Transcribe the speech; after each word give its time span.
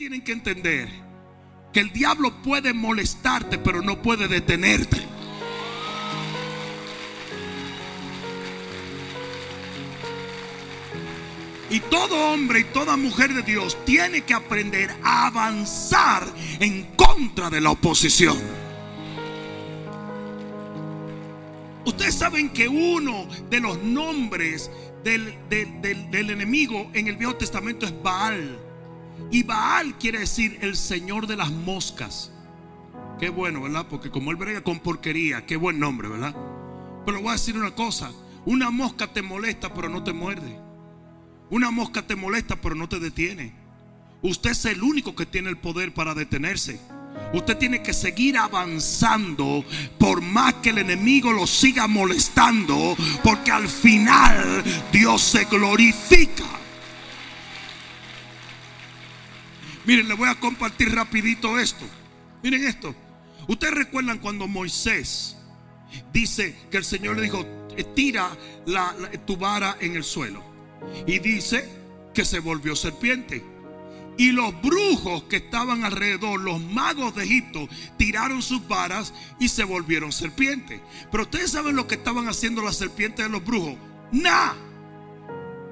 tienen 0.00 0.22
que 0.22 0.32
entender 0.32 0.88
que 1.74 1.80
el 1.80 1.92
diablo 1.92 2.40
puede 2.40 2.72
molestarte, 2.72 3.58
pero 3.58 3.82
no 3.82 4.00
puede 4.00 4.28
detenerte. 4.28 4.96
Y 11.68 11.80
todo 11.80 12.32
hombre 12.32 12.60
y 12.60 12.64
toda 12.64 12.96
mujer 12.96 13.34
de 13.34 13.42
Dios 13.42 13.76
tiene 13.84 14.22
que 14.22 14.32
aprender 14.32 14.88
a 15.02 15.26
avanzar 15.26 16.26
en 16.60 16.84
contra 16.96 17.50
de 17.50 17.60
la 17.60 17.72
oposición. 17.72 18.38
Ustedes 21.84 22.14
saben 22.14 22.48
que 22.48 22.68
uno 22.68 23.28
de 23.50 23.60
los 23.60 23.82
nombres 23.82 24.70
del, 25.04 25.36
del, 25.50 26.30
enemigo 26.30 26.90
en 26.94 27.06
el 27.06 27.18
Viejo 27.18 27.36
Testamento 27.36 27.84
es 27.84 28.02
Baal. 28.02 28.69
Y 29.30 29.42
Baal 29.42 29.96
quiere 29.98 30.20
decir 30.20 30.58
el 30.62 30.76
Señor 30.76 31.26
de 31.26 31.36
las 31.36 31.50
moscas. 31.50 32.30
Qué 33.18 33.28
bueno, 33.28 33.62
¿verdad? 33.62 33.86
Porque 33.88 34.10
como 34.10 34.30
él 34.30 34.36
brega 34.36 34.62
con 34.62 34.80
porquería, 34.80 35.46
qué 35.46 35.56
buen 35.56 35.78
nombre, 35.78 36.08
¿verdad? 36.08 36.34
Pero 37.04 37.20
voy 37.20 37.30
a 37.30 37.32
decir 37.32 37.56
una 37.56 37.74
cosa. 37.74 38.10
Una 38.46 38.70
mosca 38.70 39.06
te 39.06 39.22
molesta, 39.22 39.74
pero 39.74 39.88
no 39.88 40.02
te 40.02 40.12
muerde. 40.12 40.58
Una 41.50 41.70
mosca 41.70 42.02
te 42.02 42.16
molesta 42.16 42.56
pero 42.56 42.74
no 42.74 42.88
te 42.88 43.00
detiene. 43.00 43.52
Usted 44.22 44.50
es 44.50 44.64
el 44.66 44.82
único 44.82 45.14
que 45.14 45.26
tiene 45.26 45.48
el 45.48 45.58
poder 45.58 45.92
para 45.92 46.14
detenerse. 46.14 46.80
Usted 47.32 47.56
tiene 47.58 47.82
que 47.82 47.92
seguir 47.92 48.38
avanzando 48.38 49.64
por 49.98 50.20
más 50.20 50.54
que 50.54 50.70
el 50.70 50.78
enemigo 50.78 51.32
lo 51.32 51.46
siga 51.46 51.86
molestando, 51.86 52.96
porque 53.22 53.50
al 53.50 53.68
final 53.68 54.62
Dios 54.92 55.22
se 55.22 55.44
glorifica. 55.44 56.59
Miren, 59.90 60.06
le 60.06 60.14
voy 60.14 60.28
a 60.28 60.38
compartir 60.38 60.94
rapidito 60.94 61.58
esto. 61.58 61.84
Miren 62.44 62.62
esto. 62.62 62.94
Ustedes 63.48 63.74
recuerdan 63.74 64.20
cuando 64.20 64.46
Moisés 64.46 65.36
dice 66.12 66.54
que 66.70 66.76
el 66.76 66.84
Señor 66.84 67.16
le 67.16 67.22
dijo, 67.22 67.44
tira 67.96 68.30
tu 69.26 69.36
vara 69.36 69.76
en 69.80 69.96
el 69.96 70.04
suelo. 70.04 70.44
Y 71.08 71.18
dice 71.18 71.68
que 72.14 72.24
se 72.24 72.38
volvió 72.38 72.76
serpiente. 72.76 73.44
Y 74.16 74.30
los 74.30 74.62
brujos 74.62 75.24
que 75.24 75.38
estaban 75.38 75.84
alrededor, 75.84 76.38
los 76.38 76.60
magos 76.62 77.16
de 77.16 77.24
Egipto, 77.24 77.68
tiraron 77.96 78.42
sus 78.42 78.68
varas 78.68 79.12
y 79.40 79.48
se 79.48 79.64
volvieron 79.64 80.12
serpientes. 80.12 80.80
Pero 81.10 81.24
ustedes 81.24 81.50
saben 81.50 81.74
lo 81.74 81.88
que 81.88 81.96
estaban 81.96 82.28
haciendo 82.28 82.62
las 82.62 82.76
serpientes 82.76 83.26
de 83.26 83.32
los 83.32 83.44
brujos. 83.44 83.74
Nada. 84.12 84.54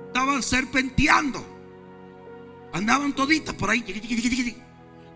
Estaban 0.08 0.42
serpenteando. 0.42 1.47
Andaban 2.72 3.12
toditas 3.12 3.55
por 3.55 3.70
ahí. 3.70 3.84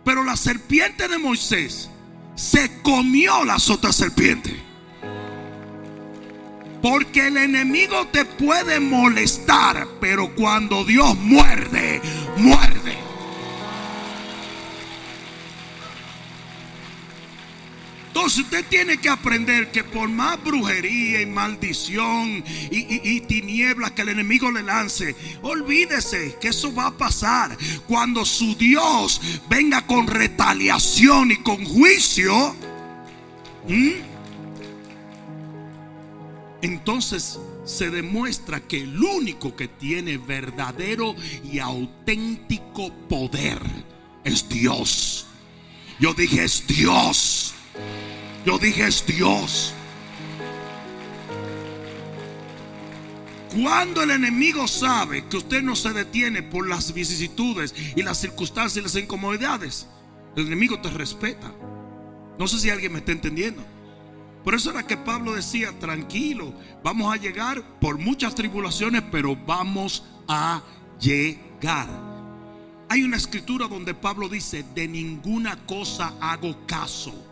Pero 0.04 0.24
la 0.24 0.36
serpiente 0.36 1.08
de 1.08 1.18
Moisés 1.18 1.90
se 2.34 2.80
comió 2.82 3.44
las 3.44 3.70
otras 3.70 3.96
serpientes. 3.96 4.54
Porque 6.80 7.28
el 7.28 7.36
enemigo 7.36 8.08
te 8.08 8.24
puede 8.24 8.80
molestar, 8.80 9.86
pero 10.00 10.34
cuando 10.34 10.84
Dios 10.84 11.16
muerde, 11.16 12.00
muerde. 12.36 13.11
Entonces 18.14 18.40
usted 18.40 18.66
tiene 18.68 18.98
que 18.98 19.08
aprender 19.08 19.70
que 19.70 19.82
por 19.84 20.06
más 20.06 20.38
brujería 20.44 21.22
y 21.22 21.24
maldición 21.24 22.44
y, 22.70 23.20
tinieblas 23.22 23.92
que 23.92 24.02
el 24.02 24.10
enemigo 24.10 24.50
le 24.50 24.62
lance, 24.62 25.16
olvídese 25.40 26.36
que 26.38 26.48
eso 26.48 26.74
va 26.74 26.88
a 26.88 26.90
pasar. 26.90 27.56
Cuando 27.88 28.26
su 28.26 28.54
Dios 28.54 29.18
venga 29.48 29.86
con 29.86 30.06
retaliación 30.06 31.30
y 31.30 31.36
con 31.36 31.64
juicio, 31.64 32.54
entonces 36.60 37.38
se 37.64 37.88
demuestra 37.88 38.60
que 38.60 38.82
el 38.82 39.02
único 39.02 39.56
que 39.56 39.68
tiene 39.68 40.18
verdadero 40.18 41.16
y 41.50 41.60
auténtico 41.60 42.92
poder 43.08 43.62
es 44.22 44.46
Dios. 44.50 45.24
Yo 45.98 46.12
dije 46.12 46.44
es 46.44 46.66
Dios. 46.66 47.54
Yo 48.44 48.58
dije 48.58 48.86
es 48.86 49.06
Dios. 49.06 49.74
Cuando 53.54 54.02
el 54.02 54.10
enemigo 54.10 54.66
sabe 54.66 55.26
que 55.26 55.36
usted 55.36 55.62
no 55.62 55.76
se 55.76 55.92
detiene 55.92 56.42
por 56.42 56.66
las 56.66 56.94
vicisitudes 56.94 57.74
y 57.94 58.02
las 58.02 58.18
circunstancias 58.18 58.78
y 58.78 58.80
las 58.80 58.96
incomodidades, 58.96 59.86
el 60.36 60.46
enemigo 60.46 60.80
te 60.80 60.88
respeta. 60.90 61.52
No 62.38 62.48
sé 62.48 62.58
si 62.58 62.70
alguien 62.70 62.92
me 62.92 62.98
está 63.00 63.12
entendiendo. 63.12 63.62
Por 64.42 64.54
eso 64.54 64.70
era 64.70 64.86
que 64.86 64.96
Pablo 64.96 65.34
decía, 65.34 65.70
tranquilo, 65.78 66.52
vamos 66.82 67.12
a 67.12 67.18
llegar 67.18 67.62
por 67.78 67.98
muchas 67.98 68.34
tribulaciones, 68.34 69.02
pero 69.12 69.36
vamos 69.36 70.02
a 70.26 70.62
llegar. 70.98 71.88
Hay 72.88 73.04
una 73.04 73.18
escritura 73.18 73.68
donde 73.68 73.94
Pablo 73.94 74.28
dice, 74.28 74.64
de 74.74 74.88
ninguna 74.88 75.64
cosa 75.66 76.14
hago 76.20 76.66
caso 76.66 77.31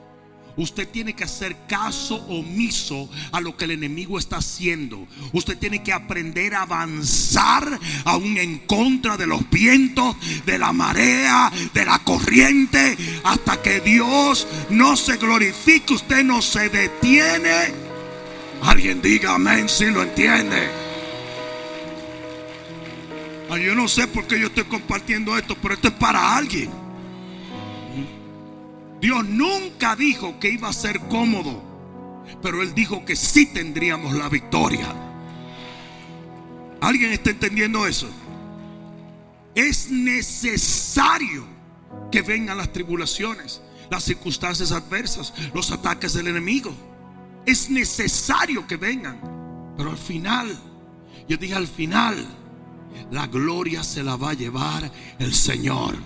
Usted 0.60 0.88
tiene 0.88 1.14
que 1.14 1.24
hacer 1.24 1.56
caso 1.66 2.16
omiso 2.28 3.08
a 3.32 3.40
lo 3.40 3.56
que 3.56 3.64
el 3.64 3.70
enemigo 3.70 4.18
está 4.18 4.36
haciendo. 4.36 5.08
Usted 5.32 5.56
tiene 5.56 5.82
que 5.82 5.90
aprender 5.90 6.54
a 6.54 6.62
avanzar 6.62 7.80
aún 8.04 8.36
en 8.36 8.58
contra 8.58 9.16
de 9.16 9.26
los 9.26 9.48
vientos, 9.48 10.16
de 10.44 10.58
la 10.58 10.74
marea, 10.74 11.50
de 11.72 11.84
la 11.86 12.00
corriente, 12.00 12.94
hasta 13.24 13.62
que 13.62 13.80
Dios 13.80 14.46
no 14.68 14.98
se 14.98 15.16
glorifique. 15.16 15.94
Usted 15.94 16.22
no 16.24 16.42
se 16.42 16.68
detiene. 16.68 17.72
Alguien 18.62 19.00
diga 19.00 19.36
amén 19.36 19.66
si 19.66 19.86
lo 19.86 20.02
entiende. 20.02 20.68
yo 23.48 23.74
no 23.74 23.88
sé 23.88 24.06
por 24.08 24.26
qué 24.26 24.38
yo 24.38 24.48
estoy 24.48 24.64
compartiendo 24.64 25.38
esto, 25.38 25.56
pero 25.56 25.72
esto 25.72 25.88
es 25.88 25.94
para 25.94 26.36
alguien. 26.36 26.79
Dios 29.00 29.24
nunca 29.24 29.96
dijo 29.96 30.38
que 30.38 30.50
iba 30.50 30.68
a 30.68 30.72
ser 30.72 31.00
cómodo, 31.08 31.62
pero 32.42 32.62
Él 32.62 32.74
dijo 32.74 33.04
que 33.04 33.16
sí 33.16 33.46
tendríamos 33.46 34.14
la 34.14 34.28
victoria. 34.28 34.94
¿Alguien 36.80 37.12
está 37.12 37.30
entendiendo 37.30 37.86
eso? 37.86 38.08
Es 39.54 39.90
necesario 39.90 41.44
que 42.10 42.22
vengan 42.22 42.58
las 42.58 42.72
tribulaciones, 42.72 43.60
las 43.90 44.04
circunstancias 44.04 44.72
adversas, 44.72 45.32
los 45.54 45.70
ataques 45.70 46.12
del 46.12 46.28
enemigo. 46.28 46.72
Es 47.46 47.70
necesario 47.70 48.66
que 48.66 48.76
vengan. 48.76 49.20
Pero 49.76 49.90
al 49.90 49.98
final, 49.98 50.58
yo 51.28 51.36
dije 51.36 51.54
al 51.54 51.66
final, 51.66 52.26
la 53.10 53.26
gloria 53.26 53.82
se 53.82 54.02
la 54.02 54.16
va 54.16 54.30
a 54.30 54.34
llevar 54.34 54.90
el 55.18 55.34
Señor. 55.34 55.96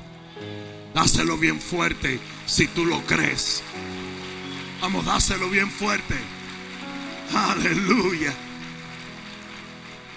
Dáselo 0.94 1.37
bien 1.37 1.60
fuerte 1.60 2.21
si 2.47 2.69
tú 2.69 2.87
lo 2.87 3.00
crees. 3.05 3.62
Vamos, 4.81 5.05
dáselo 5.05 5.50
bien 5.50 5.71
fuerte. 5.71 6.15
Aleluya. 7.34 8.32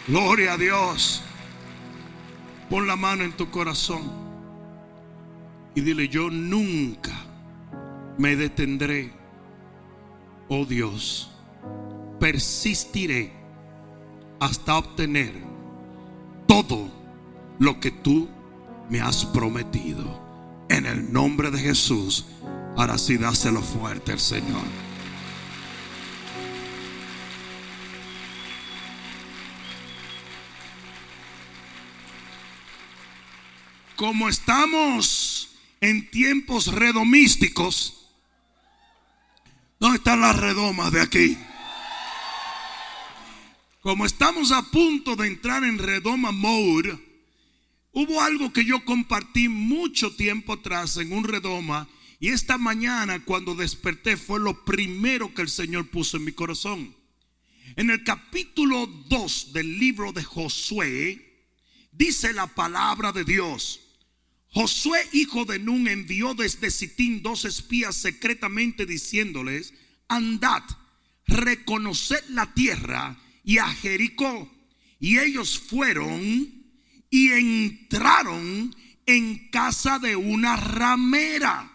Gloria 0.08 0.54
a 0.54 0.58
Dios. 0.58 1.24
Pon 2.70 2.86
la 2.86 2.96
mano 2.96 3.24
en 3.24 3.32
tu 3.32 3.50
corazón 3.50 4.28
y 5.74 5.82
dile, 5.82 6.10
yo 6.10 6.30
nunca 6.30 7.14
me 8.18 8.36
detendré, 8.36 9.14
oh 10.50 10.66
Dios, 10.66 11.32
persistiré 12.20 13.32
hasta 14.40 14.78
obtener 14.78 15.34
todo 16.48 16.90
lo 17.60 17.80
que 17.80 17.92
tú 17.92 18.28
me 18.90 19.02
has 19.02 19.24
prometido. 19.26 20.27
En 20.70 20.86
el 20.86 21.12
nombre 21.12 21.52
de 21.52 21.60
Jesús. 21.60 22.26
Ahora 22.76 22.98
sí, 22.98 23.18
dáselo 23.18 23.62
fuerte 23.62 24.12
al 24.12 24.20
Señor. 24.20 24.64
Como 33.96 34.30
estamos 34.30 35.58
en 35.82 36.12
tiempos 36.12 36.68
redomísticos, 36.68 38.12
¿dónde 39.80 39.98
están 39.98 40.22
las 40.22 40.36
redomas 40.36 40.92
de 40.92 41.02
aquí? 41.02 41.38
Como 43.82 44.06
estamos 44.06 44.52
a 44.52 44.62
punto 44.64 45.16
de 45.16 45.28
entrar 45.28 45.64
en 45.64 45.80
redoma 45.80 46.32
mode, 46.32 47.07
Hubo 48.00 48.22
algo 48.22 48.54
que 48.54 48.64
yo 48.64 48.86
compartí 48.86 49.50
mucho 49.50 50.16
tiempo 50.16 50.54
atrás 50.54 50.98
en 50.98 51.12
un 51.12 51.24
redoma 51.24 51.90
y 52.20 52.28
esta 52.28 52.60
mañana 52.60 53.26
cuando 53.26 53.56
desperté 53.56 54.18
fue 54.18 54.40
lo 54.40 54.64
primero 54.66 55.34
que 55.34 55.42
el 55.42 55.50
Señor 55.50 55.90
puso 55.90 56.18
en 56.18 56.26
mi 56.26 56.32
corazón. 56.32 56.96
En 57.76 57.90
el 57.90 58.04
capítulo 58.04 58.86
2 58.86 59.52
del 59.52 59.80
libro 59.80 60.14
de 60.14 60.24
Josué 60.24 61.48
dice 61.92 62.34
la 62.34 62.46
palabra 62.46 63.12
de 63.12 63.24
Dios, 63.24 63.80
Josué, 64.50 65.00
hijo 65.14 65.46
de 65.46 65.58
Nun, 65.58 65.88
envió 65.88 66.36
desde 66.36 66.70
Sitín 66.70 67.24
dos 67.24 67.46
espías 67.46 67.96
secretamente 67.96 68.86
diciéndoles, 68.86 69.74
andad, 70.08 70.62
reconoced 71.26 72.24
la 72.30 72.54
tierra 72.54 73.18
y 73.44 73.58
a 73.58 73.68
Jericó. 73.68 74.54
Y 75.00 75.18
ellos 75.18 75.58
fueron 75.58 76.57
y 77.10 77.32
entraron 77.32 78.76
en 79.06 79.50
casa 79.50 80.00
de 80.00 80.16
una 80.16 80.58
ramera. 80.58 81.72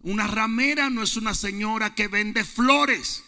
Una 0.00 0.26
ramera 0.26 0.90
no 0.90 1.02
es 1.02 1.16
una 1.16 1.34
señora 1.34 1.94
que 1.94 2.08
vende 2.08 2.44
flores. 2.44 3.24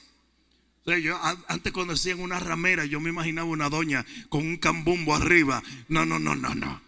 Yo, 0.84 1.18
antes 1.48 1.72
cuando 1.72 1.94
decían 1.94 2.20
una 2.20 2.38
ramera, 2.38 2.84
yo 2.84 3.00
me 3.00 3.10
imaginaba 3.10 3.48
una 3.48 3.68
doña 3.68 4.06
con 4.28 4.46
un 4.46 4.56
cambumbo 4.56 5.14
arriba. 5.14 5.62
No, 5.88 6.06
no, 6.06 6.18
no, 6.18 6.36
no, 6.36 6.54
no. 6.54 6.80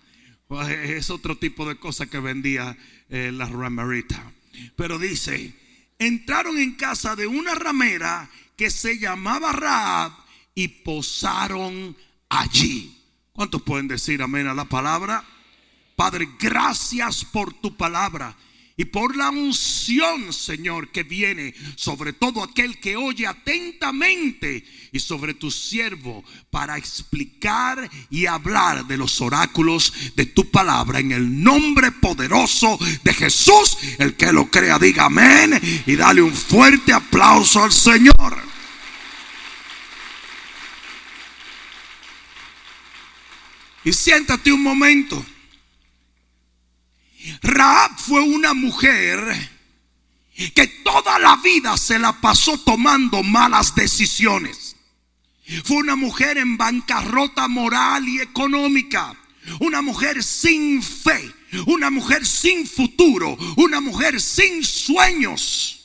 Pues, 0.47 0.69
es 0.69 1.11
otro 1.11 1.37
tipo 1.37 1.69
de 1.69 1.77
cosa 1.77 2.07
que 2.07 2.21
vendía 2.21 2.77
eh, 3.09 3.31
la 3.33 3.47
ramerita. 3.47 4.33
Pero 4.77 4.99
dice, 4.99 5.55
entraron 5.99 6.59
en 6.59 6.75
casa 6.75 7.17
de 7.17 7.27
una 7.27 7.55
ramera 7.55 8.31
que 8.57 8.71
se 8.71 8.99
llamaba 8.99 9.53
Raab 9.53 10.13
y 10.55 10.69
posaron 10.69 11.97
allí. 12.29 12.98
¿Cuántos 13.39 13.63
pueden 13.63 13.87
decir 13.87 14.21
amén 14.21 14.49
a 14.49 14.53
la 14.53 14.65
palabra? 14.65 15.23
Padre, 15.95 16.29
gracias 16.41 17.25
por 17.25 17.53
tu 17.53 17.77
palabra 17.77 18.35
y 18.77 18.87
por 18.87 19.17
la 19.17 19.31
unción, 19.31 20.33
Señor, 20.33 20.89
que 20.89 21.05
viene 21.05 21.55
sobre 21.77 22.13
todo 22.13 22.43
aquel 22.43 22.81
que 22.81 22.97
oye 22.97 23.29
atentamente 23.29 24.65
y 24.91 24.99
sobre 24.99 25.35
tu 25.35 25.53
siervo 25.53 26.25
para 26.51 26.79
explicar 26.79 27.89
y 28.11 28.27
hablar 28.27 28.89
de 28.89 28.97
los 28.97 29.21
oráculos 29.21 29.93
de 30.17 30.27
tu 30.27 30.51
palabra 30.51 30.99
en 30.99 31.13
el 31.13 31.41
nombre 31.41 31.93
poderoso 31.93 32.77
de 33.05 33.15
Jesús. 33.15 33.79
El 33.99 34.17
que 34.17 34.33
lo 34.33 34.51
crea, 34.51 34.81
diga 34.81 35.05
amén 35.05 35.61
y 35.87 35.95
dale 35.95 36.23
un 36.23 36.35
fuerte 36.35 36.93
aplauso 36.93 37.63
al 37.63 37.71
Señor. 37.71 38.58
Y 43.85 43.93
siéntate 43.93 44.53
un 44.53 44.63
momento. 44.63 45.25
Raab 47.43 47.99
fue 47.99 48.21
una 48.21 48.55
mujer 48.55 49.19
que 50.55 50.67
toda 50.85 51.19
la 51.19 51.37
vida 51.37 51.77
se 51.77 51.99
la 51.99 52.13
pasó 52.21 52.59
tomando 52.59 53.23
malas 53.23 53.75
decisiones. 53.75 54.77
Fue 55.65 55.79
una 55.79 55.97
mujer 55.97 56.39
en 56.39 56.57
bancarrota 56.57 57.49
moral 57.49 58.07
y 58.09 58.21
económica. 58.21 59.17
Una 59.61 59.83
mujer 59.83 60.23
sin 60.23 60.83
fe. 60.83 61.33
Una 61.67 61.91
mujer 61.91 62.27
sin 62.27 62.67
futuro. 62.67 63.37
Una 63.57 63.81
mujer 63.81 64.21
sin 64.21 64.63
sueños. 64.63 65.78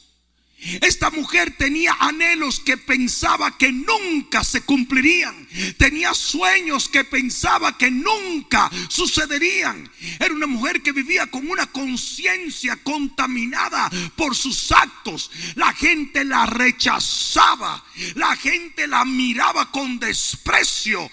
Esta 0.82 1.10
mujer 1.12 1.56
tenía 1.58 1.96
anhelos 2.00 2.60
que 2.60 2.78
pensaba 2.78 3.58
que 3.58 3.72
nunca 3.72 4.44
se 4.44 4.62
cumplirían. 4.62 5.48
Tenía 5.78 6.14
sueños 6.14 6.90
que 6.90 7.04
pensaba 7.04 7.78
que 7.78 7.92
nunca 7.92 8.72
sucederían. 8.88 9.90
Era 10.20 10.34
una 10.34 10.48
mujer 10.48 10.82
que 10.82 10.92
vivía 10.92 11.28
con 11.28 11.50
una 11.50 11.68
conciencia 11.68 12.78
contaminada 12.78 13.90
por 14.16 14.36
sus 14.36 14.72
actos. 14.72 15.32
La 15.56 15.74
gente 15.74 16.24
la 16.24 16.46
rechazaba. 16.46 17.84
La 18.16 18.36
gente 18.36 18.88
la 18.88 19.06
miraba 19.06 19.72
con 19.72 20.00
desprecio. 20.00 21.10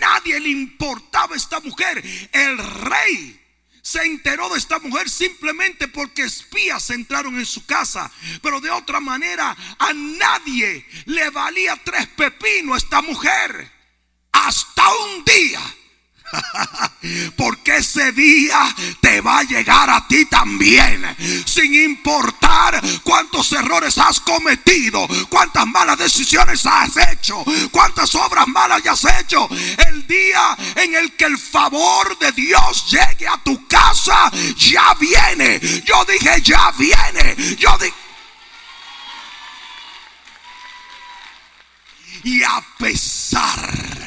Nadie 0.00 0.40
le 0.40 0.50
importaba 0.50 1.34
a 1.34 1.38
esta 1.38 1.60
mujer. 1.60 2.02
El 2.32 2.58
rey 2.58 3.39
se 3.82 4.02
enteró 4.02 4.48
de 4.50 4.58
esta 4.58 4.78
mujer 4.78 5.08
simplemente 5.08 5.88
porque 5.88 6.22
espías 6.22 6.90
entraron 6.90 7.38
en 7.38 7.46
su 7.46 7.64
casa. 7.66 8.10
Pero 8.42 8.60
de 8.60 8.70
otra 8.70 9.00
manera, 9.00 9.56
a 9.78 9.92
nadie 9.92 10.86
le 11.06 11.30
valía 11.30 11.80
tres 11.84 12.06
pepinos 12.08 12.82
esta 12.82 13.02
mujer. 13.02 13.70
Hasta 14.32 14.82
un 15.04 15.24
día 15.24 15.60
Porque 17.36 17.76
ese 17.76 18.12
día 18.12 18.74
te 19.00 19.20
va 19.20 19.38
a 19.38 19.42
llegar 19.44 19.88
a 19.90 20.06
ti 20.06 20.24
también. 20.26 21.04
Sin 21.46 21.74
importar 21.74 22.80
cuántos 23.02 23.52
errores 23.52 23.98
has 23.98 24.20
cometido, 24.20 25.06
cuántas 25.28 25.66
malas 25.66 25.98
decisiones 25.98 26.64
has 26.66 26.96
hecho, 27.12 27.44
cuántas 27.70 28.14
obras 28.14 28.46
malas 28.48 28.86
has 28.86 29.04
hecho. 29.20 29.48
El 29.88 30.06
día 30.06 30.56
en 30.76 30.94
el 30.94 31.16
que 31.16 31.24
el 31.24 31.38
favor 31.38 32.18
de 32.18 32.32
Dios 32.32 32.90
llegue 32.90 33.26
a 33.28 33.38
tu 33.42 33.66
casa, 33.66 34.30
ya 34.56 34.94
viene. 34.94 35.60
Yo 35.84 36.04
dije, 36.04 36.40
ya 36.42 36.72
viene. 36.78 37.56
Yo 37.56 37.76
dije. 37.78 37.94
Y 42.22 42.42
a 42.42 42.62
pesar 42.78 43.99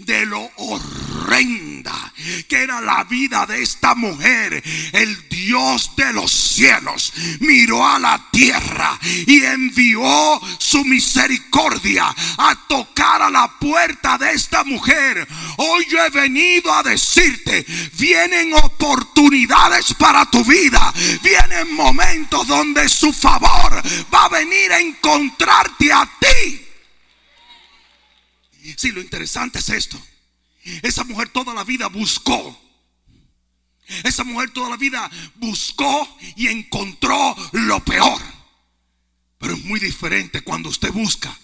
de 0.00 0.26
lo 0.26 0.50
horrenda 0.56 2.12
que 2.48 2.62
era 2.62 2.80
la 2.80 3.04
vida 3.04 3.46
de 3.46 3.62
esta 3.62 3.94
mujer, 3.94 4.62
el 4.92 5.28
Dios 5.28 5.92
de 5.96 6.12
los 6.12 6.30
cielos 6.30 7.12
miró 7.40 7.86
a 7.86 7.98
la 7.98 8.28
tierra 8.30 8.98
y 9.26 9.42
envió 9.44 10.40
su 10.58 10.84
misericordia 10.84 12.14
a 12.38 12.54
tocar 12.68 13.22
a 13.22 13.30
la 13.30 13.48
puerta 13.58 14.18
de 14.18 14.32
esta 14.32 14.64
mujer. 14.64 15.26
Hoy 15.56 15.86
he 16.06 16.10
venido 16.10 16.72
a 16.72 16.82
decirte, 16.82 17.64
vienen 17.94 18.52
oportunidades 18.54 19.94
para 19.94 20.26
tu 20.26 20.44
vida, 20.44 20.92
vienen 21.22 21.74
momentos 21.74 22.46
donde 22.46 22.88
su 22.88 23.12
favor 23.12 23.82
va 24.12 24.24
a 24.26 24.28
venir 24.28 24.72
a 24.72 24.80
encontrarte 24.80 25.92
a 25.92 26.08
ti. 26.18 26.69
Si 28.76 28.92
lo 28.92 29.00
interesante 29.00 29.58
es 29.58 29.68
esto. 29.70 30.00
Esa 30.82 31.04
mujer 31.04 31.28
toda 31.30 31.54
la 31.54 31.64
vida 31.64 31.88
buscó. 31.88 32.58
Esa 34.04 34.24
mujer 34.24 34.50
toda 34.50 34.70
la 34.70 34.76
vida 34.76 35.10
buscó 35.36 36.16
y 36.36 36.48
encontró 36.48 37.36
lo 37.52 37.84
peor. 37.84 38.20
Pero 39.38 39.54
es 39.54 39.64
muy 39.64 39.80
diferente 39.80 40.42
cuando 40.42 40.68
usted 40.68 40.92
busca 40.92 41.36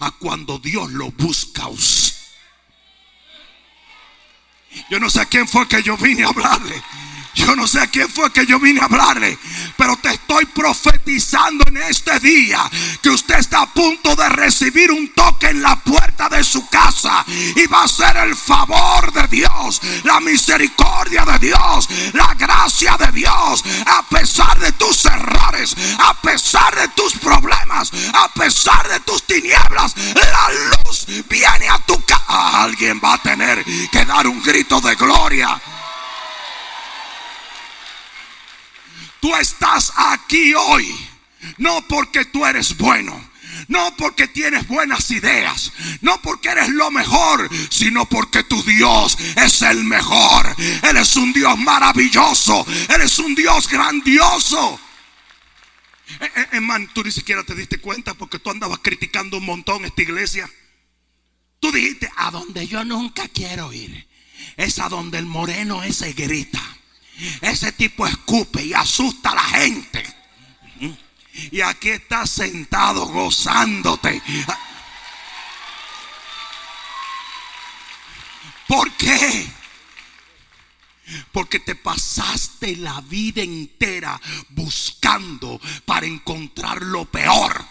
a 0.00 0.10
cuando 0.12 0.58
Dios 0.58 0.92
lo 0.92 1.10
busca 1.12 1.62
a 1.62 1.68
usted. 1.68 2.14
Yo 4.90 5.00
no 5.00 5.10
sé 5.10 5.20
a 5.20 5.26
quién 5.26 5.48
fue 5.48 5.66
que 5.66 5.82
yo 5.82 5.96
vine 5.96 6.24
a 6.24 6.28
hablarle. 6.28 6.82
Yo 7.34 7.54
no 7.54 7.66
sé 7.66 7.80
a 7.80 7.86
quién 7.86 8.08
fue 8.08 8.32
que 8.32 8.46
yo 8.46 8.58
vine 8.58 8.80
a 8.80 8.84
hablarle, 8.84 9.38
pero 9.76 9.96
te 9.96 10.10
estoy 10.10 10.46
profetizando 10.46 11.64
en 11.68 11.76
este 11.78 12.18
día 12.20 12.68
que 13.02 13.10
usted 13.10 13.38
está 13.38 13.62
a 13.62 13.72
punto 13.72 14.14
de 14.16 14.28
recibir 14.28 14.90
un 14.90 15.12
toque 15.14 15.48
en 15.48 15.62
la 15.62 15.76
puerta 15.76 16.28
de 16.28 16.42
su 16.42 16.68
casa 16.68 17.24
y 17.28 17.66
va 17.66 17.84
a 17.84 17.88
ser 17.88 18.16
el 18.16 18.34
favor 18.34 19.12
de 19.12 19.28
Dios, 19.28 19.80
la 20.04 20.20
misericordia 20.20 21.24
de 21.24 21.38
Dios, 21.38 21.88
la 22.12 22.34
gracia 22.34 22.96
de 22.96 23.12
Dios, 23.12 23.64
a 23.86 24.02
pesar 24.08 24.58
de 24.58 24.72
tus 24.72 25.04
errores, 25.04 25.76
a 25.98 26.14
pesar 26.20 26.74
de 26.74 26.88
tus 26.88 27.14
problemas, 27.14 27.90
a 28.14 28.28
pesar 28.32 28.88
de 28.88 29.00
tus 29.00 29.22
tinieblas, 29.24 29.94
la 30.14 30.48
luz 30.84 31.06
viene 31.28 31.68
a 31.68 31.78
tu 31.78 32.02
casa. 32.04 32.62
Alguien 32.62 33.00
va 33.02 33.14
a 33.14 33.22
tener 33.22 33.64
que 33.90 34.04
dar 34.04 34.26
un 34.26 34.42
grito 34.42 34.80
de 34.80 34.94
gloria. 34.96 35.60
Tú 39.20 39.34
estás 39.36 39.92
aquí 39.96 40.54
hoy, 40.54 40.94
no 41.58 41.86
porque 41.88 42.24
tú 42.26 42.46
eres 42.46 42.76
bueno. 42.76 43.28
No 43.66 43.94
porque 43.96 44.28
tienes 44.28 44.66
buenas 44.66 45.10
ideas, 45.10 45.72
no 46.00 46.22
porque 46.22 46.48
eres 46.48 46.70
lo 46.70 46.90
mejor, 46.90 47.50
sino 47.70 48.06
porque 48.06 48.42
tu 48.44 48.62
Dios 48.62 49.18
es 49.36 49.60
el 49.62 49.84
mejor. 49.84 50.54
Eres 50.82 51.16
un 51.16 51.32
Dios 51.34 51.58
maravilloso, 51.58 52.64
eres 52.88 53.18
un 53.18 53.34
Dios 53.34 53.68
grandioso. 53.68 54.80
Hermano, 56.52 56.86
eh, 56.86 56.90
tú 56.94 57.04
ni 57.04 57.12
siquiera 57.12 57.42
te 57.44 57.54
diste 57.54 57.78
cuenta 57.78 58.14
porque 58.14 58.38
tú 58.38 58.50
andabas 58.50 58.78
criticando 58.78 59.36
un 59.36 59.44
montón 59.44 59.84
esta 59.84 60.02
iglesia. 60.02 60.48
Tú 61.60 61.70
dijiste, 61.70 62.10
a 62.16 62.30
donde 62.30 62.66
yo 62.66 62.84
nunca 62.84 63.28
quiero 63.28 63.72
ir, 63.72 64.06
es 64.56 64.78
a 64.78 64.88
donde 64.88 65.18
el 65.18 65.26
moreno 65.26 65.82
ese 65.82 66.12
grita. 66.12 66.77
Ese 67.40 67.72
tipo 67.72 68.06
escupe 68.06 68.62
y 68.62 68.74
asusta 68.74 69.30
a 69.30 69.34
la 69.34 69.42
gente. 69.42 70.04
Y 71.50 71.60
aquí 71.60 71.90
estás 71.90 72.30
sentado 72.30 73.06
gozándote. 73.06 74.22
¿Por 78.66 78.90
qué? 78.92 79.50
Porque 81.32 81.58
te 81.58 81.74
pasaste 81.74 82.76
la 82.76 83.00
vida 83.00 83.42
entera 83.42 84.20
buscando 84.50 85.60
para 85.86 86.06
encontrar 86.06 86.82
lo 86.82 87.06
peor. 87.06 87.64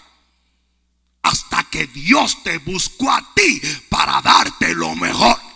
Hasta 1.22 1.64
que 1.66 1.88
Dios 1.88 2.42
te 2.44 2.58
buscó 2.58 3.12
a 3.12 3.34
ti 3.34 3.62
para 3.90 4.22
darte 4.22 4.74
lo 4.74 4.96
mejor. 4.96 5.47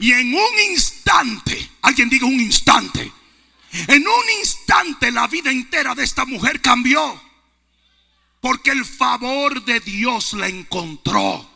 Y 0.00 0.12
en 0.12 0.34
un 0.34 0.58
instante, 0.70 1.70
alguien 1.82 2.08
diga 2.08 2.26
un 2.26 2.40
instante, 2.40 3.12
en 3.88 4.06
un 4.06 4.24
instante 4.40 5.10
la 5.10 5.26
vida 5.26 5.50
entera 5.50 5.94
de 5.94 6.04
esta 6.04 6.24
mujer 6.24 6.60
cambió. 6.60 7.20
Porque 8.40 8.70
el 8.70 8.84
favor 8.84 9.64
de 9.64 9.80
Dios 9.80 10.32
la 10.34 10.48
encontró. 10.48 11.50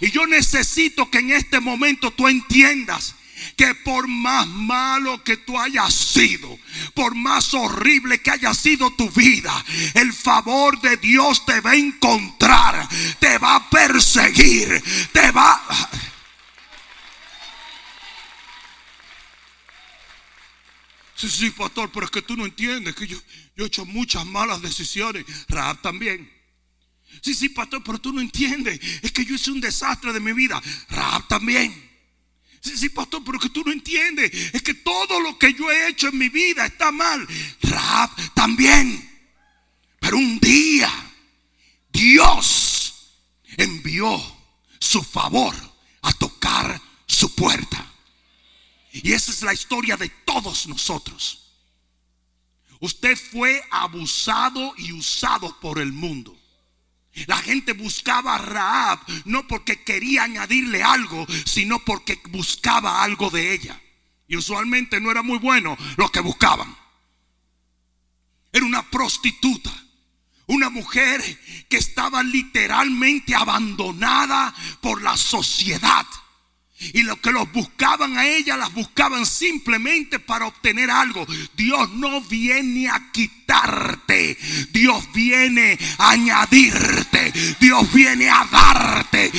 Y 0.00 0.10
yo 0.10 0.26
necesito 0.26 1.10
que 1.10 1.18
en 1.18 1.32
este 1.32 1.60
momento 1.60 2.10
tú 2.12 2.28
entiendas 2.28 3.14
que 3.56 3.74
por 3.74 4.08
más 4.08 4.46
malo 4.46 5.22
que 5.22 5.36
tú 5.36 5.58
hayas 5.58 5.92
sido, 5.92 6.58
por 6.94 7.14
más 7.14 7.52
horrible 7.52 8.20
que 8.22 8.30
haya 8.30 8.54
sido 8.54 8.90
tu 8.92 9.10
vida, 9.10 9.64
el 9.94 10.12
favor 10.12 10.80
de 10.80 10.96
Dios 10.96 11.44
te 11.44 11.60
va 11.60 11.72
a 11.72 11.76
encontrar, 11.76 12.88
te 13.18 13.38
va 13.38 13.56
a 13.56 13.70
perseguir, 13.70 14.82
te 15.12 15.30
va... 15.30 15.62
Sí, 21.16 21.28
sí, 21.28 21.50
pastor, 21.50 21.90
pero 21.92 22.06
es 22.06 22.10
que 22.10 22.22
tú 22.22 22.36
no 22.36 22.44
entiendes 22.44 22.94
que 22.94 23.06
yo, 23.06 23.16
yo 23.56 23.64
he 23.64 23.68
hecho 23.68 23.84
muchas 23.84 24.26
malas 24.26 24.60
decisiones. 24.60 25.24
Raab 25.48 25.80
también. 25.80 26.30
Sí, 27.22 27.34
sí, 27.34 27.48
pastor, 27.48 27.82
pero 27.84 27.98
tú 27.98 28.12
no 28.12 28.20
entiendes. 28.20 28.80
Es 29.02 29.12
que 29.12 29.24
yo 29.24 29.34
hice 29.34 29.50
un 29.50 29.60
desastre 29.60 30.12
de 30.12 30.20
mi 30.20 30.32
vida. 30.32 30.60
Raab 30.88 31.28
también. 31.28 31.72
Sí, 32.60 32.76
sí, 32.76 32.88
pastor, 32.88 33.22
pero 33.24 33.38
que 33.38 33.50
tú 33.50 33.62
no 33.64 33.72
entiendes. 33.72 34.32
Es 34.52 34.62
que 34.62 34.74
todo 34.74 35.20
lo 35.20 35.38
que 35.38 35.52
yo 35.52 35.70
he 35.70 35.88
hecho 35.88 36.08
en 36.08 36.18
mi 36.18 36.28
vida 36.28 36.66
está 36.66 36.90
mal. 36.90 37.26
Raab 37.62 38.10
también. 38.34 39.10
Pero 40.00 40.16
un 40.16 40.38
día 40.38 40.90
Dios 41.92 43.12
envió 43.56 44.20
su 44.80 45.02
favor 45.02 45.54
a 46.02 46.12
tocar 46.14 46.80
su 47.06 47.34
puerta. 47.34 47.93
Y 49.02 49.12
esa 49.12 49.32
es 49.32 49.42
la 49.42 49.52
historia 49.52 49.96
de 49.96 50.08
todos 50.08 50.68
nosotros. 50.68 51.50
Usted 52.78 53.18
fue 53.18 53.60
abusado 53.70 54.72
y 54.76 54.92
usado 54.92 55.58
por 55.58 55.80
el 55.80 55.92
mundo. 55.92 56.38
La 57.26 57.38
gente 57.38 57.72
buscaba 57.72 58.36
a 58.36 58.38
Raab 58.38 59.00
no 59.24 59.48
porque 59.48 59.82
quería 59.82 60.24
añadirle 60.24 60.82
algo, 60.82 61.26
sino 61.44 61.80
porque 61.80 62.20
buscaba 62.28 63.02
algo 63.02 63.30
de 63.30 63.52
ella. 63.52 63.80
Y 64.28 64.36
usualmente 64.36 65.00
no 65.00 65.10
era 65.10 65.22
muy 65.22 65.38
bueno 65.38 65.76
lo 65.96 66.10
que 66.12 66.20
buscaban. 66.20 66.76
Era 68.52 68.64
una 68.64 68.88
prostituta, 68.88 69.72
una 70.46 70.70
mujer 70.70 71.20
que 71.68 71.78
estaba 71.78 72.22
literalmente 72.22 73.34
abandonada 73.34 74.54
por 74.80 75.02
la 75.02 75.16
sociedad. 75.16 76.06
Y 76.92 77.02
lo 77.02 77.20
que 77.20 77.32
los 77.32 77.50
buscaban 77.52 78.16
a 78.18 78.26
ella, 78.26 78.56
las 78.56 78.72
buscaban 78.72 79.24
simplemente 79.26 80.18
para 80.18 80.46
obtener 80.46 80.90
algo. 80.90 81.26
Dios 81.56 81.90
no 81.90 82.20
viene 82.22 82.88
a 82.88 83.10
quitarte. 83.12 84.36
Dios 84.70 85.04
viene 85.12 85.78
a 85.98 86.10
añadirte. 86.10 87.32
Dios 87.60 87.92
viene 87.92 88.28
a 88.28 88.44
darte. 88.50 89.32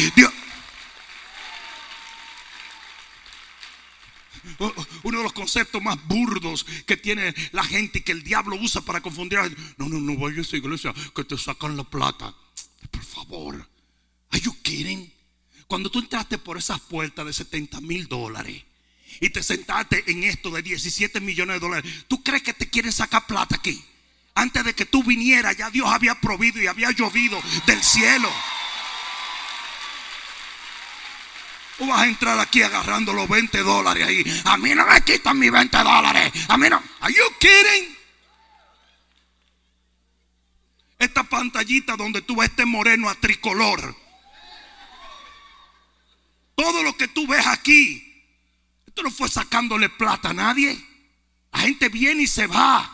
Uno 5.04 5.18
de 5.18 5.24
los 5.24 5.34
conceptos 5.34 5.82
más 5.82 5.98
burdos 6.08 6.66
que 6.86 6.98
tiene 6.98 7.34
la 7.52 7.64
gente 7.64 8.00
y 8.00 8.02
que 8.02 8.12
el 8.12 8.24
diablo 8.24 8.56
usa 8.60 8.82
para 8.82 9.02
confundir 9.02 9.40
a 9.40 9.50
No, 9.78 9.90
no, 9.90 10.00
no 10.00 10.18
vayas 10.18 10.54
a 10.54 10.58
iglesia 10.58 10.94
que 11.16 11.24
te 11.24 11.38
sacan 11.38 11.76
la 11.76 11.84
plata. 11.84 12.34
Por 12.92 13.04
favor. 13.04 13.68
Are 14.32 14.42
you 14.42 14.56
kidding? 14.62 15.15
Cuando 15.68 15.90
tú 15.90 16.00
entraste 16.00 16.38
por 16.38 16.58
esas 16.58 16.80
puertas 16.80 17.26
de 17.26 17.34
70 17.34 17.82
mil 17.82 18.08
dólares 18.08 18.64
y 19.20 19.30
te 19.30 19.42
sentaste 19.42 20.04
en 20.08 20.24
esto 20.24 20.52
de 20.52 20.62
17 20.62 21.20
millones 21.22 21.56
de 21.56 21.60
dólares, 21.60 22.06
¿tú 22.08 22.24
crees 22.24 22.44
que 22.44 22.54
te 22.54 22.70
quieren 22.70 22.92
sacar 22.92 23.26
plata 23.26 23.56
aquí? 23.56 23.84
Antes 24.36 24.64
de 24.64 24.74
que 24.74 24.86
tú 24.86 25.04
vinieras, 25.04 25.58
ya 25.58 25.70
Dios 25.70 25.88
había 25.90 26.16
provido 26.16 26.62
y 26.62 26.68
había 26.68 26.92
llovido 26.92 27.42
del 27.66 27.82
cielo. 27.84 28.30
Tú 31.78 31.88
vas 31.88 32.02
a 32.02 32.08
entrar 32.08 32.40
aquí 32.40 32.62
agarrando 32.62 33.12
los 33.14 33.28
20 33.28 33.58
dólares 33.60 34.08
ahí. 34.08 34.42
A 34.46 34.58
mí 34.58 34.74
no 34.76 34.86
me 34.86 35.02
quitan 35.02 35.40
mis 35.40 35.52
20 35.52 35.78
dólares. 35.78 36.32
A 36.48 36.58
mí 36.58 36.70
no. 36.70 36.82
Are 37.02 37.14
you 37.14 37.24
kidding? 37.40 37.96
Esta 41.00 41.24
pantallita 41.24 41.98
donde 41.98 42.22
tú 42.22 42.38
ves 42.38 42.50
este 42.50 42.66
moreno 42.66 43.10
a 43.10 43.16
tricolor 43.16 43.96
todo 46.56 46.84
lo 46.84 46.96
que 46.96 47.10
tú 47.10 47.28
ves 47.28 47.46
aquí, 47.46 48.02
esto 48.88 49.04
no 49.04 49.12
fue 49.12 49.28
sacándole 49.28 49.90
plata 49.90 50.30
a 50.30 50.34
nadie. 50.34 50.84
La 51.52 51.60
gente 51.60 51.90
viene 51.90 52.24
y 52.24 52.28
se 52.28 52.48
va. 52.48 52.92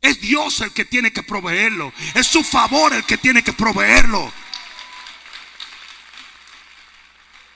Es 0.00 0.20
Dios 0.20 0.60
el 0.60 0.72
que 0.72 0.84
tiene 0.84 1.12
que 1.12 1.22
proveerlo. 1.22 1.92
Es 2.14 2.26
su 2.26 2.42
favor 2.42 2.92
el 2.92 3.04
que 3.04 3.16
tiene 3.16 3.42
que 3.42 3.52
proveerlo. 3.52 4.32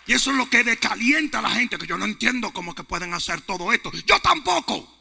Y 0.06 0.12
eso 0.14 0.30
es 0.30 0.36
lo 0.36 0.48
que 0.48 0.64
decalienta 0.64 1.40
a 1.40 1.42
la 1.42 1.50
gente, 1.50 1.76
que 1.76 1.86
yo 1.86 1.98
no 1.98 2.06
entiendo 2.06 2.52
cómo 2.52 2.74
que 2.74 2.84
pueden 2.84 3.12
hacer 3.12 3.42
todo 3.42 3.72
esto. 3.72 3.92
Yo 4.06 4.20
tampoco. 4.20 4.94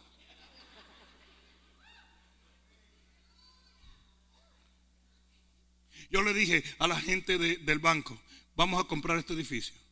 Yo 6.09 6.23
le 6.23 6.33
dije 6.33 6.63
a 6.79 6.87
la 6.87 6.99
gente 6.99 7.37
del 7.37 7.79
banco, 7.79 8.19
vamos 8.55 8.83
a 8.83 8.87
comprar 8.87 9.17
este 9.19 9.33
edificio 9.33 9.86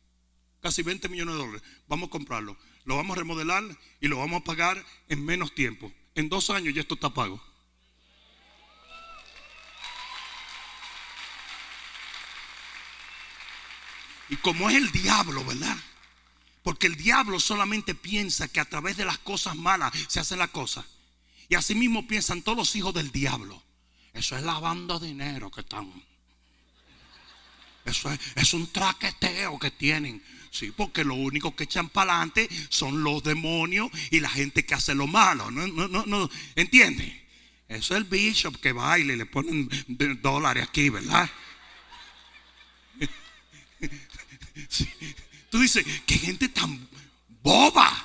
casi 0.66 0.82
20 0.82 1.08
millones 1.08 1.36
de 1.36 1.40
dólares. 1.40 1.62
Vamos 1.86 2.08
a 2.08 2.10
comprarlo, 2.10 2.56
lo 2.84 2.96
vamos 2.96 3.16
a 3.16 3.20
remodelar 3.20 3.62
y 4.00 4.08
lo 4.08 4.18
vamos 4.18 4.40
a 4.40 4.44
pagar 4.44 4.84
en 5.08 5.24
menos 5.24 5.54
tiempo. 5.54 5.92
En 6.16 6.28
dos 6.28 6.50
años 6.50 6.74
ya 6.74 6.80
esto 6.80 6.94
está 6.94 7.14
pago. 7.14 7.40
Y 14.28 14.34
como 14.38 14.68
es 14.68 14.74
el 14.74 14.90
diablo, 14.90 15.44
¿verdad? 15.44 15.76
Porque 16.64 16.88
el 16.88 16.96
diablo 16.96 17.38
solamente 17.38 17.94
piensa 17.94 18.48
que 18.48 18.58
a 18.58 18.64
través 18.64 18.96
de 18.96 19.04
las 19.04 19.18
cosas 19.18 19.54
malas 19.54 19.92
se 20.08 20.18
hace 20.18 20.34
la 20.34 20.48
cosa. 20.48 20.84
Y 21.48 21.54
así 21.54 21.76
mismo 21.76 22.08
piensan 22.08 22.42
todos 22.42 22.58
los 22.58 22.74
hijos 22.74 22.92
del 22.92 23.12
diablo. 23.12 23.62
Eso 24.12 24.36
es 24.36 24.42
lavando 24.42 24.98
dinero 24.98 25.48
que 25.48 25.60
están. 25.60 25.92
Eso 27.86 28.12
es, 28.12 28.20
es 28.34 28.52
un 28.52 28.70
traqueteo 28.70 29.58
que 29.58 29.70
tienen. 29.70 30.22
Sí, 30.50 30.72
porque 30.74 31.04
lo 31.04 31.14
único 31.14 31.54
que 31.54 31.64
echan 31.64 31.88
para 31.88 32.12
adelante 32.12 32.48
son 32.68 33.02
los 33.02 33.22
demonios 33.22 33.90
y 34.10 34.20
la 34.20 34.30
gente 34.30 34.64
que 34.64 34.74
hace 34.74 34.94
lo 34.94 35.06
malo. 35.06 35.50
No, 35.50 35.66
no, 35.66 36.04
no. 36.06 36.30
¿Entiende? 36.54 37.26
Eso 37.68 37.94
es 37.94 37.98
el 37.98 38.04
bishop 38.04 38.60
que 38.60 38.72
baila 38.72 39.12
y 39.12 39.16
le 39.16 39.26
ponen 39.26 39.68
dólares 40.22 40.66
aquí, 40.68 40.88
¿verdad? 40.88 41.28
Tú 45.50 45.60
dices, 45.60 45.84
qué 46.06 46.16
gente 46.16 46.48
tan 46.48 46.88
boba. 47.42 48.04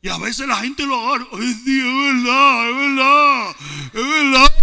Y 0.00 0.08
a 0.08 0.18
veces 0.18 0.46
la 0.46 0.58
gente 0.58 0.86
lo 0.86 0.94
agarra. 0.96 1.26
Ay, 1.32 1.54
sí, 1.64 1.78
es 1.78 1.84
verdad, 1.84 2.70
es 2.70 2.76
verdad, 2.76 3.56
es 3.94 4.08
verdad. 4.08 4.57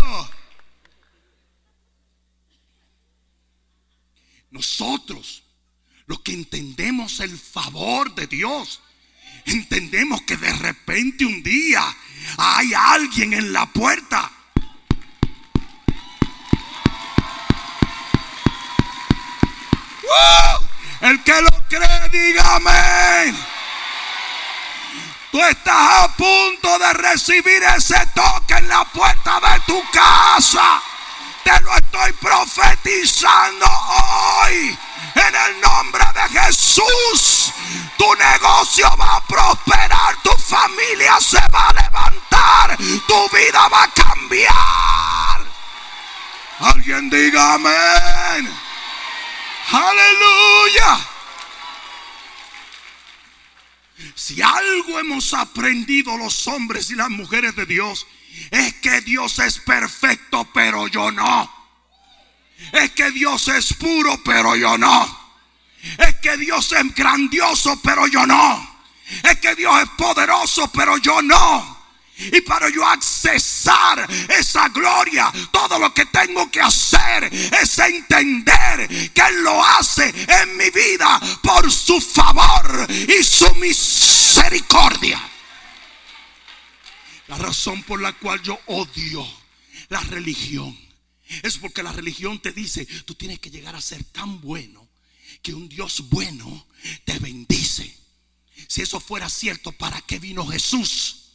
Nosotros 4.55 5.43
los 6.05 6.21
que 6.21 6.31
entendemos 6.31 7.19
el 7.19 7.37
favor 7.37 8.15
de 8.15 8.25
Dios, 8.25 8.79
entendemos 9.45 10.21
que 10.21 10.37
de 10.37 10.53
repente 10.53 11.25
un 11.25 11.43
día 11.43 11.83
hay 12.37 12.73
alguien 12.73 13.33
en 13.33 13.51
la 13.51 13.65
puerta. 13.65 14.31
El 21.01 21.21
que 21.21 21.41
lo 21.41 21.49
cree, 21.67 22.09
dígame. 22.13 23.35
Tú 25.33 25.43
estás 25.43 26.03
a 26.05 26.15
punto 26.15 26.79
de 26.79 26.93
recibir 26.93 27.61
ese 27.75 27.99
toque 28.15 28.53
en 28.53 28.69
la 28.69 28.85
puerta 28.85 29.37
de 29.41 29.59
tu 29.67 29.81
casa. 29.91 30.81
Te 31.45 31.61
lo 31.61 31.75
estoy 31.75 32.11
profetizando 32.13 33.67
hoy. 33.67 34.75
En 35.13 35.35
el 35.35 35.61
nombre 35.61 36.03
de 36.15 36.39
Jesús, 36.39 37.53
tu 37.99 38.15
negocio 38.15 38.89
va 38.97 39.17
a 39.17 39.27
prosperar, 39.27 40.17
tu 40.23 40.31
familia 40.31 41.19
se 41.21 41.39
va 41.53 41.69
a 41.69 41.73
levantar, 41.73 42.77
tu 43.07 43.29
vida 43.29 43.67
va 43.67 43.83
a 43.83 43.91
cambiar. 43.91 45.45
Alguien 46.61 47.11
diga 47.11 47.53
amén. 47.53 48.51
Aleluya. 49.71 50.99
Si 54.15 54.41
algo 54.41 54.99
hemos 54.99 55.31
aprendido 55.35 56.17
los 56.17 56.47
hombres 56.47 56.89
y 56.89 56.95
las 56.95 57.11
mujeres 57.11 57.55
de 57.55 57.67
Dios, 57.67 58.07
es 58.51 58.73
que 58.75 59.01
Dios 59.01 59.39
es 59.39 59.59
perfecto, 59.59 60.49
pero 60.53 60.87
yo 60.87 61.11
no. 61.11 61.51
Es 62.71 62.91
que 62.91 63.11
Dios 63.11 63.47
es 63.49 63.73
puro, 63.73 64.21
pero 64.23 64.55
yo 64.55 64.77
no. 64.77 65.25
Es 65.97 66.15
que 66.15 66.37
Dios 66.37 66.71
es 66.71 66.95
grandioso, 66.95 67.79
pero 67.83 68.07
yo 68.07 68.25
no. 68.25 68.75
Es 69.23 69.39
que 69.39 69.55
Dios 69.55 69.81
es 69.83 69.89
poderoso, 69.97 70.69
pero 70.71 70.97
yo 70.97 71.21
no. 71.21 71.75
Y 72.17 72.41
para 72.41 72.69
yo 72.69 72.85
accesar 72.87 74.07
esa 74.29 74.69
gloria, 74.69 75.31
todo 75.51 75.77
lo 75.77 75.93
que 75.93 76.05
tengo 76.05 76.49
que 76.49 76.61
hacer 76.61 77.25
es 77.25 77.77
entender 77.77 78.87
que 79.13 79.21
Él 79.21 79.43
lo 79.43 79.63
hace 79.63 80.13
en 80.27 80.57
mi 80.57 80.69
vida 80.69 81.19
por 81.41 81.69
su 81.69 81.99
favor 81.99 82.87
y 82.89 83.21
su 83.21 83.53
misericordia. 83.55 85.21
La 87.27 87.37
razón 87.37 87.83
por 87.83 88.01
la 88.01 88.13
cual 88.13 88.41
yo 88.41 88.59
odio 88.67 89.25
la 89.89 89.99
religión 90.01 90.77
es 91.43 91.57
porque 91.57 91.83
la 91.83 91.91
religión 91.91 92.39
te 92.39 92.51
dice, 92.51 92.85
tú 93.05 93.15
tienes 93.15 93.39
que 93.39 93.49
llegar 93.49 93.75
a 93.75 93.81
ser 93.81 94.03
tan 94.05 94.41
bueno 94.41 94.87
que 95.41 95.53
un 95.53 95.67
Dios 95.67 96.09
bueno 96.09 96.67
te 97.03 97.17
bendice. 97.19 97.95
Si 98.67 98.81
eso 98.81 98.99
fuera 98.99 99.29
cierto, 99.29 99.71
¿para 99.71 100.01
qué 100.01 100.19
vino 100.19 100.45
Jesús? 100.45 101.31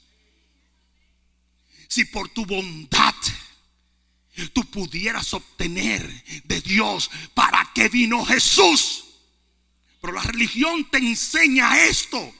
Si 1.88 2.04
por 2.04 2.28
tu 2.28 2.46
bondad 2.46 3.14
tú 4.52 4.64
pudieras 4.70 5.34
obtener 5.34 6.24
de 6.44 6.60
Dios, 6.60 7.10
¿para 7.34 7.70
qué 7.74 7.88
vino 7.88 8.24
Jesús? 8.24 9.04
Pero 10.00 10.12
la 10.12 10.22
religión 10.22 10.88
te 10.88 10.98
enseña 10.98 11.84
esto. 11.84 12.32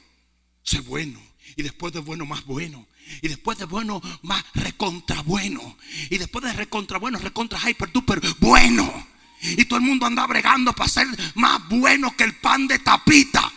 Sé 0.63 0.81
bueno. 0.81 1.30
Y 1.61 1.63
después 1.63 1.93
de 1.93 2.01
bueno, 2.01 2.25
más 2.25 2.47
bueno. 2.47 2.89
Y 3.21 3.29
después 3.29 3.59
de 3.59 3.67
bueno, 3.67 4.01
más 4.23 4.43
recontra 4.55 5.21
bueno. 5.21 5.77
Y 6.09 6.17
después 6.17 6.43
de 6.43 6.55
recontra 6.55 6.97
bueno, 6.99 7.19
recontra 7.19 7.61
hyper 7.69 7.93
duper 7.93 8.19
bueno. 8.39 9.07
Y 9.43 9.67
todo 9.67 9.79
el 9.79 9.85
mundo 9.85 10.07
anda 10.07 10.27
bregando 10.27 10.73
para 10.73 10.89
ser 10.89 11.07
más 11.35 11.69
bueno 11.69 12.17
que 12.17 12.25
el 12.25 12.35
pan 12.37 12.67
de 12.67 12.79
tapita. 12.79 13.53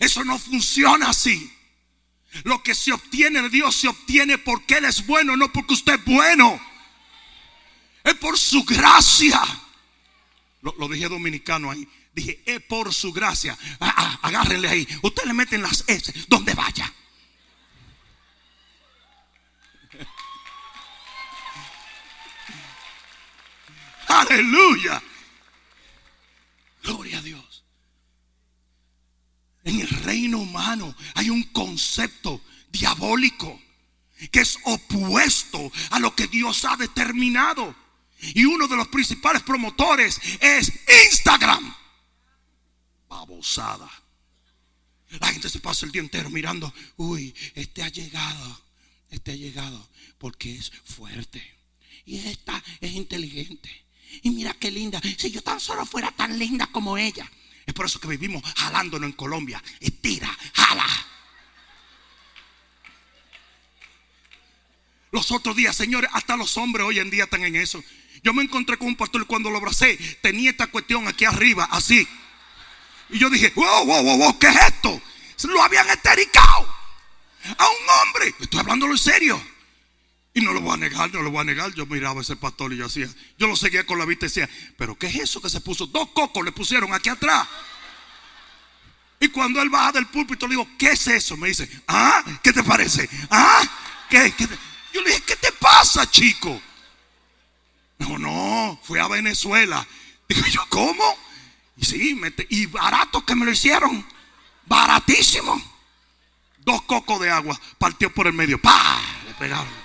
Eso 0.00 0.24
no 0.24 0.38
funciona 0.38 1.10
así. 1.10 1.52
Lo 2.44 2.62
que 2.62 2.74
se 2.74 2.92
obtiene 2.92 3.42
de 3.42 3.50
Dios 3.50 3.76
se 3.76 3.88
obtiene 3.88 4.38
porque 4.38 4.78
Él 4.78 4.86
es 4.86 5.06
bueno, 5.06 5.36
no 5.36 5.52
porque 5.52 5.74
usted 5.74 5.96
es 5.96 6.04
bueno. 6.06 6.58
Es 8.02 8.14
por 8.14 8.38
su 8.38 8.64
gracia. 8.64 9.42
Lo, 10.62 10.88
dije 10.88 11.06
dominicano 11.06 11.70
ahí. 11.70 11.86
Dije, 12.20 12.42
es 12.44 12.60
por 12.64 12.92
su 12.92 13.14
gracia. 13.14 13.56
Ah, 13.80 13.94
ah, 13.96 14.18
agárrenle 14.20 14.68
ahí. 14.68 14.86
Usted 15.00 15.24
le 15.24 15.32
meten 15.32 15.62
las 15.62 15.82
S 15.86 16.12
donde 16.28 16.52
vaya. 16.52 16.92
Aleluya. 24.08 25.02
Gloria 26.82 27.20
a 27.20 27.22
Dios. 27.22 27.64
En 29.64 29.80
el 29.80 29.88
reino 29.88 30.40
humano 30.40 30.94
hay 31.14 31.30
un 31.30 31.44
concepto 31.44 32.42
diabólico 32.68 33.58
que 34.30 34.40
es 34.40 34.58
opuesto 34.64 35.72
a 35.90 35.98
lo 35.98 36.14
que 36.14 36.26
Dios 36.26 36.66
ha 36.66 36.76
determinado. 36.76 37.74
Y 38.20 38.44
uno 38.44 38.68
de 38.68 38.76
los 38.76 38.88
principales 38.88 39.42
promotores 39.42 40.20
es 40.40 40.70
Instagram. 41.06 41.79
Babosada. 43.10 43.90
La 45.18 45.26
gente 45.26 45.50
se 45.50 45.58
pasa 45.58 45.84
el 45.84 45.92
día 45.92 46.00
entero 46.00 46.30
mirando, 46.30 46.72
uy, 46.96 47.34
este 47.56 47.82
ha 47.82 47.88
llegado, 47.88 48.62
este 49.10 49.32
ha 49.32 49.34
llegado, 49.34 49.90
porque 50.18 50.54
es 50.54 50.70
fuerte. 50.84 51.42
Y 52.06 52.18
esta 52.18 52.62
es 52.80 52.92
inteligente. 52.92 53.68
Y 54.22 54.30
mira 54.30 54.54
qué 54.54 54.70
linda. 54.70 55.00
Si 55.18 55.30
yo 55.30 55.42
tan 55.42 55.58
solo 55.58 55.84
fuera 55.84 56.12
tan 56.12 56.38
linda 56.38 56.68
como 56.68 56.96
ella. 56.96 57.30
Es 57.66 57.74
por 57.74 57.86
eso 57.86 58.00
que 58.00 58.08
vivimos 58.08 58.42
jalándonos 58.56 59.08
en 59.08 59.12
Colombia. 59.12 59.62
Estira, 59.80 60.30
jala. 60.54 60.86
Los 65.10 65.32
otros 65.32 65.56
días, 65.56 65.74
señores, 65.74 66.08
hasta 66.12 66.36
los 66.36 66.56
hombres 66.56 66.86
hoy 66.86 67.00
en 67.00 67.10
día 67.10 67.24
están 67.24 67.44
en 67.44 67.56
eso. 67.56 67.82
Yo 68.22 68.32
me 68.32 68.42
encontré 68.42 68.76
con 68.78 68.88
un 68.88 68.96
pastor 68.96 69.22
y 69.22 69.26
cuando 69.26 69.50
lo 69.50 69.58
abracé, 69.58 69.96
tenía 70.22 70.50
esta 70.50 70.68
cuestión 70.68 71.08
aquí 71.08 71.24
arriba, 71.24 71.64
así. 71.70 72.06
Y 73.12 73.18
yo 73.18 73.30
dije, 73.30 73.52
wow, 73.54 73.84
wow, 73.84 74.02
wow, 74.02 74.18
wow 74.18 74.38
¿qué 74.38 74.48
es 74.48 74.56
esto? 74.56 75.00
Lo 75.44 75.62
habían 75.62 75.88
estericado 75.88 76.74
a 77.56 77.68
un 77.68 78.08
hombre. 78.08 78.34
Estoy 78.40 78.60
hablándolo 78.60 78.92
en 78.92 78.98
serio. 78.98 79.42
Y 80.32 80.40
no 80.42 80.52
lo 80.52 80.60
voy 80.60 80.74
a 80.74 80.76
negar, 80.76 81.12
no 81.12 81.22
lo 81.22 81.30
voy 81.30 81.40
a 81.40 81.44
negar. 81.44 81.72
Yo 81.74 81.86
miraba 81.86 82.20
a 82.20 82.22
ese 82.22 82.36
pastor 82.36 82.72
y 82.72 82.76
yo 82.76 82.86
hacía, 82.86 83.08
yo 83.38 83.46
lo 83.46 83.56
seguía 83.56 83.84
con 83.84 83.98
la 83.98 84.04
vista 84.04 84.26
y 84.26 84.28
decía, 84.28 84.48
pero 84.76 84.96
¿qué 84.96 85.06
es 85.06 85.16
eso 85.16 85.40
que 85.40 85.50
se 85.50 85.60
puso? 85.60 85.86
Dos 85.86 86.10
cocos 86.10 86.44
le 86.44 86.52
pusieron 86.52 86.92
aquí 86.92 87.08
atrás. 87.08 87.48
Y 89.18 89.28
cuando 89.28 89.60
él 89.60 89.68
baja 89.68 89.92
del 89.92 90.06
púlpito 90.06 90.46
le 90.46 90.52
digo, 90.54 90.68
¿qué 90.78 90.92
es 90.92 91.06
eso? 91.08 91.36
Me 91.36 91.48
dice, 91.48 91.68
¿ah? 91.88 92.22
¿Qué 92.42 92.52
te 92.52 92.62
parece? 92.62 93.08
¿Ah? 93.30 93.62
¿Qué? 94.08 94.32
Yo 94.92 95.02
le 95.02 95.10
dije, 95.10 95.22
¿qué 95.22 95.36
te 95.36 95.52
pasa, 95.52 96.10
chico? 96.10 96.60
No, 97.98 98.18
no, 98.18 98.80
fui 98.82 98.98
a 98.98 99.08
Venezuela. 99.08 99.86
Digo 100.28 100.46
yo, 100.46 100.64
¿cómo? 100.68 101.18
Y 101.76 101.84
sí, 101.84 102.20
y 102.48 102.66
barato 102.66 103.24
que 103.24 103.34
me 103.34 103.44
lo 103.44 103.52
hicieron. 103.52 104.06
Baratísimo. 104.66 105.60
Dos 106.58 106.82
cocos 106.82 107.20
de 107.20 107.30
agua 107.30 107.58
partió 107.78 108.12
por 108.12 108.26
el 108.26 108.32
medio. 108.32 108.60
¡Pah! 108.60 109.00
Le 109.26 109.34
pegaron. 109.34 109.80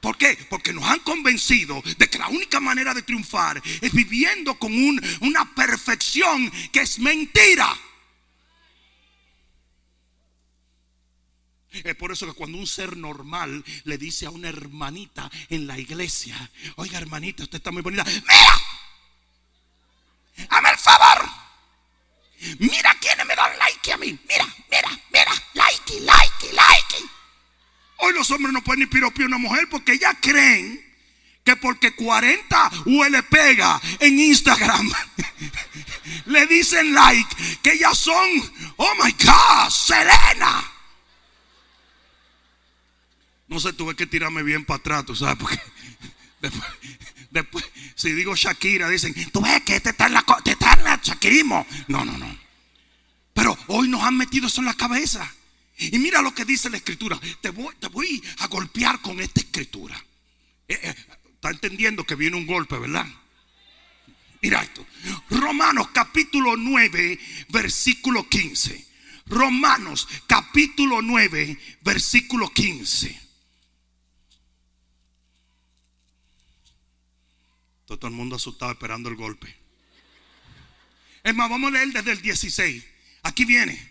¿Por 0.00 0.16
qué? 0.16 0.38
Porque 0.48 0.72
nos 0.72 0.84
han 0.84 1.00
convencido 1.00 1.82
de 1.98 2.08
que 2.08 2.18
la 2.18 2.28
única 2.28 2.58
manera 2.58 2.94
de 2.94 3.02
triunfar 3.02 3.62
es 3.80 3.92
viviendo 3.92 4.58
con 4.58 4.72
una 5.20 5.54
perfección 5.54 6.50
que 6.72 6.80
es 6.80 6.98
mentira. 6.98 7.76
Es 11.70 11.94
por 11.94 12.10
eso 12.10 12.26
que 12.26 12.32
cuando 12.32 12.58
un 12.58 12.66
ser 12.66 12.96
normal 12.96 13.64
le 13.84 13.98
dice 13.98 14.26
a 14.26 14.30
una 14.30 14.48
hermanita 14.48 15.30
en 15.50 15.66
la 15.66 15.78
iglesia, 15.78 16.50
oiga 16.76 16.98
hermanita, 16.98 17.44
usted 17.44 17.58
está 17.58 17.70
muy 17.70 17.82
bonita, 17.82 18.04
mira, 18.04 18.62
hazme 20.48 20.70
el 20.70 20.78
favor, 20.78 21.28
mira 22.58 22.94
quiénes 23.00 23.26
me 23.26 23.34
dan 23.34 23.58
like 23.58 23.92
a 23.92 23.96
mí, 23.96 24.18
mira, 24.28 24.46
mira, 24.70 24.88
mira, 25.12 25.32
like, 25.54 26.00
like, 26.00 26.52
like. 26.52 27.10
Hoy 27.98 28.14
los 28.14 28.30
hombres 28.30 28.52
no 28.52 28.62
pueden 28.62 28.80
ni 28.80 28.86
piropear 28.86 29.24
a 29.24 29.26
una 29.28 29.38
mujer 29.38 29.68
porque 29.70 29.98
ya 29.98 30.14
creen 30.14 30.90
que 31.44 31.56
porque 31.56 31.94
40 31.94 32.70
huele 32.86 33.22
pega 33.24 33.80
en 33.98 34.18
Instagram 34.18 34.90
le 36.26 36.46
dicen 36.46 36.94
like 36.94 37.36
que 37.62 37.78
ya 37.78 37.94
son, 37.94 38.28
oh 38.76 38.94
my 39.02 39.12
God, 39.12 39.70
Selena. 39.70 40.64
No 43.48 43.58
sé, 43.58 43.72
tuve 43.72 43.96
que 43.96 44.06
tirarme 44.06 44.42
bien 44.42 44.64
para 44.64 44.78
atrás, 44.78 45.04
tú 45.04 45.16
sabes, 45.16 45.36
porque 45.38 45.60
después, 46.40 46.70
si 47.94 48.12
digo 48.12 48.34
Shakira, 48.34 48.88
dicen, 48.88 49.14
tú 49.32 49.40
ves 49.40 49.62
que 49.62 49.80
te 49.80 49.90
está 49.90 50.06
en 50.06 50.14
la, 50.14 50.24
te 50.44 50.52
está 50.52 50.74
en 50.74 50.84
la 50.84 51.00
Shakirismo. 51.02 51.66
No, 51.88 52.04
no, 52.04 52.16
no. 52.18 52.38
Pero 53.32 53.56
hoy 53.68 53.88
nos 53.88 54.02
han 54.02 54.16
metido 54.16 54.48
eso 54.48 54.60
en 54.60 54.66
la 54.66 54.74
cabeza. 54.74 55.32
Y 55.78 55.98
mira 55.98 56.20
lo 56.20 56.34
que 56.34 56.44
dice 56.44 56.68
la 56.68 56.76
escritura. 56.76 57.18
Te 57.40 57.50
voy, 57.50 57.74
te 57.78 57.88
voy 57.88 58.22
a 58.38 58.48
golpear 58.48 59.00
con 59.00 59.20
esta 59.20 59.40
escritura. 59.40 59.96
Eh, 60.68 60.78
eh, 60.82 60.94
está 61.34 61.50
entendiendo 61.50 62.04
que 62.04 62.16
viene 62.16 62.36
un 62.36 62.46
golpe, 62.46 62.78
¿verdad? 62.78 63.06
Mira 64.42 64.62
esto. 64.62 64.86
Romanos 65.30 65.88
capítulo 65.92 66.56
9, 66.56 67.18
versículo 67.48 68.28
15. 68.28 68.86
Romanos 69.26 70.08
capítulo 70.26 71.02
9, 71.02 71.58
versículo 71.82 72.50
15. 72.50 73.29
Todo 77.96 78.06
el 78.06 78.14
mundo 78.14 78.36
asustado 78.36 78.70
esperando 78.70 79.08
el 79.08 79.16
golpe. 79.16 79.54
Es 81.24 81.34
más, 81.34 81.50
vamos 81.50 81.68
a 81.68 81.72
leer 81.72 81.88
desde 81.92 82.12
el 82.12 82.22
16. 82.22 82.84
Aquí 83.24 83.44
viene. 83.44 83.90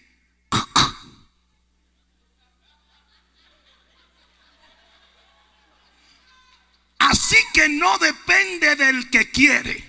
Así 6.98 7.38
que 7.54 7.68
no 7.68 7.98
depende 7.98 8.76
del 8.76 9.10
que 9.10 9.30
quiere, 9.32 9.84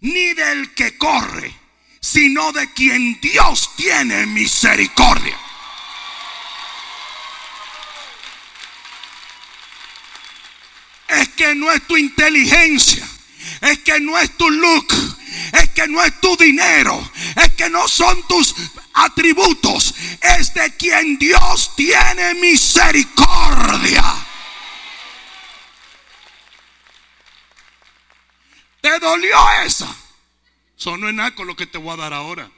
ni 0.00 0.34
del 0.34 0.74
que 0.74 0.98
corre, 0.98 1.54
sino 2.00 2.52
de 2.52 2.72
quien 2.72 3.20
Dios 3.20 3.74
tiene 3.76 4.26
misericordia. 4.26 5.38
Es 11.08 11.28
que 11.30 11.54
no 11.54 11.72
es 11.72 11.86
tu 11.86 11.96
inteligencia, 11.96 13.08
es 13.60 13.78
que 13.80 14.00
no 14.00 14.18
es 14.18 14.36
tu 14.36 14.48
look, 14.50 14.86
es 15.52 15.70
que 15.70 15.86
no 15.88 16.02
es 16.02 16.20
tu 16.20 16.36
dinero, 16.36 17.10
es 17.36 17.50
que 17.54 17.68
no 17.70 17.86
son 17.88 18.26
tus 18.28 18.54
atributos, 18.94 19.94
es 20.20 20.52
de 20.54 20.76
quien 20.76 21.18
Dios 21.18 21.74
tiene 21.76 22.34
misericordia. 22.34 24.04
¿Te 28.80 28.98
dolió 28.98 29.38
esa? 29.64 29.94
Eso 30.78 30.96
no 30.96 31.08
es 31.08 31.14
nada 31.14 31.34
con 31.34 31.46
lo 31.46 31.54
que 31.54 31.66
te 31.66 31.78
voy 31.78 31.92
a 31.92 31.96
dar 31.96 32.14
ahora. 32.14 32.50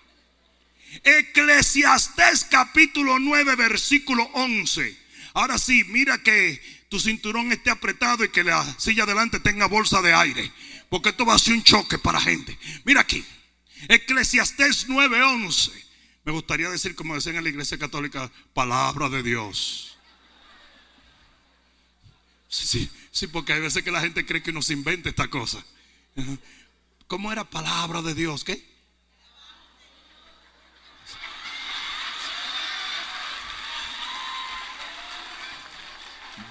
Eclesiastés 1.02 2.44
capítulo 2.44 3.18
9, 3.18 3.56
versículo 3.56 4.22
11. 4.34 4.96
Ahora 5.34 5.58
sí, 5.58 5.84
mira 5.88 6.18
que 6.18 6.62
tu 6.92 7.00
cinturón 7.00 7.50
esté 7.50 7.70
apretado 7.70 8.22
y 8.22 8.28
que 8.28 8.44
la 8.44 8.62
silla 8.78 9.04
adelante 9.04 9.40
tenga 9.40 9.64
bolsa 9.64 10.02
de 10.02 10.12
aire. 10.12 10.52
Porque 10.90 11.08
esto 11.08 11.24
va 11.24 11.34
a 11.34 11.38
ser 11.38 11.54
un 11.54 11.62
choque 11.62 11.96
para 11.96 12.20
gente. 12.20 12.58
Mira 12.84 13.00
aquí. 13.00 13.24
Eclesiastés 13.88 14.88
9:11. 14.90 15.72
Me 16.26 16.32
gustaría 16.32 16.68
decir, 16.68 16.94
como 16.94 17.14
decían 17.14 17.36
en 17.36 17.44
la 17.44 17.48
iglesia 17.48 17.78
católica, 17.78 18.30
palabra 18.52 19.08
de 19.08 19.22
Dios. 19.22 19.96
Sí, 22.50 22.66
sí, 22.66 22.90
sí, 23.10 23.26
porque 23.26 23.54
hay 23.54 23.60
veces 23.60 23.82
que 23.82 23.90
la 23.90 24.02
gente 24.02 24.26
cree 24.26 24.42
que 24.42 24.50
uno 24.50 24.60
se 24.60 24.74
inventa 24.74 25.08
esta 25.08 25.28
cosa. 25.28 25.64
¿Cómo 27.06 27.32
era 27.32 27.48
palabra 27.48 28.02
de 28.02 28.14
Dios? 28.14 28.44
¿Qué? 28.44 28.62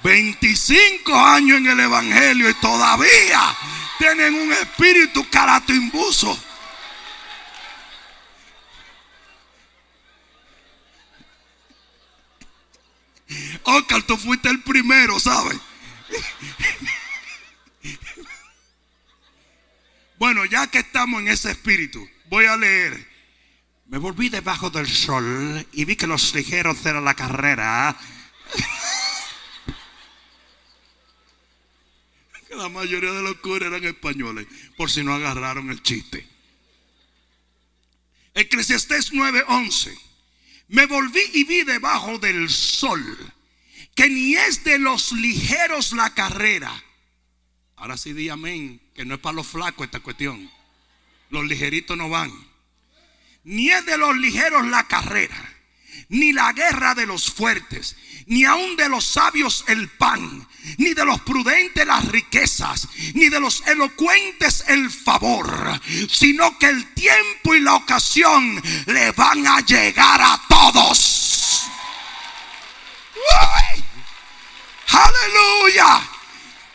Veinticinco 0.04 1.16
años 1.16 1.60
en 1.60 1.68
el 1.68 1.80
Evangelio 1.80 2.50
y 2.50 2.54
todavía 2.56 3.56
tienen 4.00 4.34
un 4.34 4.52
espíritu 4.52 5.30
caratimbuso. 5.30 6.38
Oscar, 13.64 14.02
tú 14.04 14.18
fuiste 14.18 14.50
el 14.50 14.62
primero, 14.64 15.20
¿sabes? 15.20 15.58
Bueno, 20.18 20.46
ya 20.46 20.68
que 20.68 20.80
estamos 20.80 21.22
en 21.22 21.28
ese 21.30 21.52
espíritu, 21.52 22.08
voy 22.30 22.46
a 22.46 22.58
leer. 22.58 23.10
Me 23.88 23.98
volví 23.98 24.30
debajo 24.30 24.70
del 24.70 24.88
sol 24.88 25.68
y 25.74 25.86
vi 25.86 25.96
que 25.96 26.08
los 26.08 26.34
ligeros 26.34 26.86
eran 26.86 27.06
la 27.06 27.14
carrera. 27.14 27.98
La 32.52 32.70
mayoría 32.70 33.12
de 33.12 33.22
los 33.22 33.38
curas 33.38 33.68
eran 33.68 33.84
españoles, 33.84 34.48
por 34.76 34.92
si 34.92 35.04
no 35.04 35.14
agarraron 35.14 35.70
el 35.70 35.82
chiste. 35.82 36.28
Eclesiastés 38.34 39.14
9:11. 39.14 39.98
Me 40.70 40.86
volví 40.86 41.22
y 41.34 41.44
vi 41.44 41.64
debajo 41.64 42.18
del 42.20 42.50
sol 42.50 43.34
que 43.96 44.10
ni 44.10 44.36
es 44.36 44.64
de 44.64 44.80
los 44.80 45.12
ligeros 45.12 45.92
la 45.94 46.14
carrera. 46.14 46.72
Ahora 47.76 47.98
sí 47.98 48.14
di 48.14 48.30
amén, 48.30 48.82
que 48.94 49.06
no 49.06 49.16
es 49.16 49.20
para 49.20 49.36
los 49.36 49.48
flacos 49.48 49.86
esta 49.86 50.00
cuestión. 50.00 50.50
Los 51.30 51.46
ligeritos 51.46 51.98
no 51.98 52.10
van. 52.10 52.32
Ni 53.44 53.70
es 53.70 53.86
de 53.86 53.98
los 53.98 54.16
ligeros 54.18 54.66
la 54.68 54.88
carrera, 54.88 55.56
ni 56.10 56.32
la 56.32 56.54
guerra 56.54 56.94
de 56.96 57.06
los 57.06 57.32
fuertes, 57.32 57.98
ni 58.32 58.46
aun 58.46 58.78
de 58.78 58.88
los 58.88 59.06
sabios 59.06 59.66
el 59.68 59.90
pan, 59.90 60.48
ni 60.78 60.94
de 60.94 61.04
los 61.04 61.20
prudentes 61.20 61.86
las 61.86 62.06
riquezas, 62.06 62.88
ni 63.14 63.28
de 63.28 63.42
los 63.42 63.62
elocuentes 63.68 64.64
el 64.70 64.90
favor, 64.90 65.82
sino 66.10 66.58
que 66.58 66.68
el 66.68 66.94
tiempo 66.94 67.54
y 67.56 67.60
la 67.60 67.76
ocasión 67.76 68.62
le 68.86 69.12
van 69.12 69.46
a 69.46 69.60
llegar 69.60 70.22
a 70.22 70.42
todos. 70.48 71.64
Aleluya. 74.88 76.02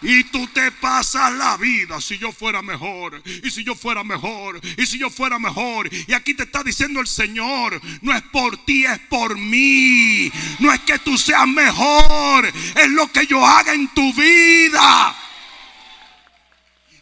Y 0.06 0.22
tú 0.22 0.46
te 0.46 0.70
pasas 0.70 1.32
la 1.32 1.56
vida 1.56 2.00
si 2.00 2.16
yo 2.16 2.30
fuera 2.30 2.62
mejor, 2.62 3.20
y 3.42 3.50
si 3.50 3.64
yo 3.64 3.74
fuera 3.74 4.04
mejor, 4.04 4.60
y 4.76 4.86
si 4.86 4.98
yo 4.98 5.10
fuera 5.10 5.40
mejor. 5.40 5.90
Y 6.06 6.12
aquí 6.12 6.32
te 6.32 6.44
está 6.44 6.62
diciendo 6.62 7.00
el 7.00 7.08
Señor, 7.08 7.80
no 8.02 8.14
es 8.14 8.22
por 8.22 8.56
ti, 8.64 8.84
es 8.84 9.00
por 9.10 9.36
mí. 9.36 10.30
No 10.60 10.72
es 10.72 10.78
que 10.82 11.00
tú 11.00 11.18
seas 11.18 11.48
mejor, 11.48 12.46
es 12.46 12.90
lo 12.90 13.10
que 13.10 13.26
yo 13.26 13.44
haga 13.44 13.74
en 13.74 13.88
tu 13.88 14.12
vida 14.14 15.16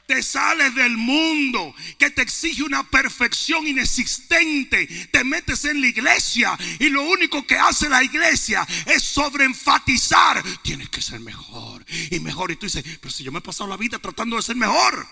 te 0.06 0.22
sales 0.22 0.74
del 0.74 0.96
mundo 0.96 1.74
que 1.98 2.10
te 2.10 2.22
exige 2.22 2.62
una 2.62 2.82
perfección 2.84 3.66
inexistente, 3.66 4.86
te 5.10 5.24
metes 5.24 5.64
en 5.64 5.80
la 5.80 5.86
iglesia 5.86 6.58
y 6.78 6.88
lo 6.88 7.02
único 7.02 7.46
que 7.46 7.58
hace 7.58 7.88
la 7.88 8.02
iglesia 8.02 8.66
es 8.86 9.02
sobreenfatizar, 9.02 10.42
tienes 10.62 10.88
que 10.88 11.00
ser 11.00 11.20
mejor 11.20 11.84
y 12.10 12.20
mejor. 12.20 12.50
Y 12.50 12.56
tú 12.56 12.66
dices, 12.66 12.84
pero 13.00 13.12
si 13.12 13.24
yo 13.24 13.32
me 13.32 13.38
he 13.38 13.42
pasado 13.42 13.68
la 13.68 13.76
vida 13.76 13.98
tratando 13.98 14.36
de 14.36 14.42
ser 14.42 14.56
mejor 14.56 15.06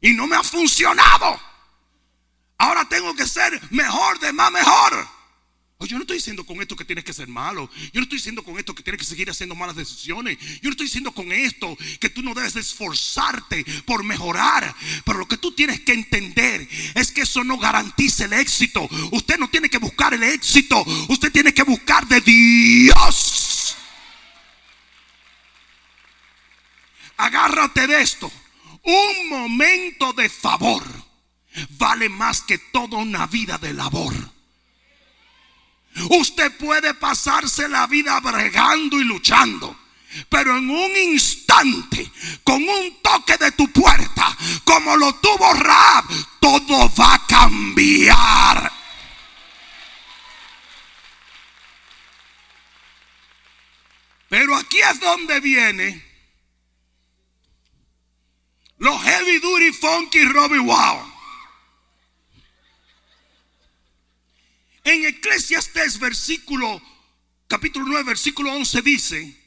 y 0.00 0.12
no 0.12 0.26
me 0.26 0.36
ha 0.36 0.42
funcionado, 0.42 1.40
ahora 2.58 2.84
tengo 2.88 3.14
que 3.14 3.26
ser 3.26 3.60
mejor 3.70 4.18
de 4.20 4.32
más 4.32 4.50
mejor 4.50 5.21
yo 5.86 5.96
no 5.96 6.02
estoy 6.02 6.16
diciendo 6.16 6.44
con 6.44 6.60
esto 6.60 6.76
que 6.76 6.84
tienes 6.84 7.04
que 7.04 7.12
ser 7.12 7.28
malo. 7.28 7.70
Yo 7.92 8.00
no 8.00 8.02
estoy 8.02 8.18
diciendo 8.18 8.42
con 8.42 8.58
esto 8.58 8.74
que 8.74 8.82
tienes 8.82 9.00
que 9.00 9.06
seguir 9.06 9.30
haciendo 9.30 9.54
malas 9.54 9.76
decisiones. 9.76 10.38
Yo 10.38 10.64
no 10.64 10.70
estoy 10.70 10.86
diciendo 10.86 11.12
con 11.12 11.32
esto 11.32 11.76
que 12.00 12.10
tú 12.10 12.22
no 12.22 12.34
debes 12.34 12.56
esforzarte 12.56 13.64
por 13.84 14.04
mejorar. 14.04 14.74
Pero 15.04 15.18
lo 15.18 15.28
que 15.28 15.36
tú 15.36 15.52
tienes 15.52 15.80
que 15.80 15.92
entender 15.92 16.68
es 16.94 17.12
que 17.12 17.22
eso 17.22 17.44
no 17.44 17.58
garantiza 17.58 18.24
el 18.24 18.32
éxito. 18.34 18.88
Usted 19.12 19.38
no 19.38 19.48
tiene 19.48 19.68
que 19.68 19.78
buscar 19.78 20.14
el 20.14 20.22
éxito. 20.22 20.84
Usted 21.08 21.32
tiene 21.32 21.54
que 21.54 21.62
buscar 21.62 22.06
de 22.06 22.20
Dios. 22.20 23.76
Agárrate 27.16 27.86
de 27.86 28.02
esto. 28.02 28.30
Un 28.84 29.28
momento 29.28 30.12
de 30.12 30.28
favor 30.28 30.82
vale 31.70 32.08
más 32.08 32.42
que 32.42 32.58
toda 32.58 32.98
una 32.98 33.26
vida 33.26 33.58
de 33.58 33.72
labor. 33.72 34.14
Usted 36.10 36.56
puede 36.56 36.94
pasarse 36.94 37.68
la 37.68 37.86
vida 37.86 38.18
bregando 38.20 39.00
y 39.00 39.04
luchando. 39.04 39.78
Pero 40.28 40.58
en 40.58 40.68
un 40.68 40.96
instante, 40.96 42.10
con 42.44 42.62
un 42.62 43.00
toque 43.02 43.36
de 43.38 43.52
tu 43.52 43.70
puerta, 43.72 44.36
como 44.64 44.96
lo 44.96 45.14
tuvo 45.16 45.54
Raab, 45.54 46.04
todo 46.40 46.92
va 46.94 47.14
a 47.14 47.26
cambiar. 47.26 48.72
Pero 54.28 54.56
aquí 54.56 54.80
es 54.80 55.00
donde 55.00 55.40
viene 55.40 56.12
los 58.78 59.00
heavy 59.02 59.38
duty 59.38 59.72
funky 59.72 60.24
Robbie 60.24 60.58
Wow. 60.58 61.11
En 64.84 65.04
Eclesiastes 65.06 65.98
versículo 65.98 66.82
capítulo 67.46 67.86
9 67.86 68.04
versículo 68.04 68.52
11 68.52 68.82
dice 68.82 69.42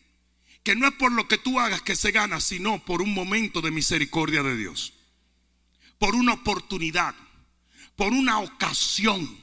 que 0.64 0.76
no 0.76 0.88
es 0.88 0.94
por 0.94 1.12
lo 1.12 1.28
que 1.28 1.38
tú 1.38 1.60
hagas 1.60 1.82
que 1.82 1.96
se 1.96 2.12
gana, 2.12 2.40
sino 2.40 2.84
por 2.86 3.02
un 3.02 3.14
momento 3.14 3.62
de 3.62 3.70
misericordia 3.70 4.42
de 4.42 4.58
Dios. 4.58 4.94
Por 6.00 6.16
una 6.16 6.34
oportunidad, 6.34 7.14
por 7.96 8.14
una 8.14 8.40
ocasión, 8.40 9.40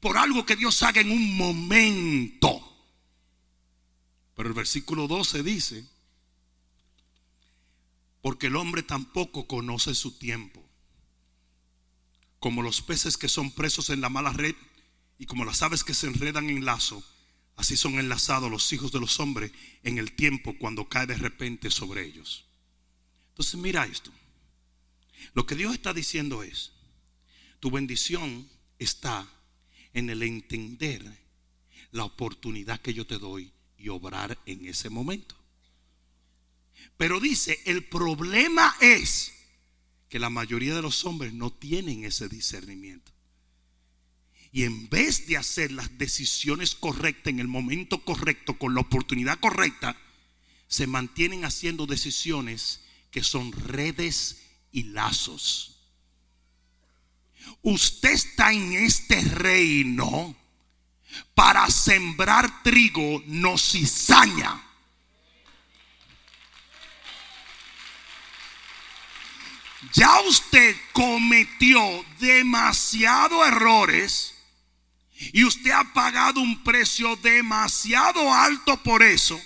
por 0.00 0.18
algo 0.18 0.44
que 0.44 0.56
Dios 0.56 0.82
haga 0.82 1.00
en 1.00 1.10
un 1.10 1.36
momento. 1.36 2.60
Pero 4.34 4.48
el 4.48 4.54
versículo 4.54 5.06
12 5.08 5.42
dice, 5.42 5.88
porque 8.20 8.48
el 8.48 8.56
hombre 8.56 8.82
tampoco 8.82 9.46
conoce 9.46 9.94
su 9.94 10.18
tiempo. 10.18 10.62
Como 12.38 12.62
los 12.62 12.82
peces 12.82 13.16
que 13.16 13.28
son 13.28 13.50
presos 13.50 13.88
en 13.88 14.02
la 14.02 14.10
mala 14.10 14.32
red 14.32 14.54
y 15.18 15.26
como 15.26 15.44
las 15.44 15.62
aves 15.62 15.84
que 15.84 15.94
se 15.94 16.06
enredan 16.06 16.50
en 16.50 16.64
lazo, 16.64 17.02
así 17.56 17.76
son 17.76 17.98
enlazados 17.98 18.50
los 18.50 18.72
hijos 18.72 18.92
de 18.92 19.00
los 19.00 19.20
hombres 19.20 19.52
en 19.82 19.98
el 19.98 20.12
tiempo 20.12 20.56
cuando 20.58 20.88
cae 20.88 21.06
de 21.06 21.16
repente 21.16 21.70
sobre 21.70 22.04
ellos. 22.04 22.44
Entonces 23.30 23.54
mira 23.56 23.86
esto. 23.86 24.12
Lo 25.32 25.46
que 25.46 25.54
Dios 25.54 25.74
está 25.74 25.94
diciendo 25.94 26.42
es, 26.42 26.72
tu 27.60 27.70
bendición 27.70 28.48
está 28.78 29.26
en 29.92 30.10
el 30.10 30.22
entender 30.22 31.24
la 31.92 32.04
oportunidad 32.04 32.80
que 32.80 32.92
yo 32.92 33.06
te 33.06 33.18
doy 33.18 33.52
y 33.78 33.88
obrar 33.88 34.38
en 34.46 34.66
ese 34.66 34.90
momento. 34.90 35.36
Pero 36.96 37.20
dice, 37.20 37.60
el 37.64 37.84
problema 37.84 38.76
es 38.80 39.32
que 40.08 40.18
la 40.18 40.30
mayoría 40.30 40.74
de 40.74 40.82
los 40.82 41.04
hombres 41.04 41.32
no 41.32 41.52
tienen 41.52 42.04
ese 42.04 42.28
discernimiento. 42.28 43.13
Y 44.54 44.62
en 44.62 44.88
vez 44.88 45.26
de 45.26 45.36
hacer 45.36 45.72
las 45.72 45.98
decisiones 45.98 46.76
correctas 46.76 47.32
en 47.32 47.40
el 47.40 47.48
momento 47.48 48.04
correcto, 48.04 48.56
con 48.56 48.72
la 48.72 48.82
oportunidad 48.82 49.40
correcta, 49.40 49.96
se 50.68 50.86
mantienen 50.86 51.44
haciendo 51.44 51.86
decisiones 51.86 52.80
que 53.10 53.24
son 53.24 53.50
redes 53.50 54.44
y 54.70 54.84
lazos. 54.84 55.80
Usted 57.62 58.12
está 58.12 58.52
en 58.52 58.74
este 58.74 59.22
reino 59.22 60.36
para 61.34 61.68
sembrar 61.68 62.62
trigo, 62.62 63.24
no 63.26 63.58
cizaña. 63.58 64.60
ya 69.92 70.20
usted 70.22 70.74
cometió 70.92 72.04
demasiados 72.18 73.46
errores 73.46 74.33
y 75.32 75.44
usted 75.44 75.70
ha 75.70 75.92
pagado 75.92 76.40
un 76.40 76.62
precio 76.62 77.16
demasiado 77.16 78.32
alto 78.32 78.82
por 78.82 79.02
eso. 79.02 79.40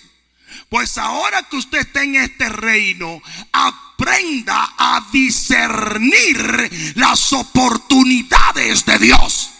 Pues 0.67 0.97
ahora 0.97 1.43
que 1.43 1.57
usted 1.57 1.79
está 1.79 2.03
en 2.03 2.15
este 2.15 2.49
reino, 2.49 3.21
aprenda 3.51 4.73
a 4.77 5.07
discernir 5.11 6.95
las 6.95 7.31
oportunidades 7.33 8.85
de 8.85 8.97
Dios. 8.97 9.51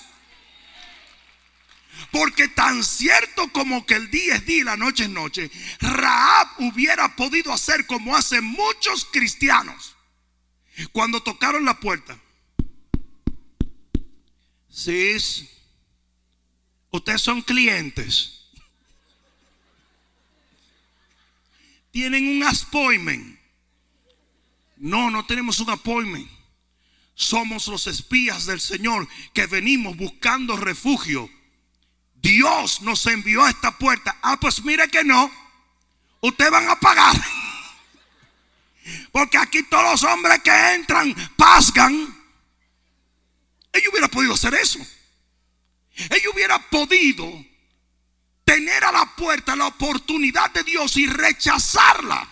Porque 2.12 2.48
tan 2.48 2.84
cierto 2.84 3.52
como 3.52 3.86
que 3.86 3.94
el 3.94 4.10
día 4.10 4.36
es 4.36 4.46
día 4.46 4.62
y 4.62 4.64
la 4.64 4.78
noche 4.78 5.04
es 5.04 5.10
noche, 5.10 5.52
Raab 5.80 6.48
hubiera 6.58 7.16
podido 7.16 7.54
hacer 7.54 7.86
como 7.86 8.16
hacen 8.16 8.44
muchos 8.44 9.06
cristianos. 9.06 9.96
Cuando 10.92 11.22
tocaron 11.22 11.66
la 11.66 11.80
puerta. 11.80 12.18
Sí, 14.70 15.20
ustedes 16.92 17.22
son 17.22 17.42
clientes. 17.42 18.36
Tienen 21.92 22.28
un 22.28 22.44
appointment. 22.44 23.40
No, 24.78 25.10
no 25.10 25.26
tenemos 25.26 25.60
un 25.60 25.70
appointment. 25.70 26.30
Somos 27.16 27.68
los 27.68 27.88
espías 27.88 28.46
del 28.46 28.62
Señor 28.62 29.08
que 29.34 29.46
venimos 29.48 29.98
buscando 29.98 30.56
refugio 30.56 31.30
Dios 32.22 32.82
nos 32.82 33.06
envió 33.06 33.44
a 33.44 33.50
esta 33.50 33.78
puerta. 33.78 34.18
Ah, 34.22 34.38
pues 34.40 34.64
mire 34.64 34.88
que 34.90 35.04
no. 35.04 35.32
Ustedes 36.22 36.52
van 36.52 36.70
a 36.70 36.80
pagar. 36.80 37.16
Porque 39.12 39.38
aquí 39.38 39.64
todos 39.64 39.84
los 39.92 40.04
hombres 40.04 40.42
que 40.44 40.74
entran 40.74 41.16
pasgan. 41.38 41.94
Ellos 43.72 43.90
hubieran 43.92 44.10
podido 44.10 44.34
hacer 44.34 44.54
eso. 44.56 44.80
Ellos 46.10 46.34
hubieran 46.34 46.64
podido 46.70 47.46
tener 48.44 48.84
a 48.84 48.92
la 48.92 49.16
puerta 49.16 49.56
la 49.56 49.68
oportunidad 49.68 50.52
de 50.52 50.64
Dios 50.64 50.98
y 50.98 51.06
rechazarla. 51.06 52.28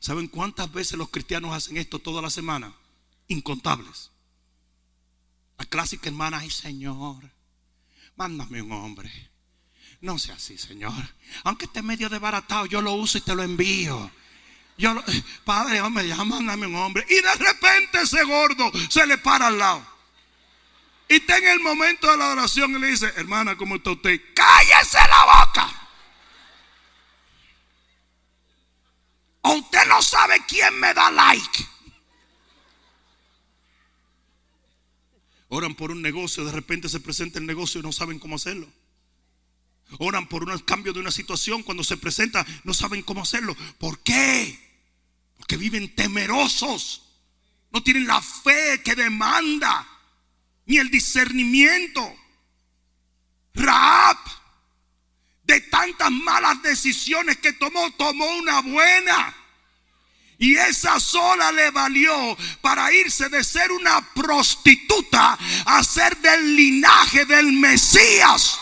¿Saben 0.00 0.28
cuántas 0.28 0.72
veces 0.72 0.98
los 0.98 1.10
cristianos 1.10 1.54
hacen 1.54 1.76
esto 1.76 1.98
toda 1.98 2.22
la 2.22 2.30
semana? 2.30 2.74
Incontables. 3.28 4.10
La 5.58 5.64
clásica 5.64 6.08
hermana, 6.08 6.38
ay 6.38 6.50
Señor, 6.50 7.30
mándame 8.16 8.62
un 8.62 8.72
hombre. 8.72 9.30
No 10.00 10.18
sea 10.18 10.34
así, 10.34 10.58
Señor. 10.58 10.92
Aunque 11.44 11.66
esté 11.66 11.80
medio 11.80 12.08
desbaratado, 12.08 12.66
yo 12.66 12.80
lo 12.82 12.94
uso 12.94 13.18
y 13.18 13.20
te 13.20 13.34
lo 13.34 13.42
envío. 13.42 14.10
Yo, 14.76 15.00
padre, 15.44 15.80
hombre, 15.80 16.08
ya 16.08 16.24
mándame 16.24 16.66
un 16.66 16.74
hombre. 16.74 17.06
Y 17.08 17.14
de 17.14 17.34
repente 17.34 18.02
ese 18.02 18.24
gordo 18.24 18.72
se 18.90 19.06
le 19.06 19.18
para 19.18 19.46
al 19.46 19.58
lado. 19.58 19.91
Y 21.12 21.16
está 21.16 21.36
en 21.36 21.46
el 21.46 21.60
momento 21.60 22.10
de 22.10 22.16
la 22.16 22.30
oración 22.30 22.74
y 22.74 22.78
le 22.78 22.86
dice, 22.86 23.04
hermana, 23.16 23.54
¿cómo 23.54 23.76
está 23.76 23.90
usted? 23.90 24.18
Cállese 24.34 24.96
la 24.96 25.44
boca. 25.44 25.88
O 29.42 29.52
usted 29.56 29.86
no 29.88 30.00
sabe 30.00 30.42
quién 30.48 30.80
me 30.80 30.94
da 30.94 31.10
like. 31.10 31.66
Oran 35.48 35.74
por 35.74 35.90
un 35.90 36.00
negocio, 36.00 36.46
de 36.46 36.52
repente 36.52 36.88
se 36.88 36.98
presenta 36.98 37.38
el 37.38 37.44
negocio 37.44 37.80
y 37.80 37.82
no 37.82 37.92
saben 37.92 38.18
cómo 38.18 38.36
hacerlo. 38.36 38.72
Oran 39.98 40.26
por 40.30 40.44
un 40.44 40.58
cambio 40.60 40.94
de 40.94 41.00
una 41.00 41.10
situación, 41.10 41.62
cuando 41.62 41.84
se 41.84 41.98
presenta 41.98 42.46
no 42.64 42.72
saben 42.72 43.02
cómo 43.02 43.20
hacerlo. 43.20 43.54
¿Por 43.78 43.98
qué? 43.98 44.58
Porque 45.36 45.58
viven 45.58 45.94
temerosos. 45.94 47.02
No 47.70 47.82
tienen 47.82 48.06
la 48.06 48.22
fe 48.22 48.80
que 48.82 48.94
demanda, 48.94 49.86
ni 50.66 50.78
el 50.78 50.90
discernimiento. 50.90 52.16
Raab, 53.54 54.18
de 55.44 55.60
tantas 55.62 56.10
malas 56.10 56.62
decisiones 56.62 57.38
que 57.38 57.52
tomó, 57.52 57.90
tomó 57.92 58.26
una 58.36 58.60
buena. 58.60 59.36
Y 60.38 60.56
esa 60.56 60.98
sola 60.98 61.52
le 61.52 61.70
valió 61.70 62.36
para 62.60 62.92
irse 62.92 63.28
de 63.28 63.44
ser 63.44 63.70
una 63.70 64.00
prostituta 64.12 65.38
a 65.66 65.84
ser 65.84 66.16
del 66.16 66.56
linaje 66.56 67.24
del 67.26 67.52
Mesías. 67.52 68.58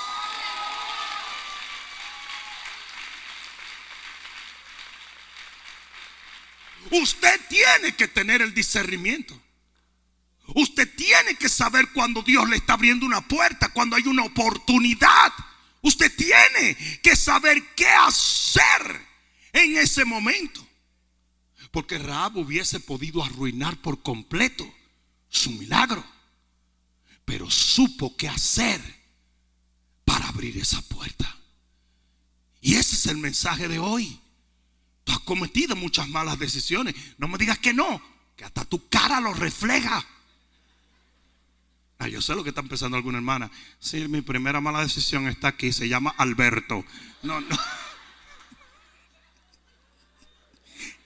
Usted 6.90 7.40
tiene 7.48 7.94
que 7.94 8.08
tener 8.08 8.42
el 8.42 8.52
discernimiento. 8.52 9.40
Usted 10.54 10.94
tiene 10.96 11.34
que 11.36 11.48
saber 11.48 11.88
cuando 11.92 12.22
Dios 12.22 12.48
le 12.48 12.56
está 12.56 12.74
abriendo 12.74 13.06
una 13.06 13.26
puerta, 13.26 13.68
cuando 13.70 13.96
hay 13.96 14.06
una 14.06 14.24
oportunidad. 14.24 15.32
Usted 15.82 16.14
tiene 16.14 16.76
que 17.02 17.16
saber 17.16 17.74
qué 17.74 17.88
hacer 17.88 19.06
en 19.52 19.76
ese 19.76 20.04
momento. 20.04 20.66
Porque 21.70 21.98
Raab 21.98 22.38
hubiese 22.38 22.80
podido 22.80 23.24
arruinar 23.24 23.76
por 23.80 24.02
completo 24.02 24.72
su 25.28 25.52
milagro. 25.52 26.04
Pero 27.24 27.50
supo 27.50 28.16
qué 28.16 28.28
hacer 28.28 28.80
para 30.04 30.28
abrir 30.28 30.58
esa 30.58 30.82
puerta. 30.82 31.38
Y 32.60 32.74
ese 32.74 32.96
es 32.96 33.06
el 33.06 33.18
mensaje 33.18 33.68
de 33.68 33.78
hoy. 33.78 34.20
Tú 35.04 35.12
has 35.12 35.20
cometido 35.20 35.76
muchas 35.76 36.08
malas 36.08 36.38
decisiones. 36.38 36.94
No 37.18 37.28
me 37.28 37.38
digas 37.38 37.58
que 37.58 37.72
no, 37.72 38.02
que 38.36 38.44
hasta 38.44 38.64
tu 38.64 38.88
cara 38.88 39.20
lo 39.20 39.32
refleja. 39.32 40.04
Ah, 42.00 42.08
yo 42.08 42.22
sé 42.22 42.34
lo 42.34 42.42
que 42.42 42.48
está 42.48 42.62
pensando 42.62 42.96
alguna 42.96 43.18
hermana. 43.18 43.50
Sí, 43.78 44.08
mi 44.08 44.22
primera 44.22 44.58
mala 44.62 44.80
decisión 44.80 45.28
está 45.28 45.48
aquí. 45.48 45.70
Se 45.70 45.86
llama 45.86 46.14
Alberto. 46.16 46.84
No, 47.22 47.40
no. 47.40 47.58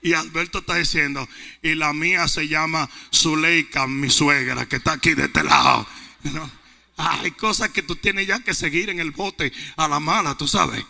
Y 0.01 0.13
Alberto 0.13 0.59
está 0.59 0.75
diciendo, 0.75 1.27
y 1.63 1.73
la 1.73 1.91
mía 1.91 2.27
se 2.27 2.47
llama 2.47 2.87
Zuleika, 3.11 3.87
mi 3.87 4.11
suegra, 4.11 4.67
que 4.67 4.75
está 4.75 4.91
aquí 4.91 5.15
de 5.15 5.25
este 5.25 5.43
lado. 5.43 5.87
Hay 6.95 7.31
cosas 7.31 7.71
que 7.71 7.81
tú 7.81 7.95
tienes 7.95 8.27
ya 8.27 8.37
que 8.39 8.53
seguir 8.53 8.91
en 8.91 8.99
el 8.99 9.09
bote 9.09 9.51
a 9.75 9.87
la 9.87 9.99
mala, 9.99 10.37
tú 10.37 10.47
sabes. 10.47 10.85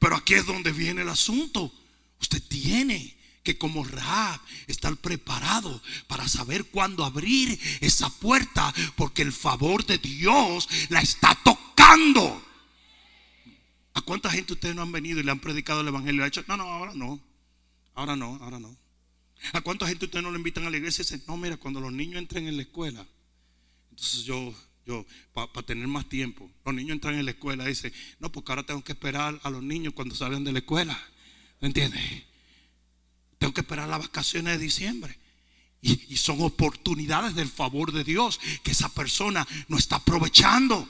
Pero 0.00 0.16
aquí 0.16 0.34
es 0.34 0.46
donde 0.46 0.72
viene 0.72 1.02
el 1.02 1.08
asunto. 1.08 1.72
Usted 2.20 2.42
tiene 2.42 3.15
que 3.46 3.56
como 3.56 3.84
Raab 3.84 4.40
estar 4.66 4.96
preparado 4.96 5.80
para 6.08 6.26
saber 6.26 6.64
cuándo 6.64 7.04
abrir 7.04 7.56
esa 7.80 8.10
puerta, 8.10 8.74
porque 8.96 9.22
el 9.22 9.32
favor 9.32 9.86
de 9.86 9.98
Dios 9.98 10.68
la 10.88 11.00
está 11.00 11.32
tocando. 11.44 12.42
¿A 13.94 14.00
cuánta 14.02 14.32
gente 14.32 14.54
ustedes 14.54 14.74
no 14.74 14.82
han 14.82 14.90
venido 14.90 15.20
y 15.20 15.22
le 15.22 15.30
han 15.30 15.38
predicado 15.38 15.80
el 15.80 15.86
evangelio? 15.86 16.24
¿Ha 16.24 16.26
hecho? 16.26 16.44
No, 16.48 16.56
no, 16.56 16.64
ahora 16.64 16.92
no. 16.92 17.20
Ahora 17.94 18.16
no, 18.16 18.36
ahora 18.42 18.58
no. 18.58 18.76
¿A 19.52 19.60
cuánta 19.60 19.86
gente 19.86 20.06
ustedes 20.06 20.24
no 20.24 20.32
le 20.32 20.38
invitan 20.38 20.66
a 20.66 20.70
la 20.70 20.78
iglesia 20.78 21.02
y 21.02 21.04
dicen, 21.04 21.22
no, 21.28 21.36
mira, 21.36 21.56
cuando 21.56 21.80
los 21.80 21.92
niños 21.92 22.18
entren 22.18 22.48
en 22.48 22.56
la 22.56 22.62
escuela, 22.62 23.06
entonces 23.90 24.24
yo, 24.24 24.52
yo, 24.84 25.06
para 25.32 25.62
tener 25.62 25.86
más 25.86 26.08
tiempo, 26.08 26.50
los 26.64 26.74
niños 26.74 26.94
entran 26.94 27.14
en 27.14 27.24
la 27.24 27.30
escuela 27.30 27.62
y 27.64 27.68
dicen, 27.68 27.92
no, 28.18 28.32
porque 28.32 28.50
ahora 28.50 28.66
tengo 28.66 28.82
que 28.82 28.90
esperar 28.90 29.38
a 29.44 29.50
los 29.50 29.62
niños 29.62 29.94
cuando 29.94 30.16
salgan 30.16 30.42
de 30.42 30.50
la 30.50 30.58
escuela. 30.58 31.00
¿Me 31.60 31.68
entiendes? 31.68 32.02
Tengo 33.38 33.52
que 33.52 33.60
esperar 33.60 33.88
las 33.88 34.00
vacaciones 34.00 34.58
de 34.58 34.64
diciembre. 34.64 35.18
Y, 35.82 36.16
son 36.16 36.42
oportunidades 36.42 37.34
del 37.34 37.48
favor 37.48 37.92
de 37.92 38.02
Dios 38.02 38.40
que 38.62 38.72
esa 38.72 38.88
persona 38.88 39.46
no 39.68 39.76
está 39.76 39.96
aprovechando. 39.96 40.88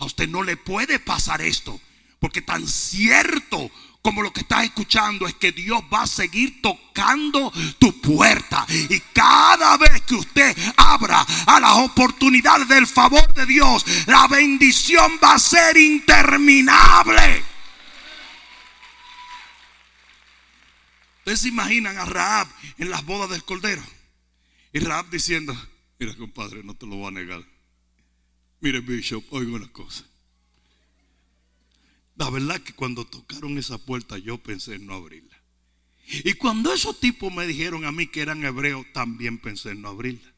A 0.00 0.04
usted 0.04 0.28
no 0.28 0.42
le 0.42 0.56
puede 0.56 0.98
pasar 0.98 1.42
esto. 1.42 1.80
Porque 2.18 2.40
tan 2.40 2.66
cierto 2.66 3.70
como 4.00 4.22
lo 4.22 4.32
que 4.32 4.40
estás 4.40 4.64
escuchando 4.64 5.28
es 5.28 5.34
que 5.34 5.52
Dios 5.52 5.80
va 5.92 6.02
a 6.02 6.06
seguir 6.06 6.60
tocando 6.60 7.52
tu 7.78 8.00
puerta. 8.00 8.66
Y 8.68 8.98
cada 9.12 9.76
vez 9.76 10.02
que 10.02 10.16
usted 10.16 10.56
abra 10.76 11.24
a 11.46 11.60
las 11.60 11.76
oportunidades 11.76 12.66
del 12.68 12.86
favor 12.86 13.32
de 13.34 13.46
Dios, 13.46 13.84
la 14.06 14.26
bendición 14.26 15.20
va 15.22 15.34
a 15.34 15.38
ser 15.38 15.76
interminable. 15.76 17.51
Ustedes 21.22 21.42
se 21.42 21.48
imaginan 21.50 21.96
a 21.98 22.04
Raab 22.04 22.48
en 22.78 22.90
las 22.90 23.06
bodas 23.06 23.30
del 23.30 23.44
Cordero. 23.44 23.82
Y 24.72 24.80
Raab 24.80 25.08
diciendo, 25.08 25.56
mira 26.00 26.16
compadre, 26.16 26.64
no 26.64 26.74
te 26.74 26.84
lo 26.84 26.96
voy 26.96 27.06
a 27.06 27.10
negar. 27.12 27.44
Mire 28.60 28.80
Bishop, 28.80 29.24
oigo 29.30 29.54
una 29.54 29.70
cosa. 29.70 30.04
La 32.16 32.28
verdad 32.28 32.60
que 32.60 32.72
cuando 32.72 33.04
tocaron 33.04 33.56
esa 33.56 33.78
puerta 33.78 34.18
yo 34.18 34.38
pensé 34.38 34.74
en 34.74 34.86
no 34.86 34.94
abrirla. 34.94 35.40
Y 36.24 36.32
cuando 36.32 36.74
esos 36.74 36.98
tipos 36.98 37.32
me 37.32 37.46
dijeron 37.46 37.84
a 37.84 37.92
mí 37.92 38.08
que 38.08 38.20
eran 38.20 38.44
hebreos, 38.44 38.84
también 38.92 39.38
pensé 39.38 39.70
en 39.70 39.82
no 39.82 39.90
abrirla. 39.90 40.34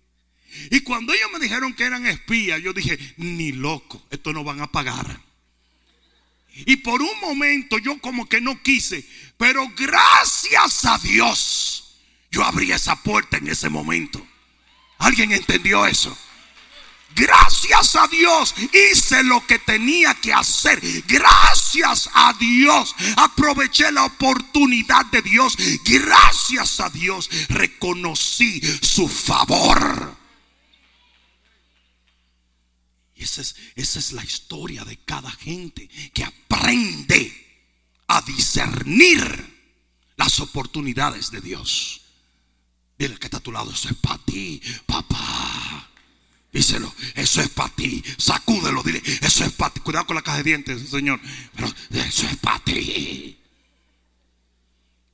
Y 0.71 0.81
cuando 0.81 1.15
ellos 1.15 1.31
me 1.33 1.39
dijeron 1.39 1.73
que 1.73 1.85
eran 1.85 2.05
espías, 2.05 2.63
yo 2.63 2.75
dije, 2.75 2.99
ni 3.17 3.53
loco, 3.53 4.07
esto 4.11 4.35
no 4.35 4.45
van 4.45 4.61
a 4.61 4.71
pagar. 4.71 5.24
Y 6.67 6.77
por 6.77 7.03
un 7.03 7.21
momento 7.21 7.79
yo 7.79 7.99
como 8.01 8.29
que 8.29 8.41
no 8.41 8.63
quise, 8.63 9.05
pero 9.37 9.69
gracias 9.77 10.85
a 10.85 10.99
Dios 10.99 11.99
yo 12.31 12.45
abría 12.45 12.77
esa 12.77 12.97
puerta 12.97 13.37
en 13.37 13.49
ese 13.49 13.69
momento. 13.69 14.25
¿Alguien 14.99 15.33
entendió 15.33 15.87
eso? 15.87 16.17
Gracias 17.15 17.95
a 17.95 18.09
Dios 18.09 18.55
hice 18.73 19.23
lo 19.23 19.47
que 19.47 19.61
tenía 19.61 20.15
que 20.15 20.33
hacer. 20.33 20.81
Gracias 21.07 22.11
a 22.13 22.33
Dios 22.39 22.95
aproveché 23.17 23.93
la 23.93 24.05
oportunidad 24.05 25.07
de 25.07 25.23
Dios. 25.23 25.57
Gracias 25.85 26.81
a 26.81 26.91
Dios 26.91 27.31
reconocí 27.49 28.61
su 28.83 29.09
favor. 29.09 30.24
Esa 33.25 33.43
es, 33.99 34.13
la 34.13 34.25
historia 34.25 34.85
de 34.85 34.99
cada 34.99 35.31
gente 35.31 35.89
que 36.13 36.25
aprende 36.25 37.33
a 38.07 38.21
discernir 38.23 39.23
las 40.17 40.41
oportunidades 40.41 41.31
de 41.31 41.41
Dios. 41.41 42.03
Dile 42.99 43.19
que 43.19 43.27
está 43.27 43.39
a 43.39 43.41
tu 43.41 43.51
lado, 43.51 43.73
eso 43.73 43.89
es 43.89 43.97
para 43.97 44.19
ti, 44.19 44.61
papá. 44.87 45.91
Díselo, 46.53 46.95
eso 47.17 47.41
es 47.41 47.49
para 47.49 47.75
ti. 47.75 48.03
Sacúdelo, 48.17 48.83
dile, 48.83 49.03
eso 49.21 49.45
es 49.45 49.53
para 49.53 49.75
ti. 49.75 49.81
Cuidado 49.81 50.07
con 50.07 50.17
la 50.17 50.23
caja 50.23 50.39
de 50.39 50.45
dientes, 50.45 50.89
Señor. 50.89 51.21
Pero 51.55 51.75
eso 51.91 52.27
es 52.27 52.37
para 52.37 52.61
ti. 52.61 53.37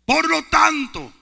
Por 0.05 0.29
lo 0.29 0.43
tanto, 0.45 1.15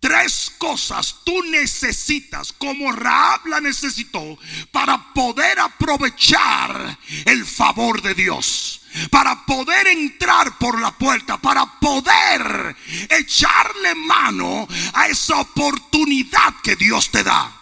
tres 0.00 0.52
cosas 0.58 1.16
tú 1.24 1.42
necesitas, 1.44 2.52
como 2.52 2.90
Raab 2.90 3.46
la 3.46 3.60
necesitó, 3.60 4.38
para 4.72 5.12
poder 5.12 5.60
aprovechar 5.60 6.98
el 7.26 7.44
favor 7.44 8.02
de 8.02 8.14
Dios 8.14 8.80
para 9.10 9.46
poder 9.46 9.86
entrar 9.88 10.58
por 10.58 10.80
la 10.80 10.90
puerta, 10.90 11.38
para 11.38 11.64
poder 11.78 12.76
echarle 13.08 13.94
mano 13.94 14.66
a 14.94 15.06
esa 15.06 15.38
oportunidad 15.38 16.54
que 16.62 16.76
Dios 16.76 17.10
te 17.10 17.22
da. 17.22 17.56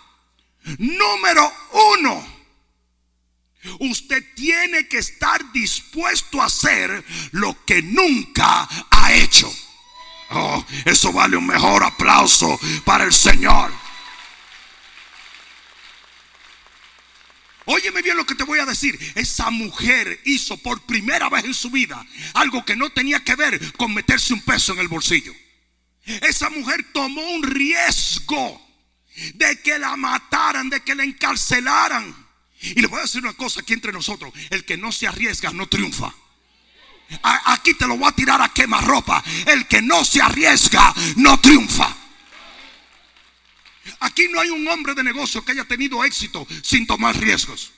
Número 0.79 1.53
uno, 1.99 2.27
usted 3.81 4.25
tiene 4.35 4.89
que 4.89 4.99
estar 4.99 5.53
dispuesto 5.53 6.41
a 6.41 6.47
hacer 6.47 7.05
lo 7.33 7.65
que 7.65 7.83
nunca 7.83 8.69
ha 8.91 9.13
hecho. 9.13 9.53
Oh, 10.31 10.65
eso 10.85 11.13
vale 11.13 11.37
un 11.37 11.47
mejor 11.47 11.83
aplauso 11.85 12.59
para 12.85 13.05
el 13.05 13.13
Señor. 13.13 13.73
Óyeme 17.71 18.01
bien 18.01 18.17
lo 18.17 18.25
que 18.25 18.35
te 18.35 18.45
voy 18.45 18.59
a 18.59 18.67
decir. 18.67 18.99
Esa 19.15 19.51
mujer 19.51 20.21
hizo 20.25 20.57
por 20.57 20.81
primera 20.83 21.29
vez 21.29 21.45
en 21.45 21.55
su 21.55 21.71
vida 21.71 22.05
algo 22.35 22.65
que 22.65 22.77
no 22.77 22.91
tenía 22.91 23.23
que 23.23 23.37
ver 23.37 23.73
con 23.75 23.93
meterse 23.93 24.33
un 24.33 24.41
peso 24.41 24.73
en 24.73 24.79
el 24.79 24.89
bolsillo. 24.89 25.35
Esa 26.07 26.49
mujer 26.49 26.87
tomó 26.93 27.21
un 27.21 27.43
riesgo 27.43 28.67
de 29.35 29.61
que 29.61 29.79
la 29.79 29.97
mataran, 29.97 30.71
de 30.71 30.81
que 30.81 30.95
la 30.95 31.05
encarcelaran. 31.05 32.15
Y 32.61 32.81
le 32.81 32.87
voy 32.87 33.01
a 33.01 33.03
decir 33.03 33.23
una 33.23 33.35
cosa 33.35 33.61
aquí 33.61 33.75
entre 33.75 33.93
nosotros. 33.93 34.33
El 34.49 34.65
que 34.65 34.79
no 34.79 34.91
se 34.91 35.07
arriesga 35.07 35.51
no 35.51 35.69
triunfa. 35.69 36.15
Aquí 37.23 37.75
te 37.75 37.87
lo 37.87 37.97
voy 37.97 38.09
a 38.09 38.13
tirar 38.13 38.41
a 38.41 38.49
quemarropa. 38.49 39.23
El 39.47 39.67
que 39.67 39.81
no 39.81 40.05
se 40.05 40.21
arriesga 40.21 40.95
no 41.17 41.41
triunfa. 41.41 41.97
Aquí 44.01 44.29
no 44.29 44.41
hay 44.41 44.51
un 44.51 44.67
hombre 44.69 44.95
de 44.95 45.03
negocio 45.03 45.45
que 45.45 45.53
haya 45.53 45.65
tenido 45.65 46.05
éxito 46.05 46.47
sin 46.63 46.87
tomar 46.87 47.17
riesgos. 47.19 47.73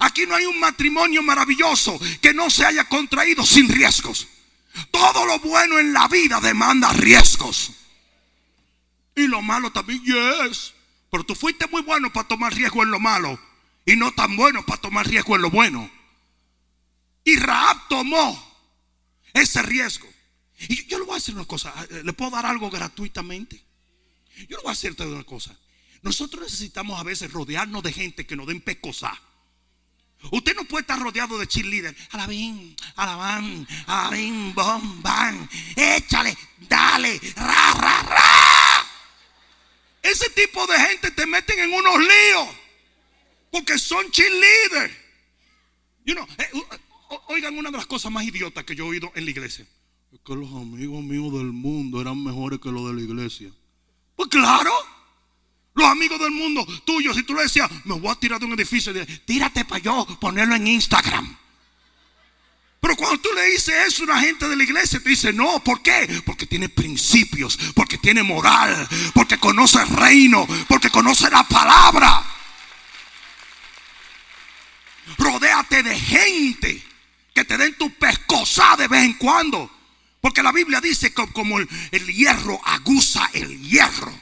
Aquí 0.00 0.26
no 0.26 0.34
hay 0.34 0.44
un 0.44 0.60
matrimonio 0.60 1.22
maravilloso 1.22 1.98
que 2.20 2.34
no 2.34 2.50
se 2.50 2.66
haya 2.66 2.84
contraído 2.84 3.44
sin 3.44 3.68
riesgos. 3.68 4.28
Todo 4.90 5.24
lo 5.24 5.38
bueno 5.40 5.78
en 5.78 5.92
la 5.92 6.06
vida 6.08 6.40
demanda 6.40 6.92
riesgos. 6.92 7.72
Y 9.16 9.26
lo 9.26 9.42
malo 9.42 9.72
también, 9.72 10.02
yes. 10.04 10.74
Pero 11.10 11.24
tú 11.24 11.34
fuiste 11.34 11.66
muy 11.68 11.82
bueno 11.82 12.12
para 12.12 12.28
tomar 12.28 12.54
riesgo 12.54 12.82
en 12.82 12.90
lo 12.90 13.00
malo 13.00 13.40
y 13.86 13.96
no 13.96 14.12
tan 14.12 14.36
bueno 14.36 14.64
para 14.64 14.80
tomar 14.80 15.08
riesgo 15.08 15.34
en 15.36 15.42
lo 15.42 15.50
bueno. 15.50 15.90
Y 17.24 17.36
Raab 17.36 17.88
tomó 17.88 18.47
ese 19.40 19.62
riesgo. 19.62 20.08
Y 20.60 20.86
yo, 20.86 20.98
le 20.98 21.04
voy 21.04 21.14
a 21.14 21.18
decir 21.18 21.34
una 21.34 21.44
cosa, 21.44 21.72
eh, 21.90 22.02
le 22.04 22.12
puedo 22.12 22.32
dar 22.32 22.46
algo 22.46 22.70
gratuitamente. 22.70 23.62
Yo 24.48 24.56
le 24.56 24.62
voy 24.62 24.70
a 24.70 24.74
decirte 24.74 25.04
una 25.06 25.24
cosa. 25.24 25.56
Nosotros 26.02 26.42
necesitamos 26.42 26.98
a 26.98 27.04
veces 27.04 27.32
rodearnos 27.32 27.82
de 27.82 27.92
gente 27.92 28.26
que 28.26 28.36
nos 28.36 28.46
den 28.46 28.60
pecosá. 28.60 29.20
Usted 30.32 30.54
no 30.56 30.64
puede 30.64 30.82
estar 30.82 30.98
rodeado 30.98 31.38
de 31.38 31.46
cheerleader. 31.46 31.96
Alabín, 32.10 32.76
alabán, 32.96 33.66
alabín, 33.86 34.52
bom, 34.54 35.02
bam. 35.02 35.48
Échale, 35.76 36.36
dale, 36.68 37.20
ra, 37.36 37.72
ra, 37.74 38.02
ra. 38.02 38.86
Ese 40.02 40.28
tipo 40.30 40.66
de 40.66 40.78
gente 40.78 41.10
te 41.12 41.26
meten 41.26 41.60
en 41.60 41.72
unos 41.72 41.98
líos. 42.00 42.48
Porque 43.50 43.78
son 43.78 44.10
cheerleaders. 44.10 44.94
You 46.04 46.14
know, 46.14 46.26
eh, 46.38 46.50
oigan 47.28 47.56
una 47.58 47.70
de 47.70 47.76
las 47.76 47.86
cosas 47.86 48.10
más 48.12 48.24
idiotas 48.24 48.64
que 48.64 48.74
yo 48.74 48.86
he 48.86 48.88
oído 48.88 49.12
en 49.14 49.24
la 49.24 49.30
iglesia. 49.30 49.66
Es 50.12 50.20
que 50.24 50.34
los 50.34 50.50
amigos 50.50 51.02
míos 51.02 51.32
del 51.32 51.52
mundo 51.52 52.00
eran 52.00 52.22
mejores 52.22 52.60
que 52.60 52.70
los 52.70 52.86
de 52.88 52.94
la 52.94 53.02
iglesia. 53.02 53.50
Pues 54.16 54.28
claro. 54.28 54.72
Los 55.74 55.86
amigos 55.86 56.18
del 56.18 56.32
mundo 56.32 56.66
tuyos, 56.84 57.14
si 57.14 57.22
tú 57.22 57.34
le 57.34 57.42
decías, 57.42 57.70
me 57.84 57.94
voy 57.94 58.10
a 58.10 58.16
tirar 58.16 58.40
de 58.40 58.46
un 58.46 58.52
edificio, 58.52 58.92
tírate 59.24 59.64
para 59.64 59.80
yo 59.80 60.06
ponerlo 60.18 60.56
en 60.56 60.66
Instagram. 60.66 61.36
Pero 62.80 62.96
cuando 62.96 63.20
tú 63.20 63.28
le 63.34 63.44
dices 63.46 63.74
eso 63.86 64.02
a 64.02 64.06
una 64.06 64.20
gente 64.20 64.48
de 64.48 64.56
la 64.56 64.62
iglesia, 64.62 65.00
te 65.00 65.08
dice, 65.08 65.32
no, 65.32 65.62
¿por 65.62 65.82
qué? 65.82 66.22
Porque 66.24 66.46
tiene 66.46 66.68
principios, 66.68 67.58
porque 67.74 67.98
tiene 67.98 68.22
moral, 68.22 68.88
porque 69.14 69.38
conoce 69.38 69.80
el 69.82 69.88
reino, 69.88 70.46
porque 70.68 70.90
conoce 70.90 71.30
la 71.30 71.44
palabra. 71.44 72.24
Rodéate 75.16 75.82
de 75.82 75.98
gente 75.98 76.88
que 77.38 77.44
te 77.44 77.56
den 77.56 77.74
tu 77.78 77.94
pescosa 77.94 78.74
de 78.76 78.88
vez 78.88 79.04
en 79.04 79.14
cuando. 79.14 79.70
Porque 80.20 80.42
la 80.42 80.50
Biblia 80.50 80.80
dice 80.80 81.12
que 81.14 81.32
como 81.32 81.60
el, 81.60 81.68
hierro 82.12 82.60
aguza 82.64 83.30
el 83.32 83.62
hierro. 83.62 84.12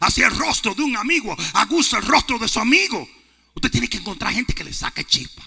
Así 0.00 0.22
el 0.22 0.34
rostro 0.34 0.74
de 0.74 0.82
un 0.82 0.96
amigo 0.96 1.36
aguza 1.52 1.98
el 1.98 2.06
rostro 2.06 2.38
de 2.38 2.48
su 2.48 2.60
amigo. 2.60 3.06
Usted 3.54 3.70
tiene 3.70 3.88
que 3.88 3.98
encontrar 3.98 4.32
gente 4.32 4.54
que 4.54 4.64
le 4.64 4.72
saque 4.72 5.04
chispa. 5.04 5.42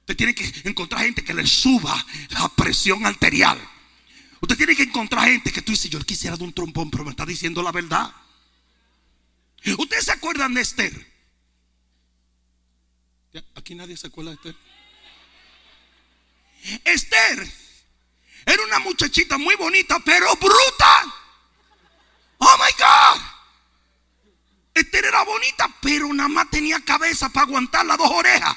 Usted 0.00 0.14
tiene 0.14 0.34
que 0.34 0.68
encontrar 0.68 1.02
gente 1.04 1.24
que 1.24 1.32
le 1.32 1.46
suba 1.46 2.06
la 2.28 2.48
presión 2.50 3.06
arterial. 3.06 3.58
Usted 4.42 4.58
tiene 4.58 4.76
que 4.76 4.82
encontrar 4.82 5.26
gente 5.26 5.50
que 5.50 5.62
tú 5.62 5.72
dices, 5.72 5.90
yo 5.90 5.98
quisiera 6.00 6.36
de 6.36 6.44
un 6.44 6.52
trombón, 6.52 6.90
pero 6.90 7.04
me 7.04 7.10
está 7.10 7.24
diciendo 7.24 7.62
la 7.62 7.72
verdad. 7.72 8.14
¿Ustedes 9.78 10.04
se 10.04 10.12
acuerdan 10.12 10.52
de 10.52 10.60
Esther? 10.60 11.14
Aquí 13.54 13.74
nadie 13.74 13.96
se 13.96 14.08
acuerda 14.08 14.32
de 14.32 14.36
Esther. 14.36 14.73
Esther 16.84 17.52
era 18.46 18.62
una 18.64 18.78
muchachita 18.78 19.38
muy 19.38 19.54
bonita, 19.56 19.98
pero 20.00 20.34
bruta. 20.36 21.14
Oh 22.38 22.56
my 22.58 22.72
God. 22.78 23.20
Esther 24.74 25.04
era 25.04 25.22
bonita, 25.22 25.72
pero 25.80 26.12
nada 26.12 26.28
más 26.28 26.50
tenía 26.50 26.80
cabeza 26.80 27.28
para 27.28 27.46
aguantar 27.46 27.86
las 27.86 27.96
dos 27.96 28.10
orejas. 28.10 28.56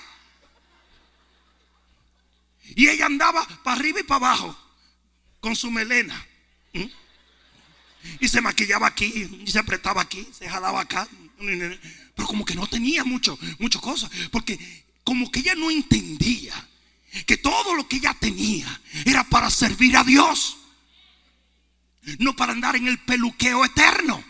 Y 2.76 2.88
ella 2.88 3.06
andaba 3.06 3.46
para 3.64 3.78
arriba 3.78 4.00
y 4.00 4.04
para 4.04 4.28
abajo 4.28 4.58
con 5.40 5.56
su 5.56 5.72
melena. 5.72 6.26
Y 8.20 8.28
se 8.30 8.42
maquillaba 8.42 8.88
aquí, 8.88 9.42
y 9.46 9.52
se 9.52 9.60
apretaba 9.60 10.02
aquí, 10.02 10.28
se 10.38 10.50
jalaba 10.50 10.82
acá. 10.82 11.08
Pero 11.38 12.28
como 12.28 12.46
que 12.46 12.56
no 12.56 12.68
tenía 12.68 13.04
mucho, 13.04 13.38
mucho 13.60 13.80
cosas. 13.82 14.10
Porque 14.32 14.86
como 15.04 15.30
que 15.30 15.40
ella 15.40 15.56
no 15.56 15.70
entendía 15.70 16.54
que 17.26 17.38
todo 17.38 17.76
lo 17.76 17.88
que 17.88 17.98
ella 17.98 18.16
tenía 18.20 18.82
era 19.06 19.24
para 19.24 19.50
servir 19.50 19.98
a 19.98 20.04
Dios, 20.04 20.58
no 22.20 22.36
para 22.36 22.54
andar 22.54 22.76
en 22.76 22.88
el 22.88 23.00
peluqueo 23.00 23.66
eterno. 23.66 24.24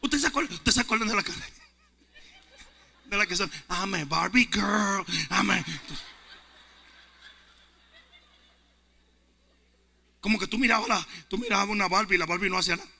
¿Usted 0.00 0.18
se 0.18 0.26
acuerda, 0.26 0.54
¿Usted 0.54 0.72
se 0.72 0.80
acuerdan 0.80 1.08
de 1.08 1.16
la 1.16 1.22
cara? 1.22 1.38
De 3.06 3.16
la 3.16 3.26
que 3.26 3.36
son, 3.36 3.50
I'm 3.70 3.94
a 3.94 4.04
Barbie 4.04 4.48
girl, 4.52 5.04
I'm 5.30 5.50
a... 5.50 5.64
Como 10.20 10.38
que 10.38 10.46
tú 10.46 10.58
mirabas, 10.58 10.88
la, 10.88 11.06
tú 11.28 11.38
mirabas 11.38 11.68
una 11.68 11.88
Barbie 11.88 12.16
y 12.16 12.18
la 12.18 12.26
Barbie 12.26 12.48
no 12.48 12.58
hacía 12.58 12.76
nada. 12.76 12.93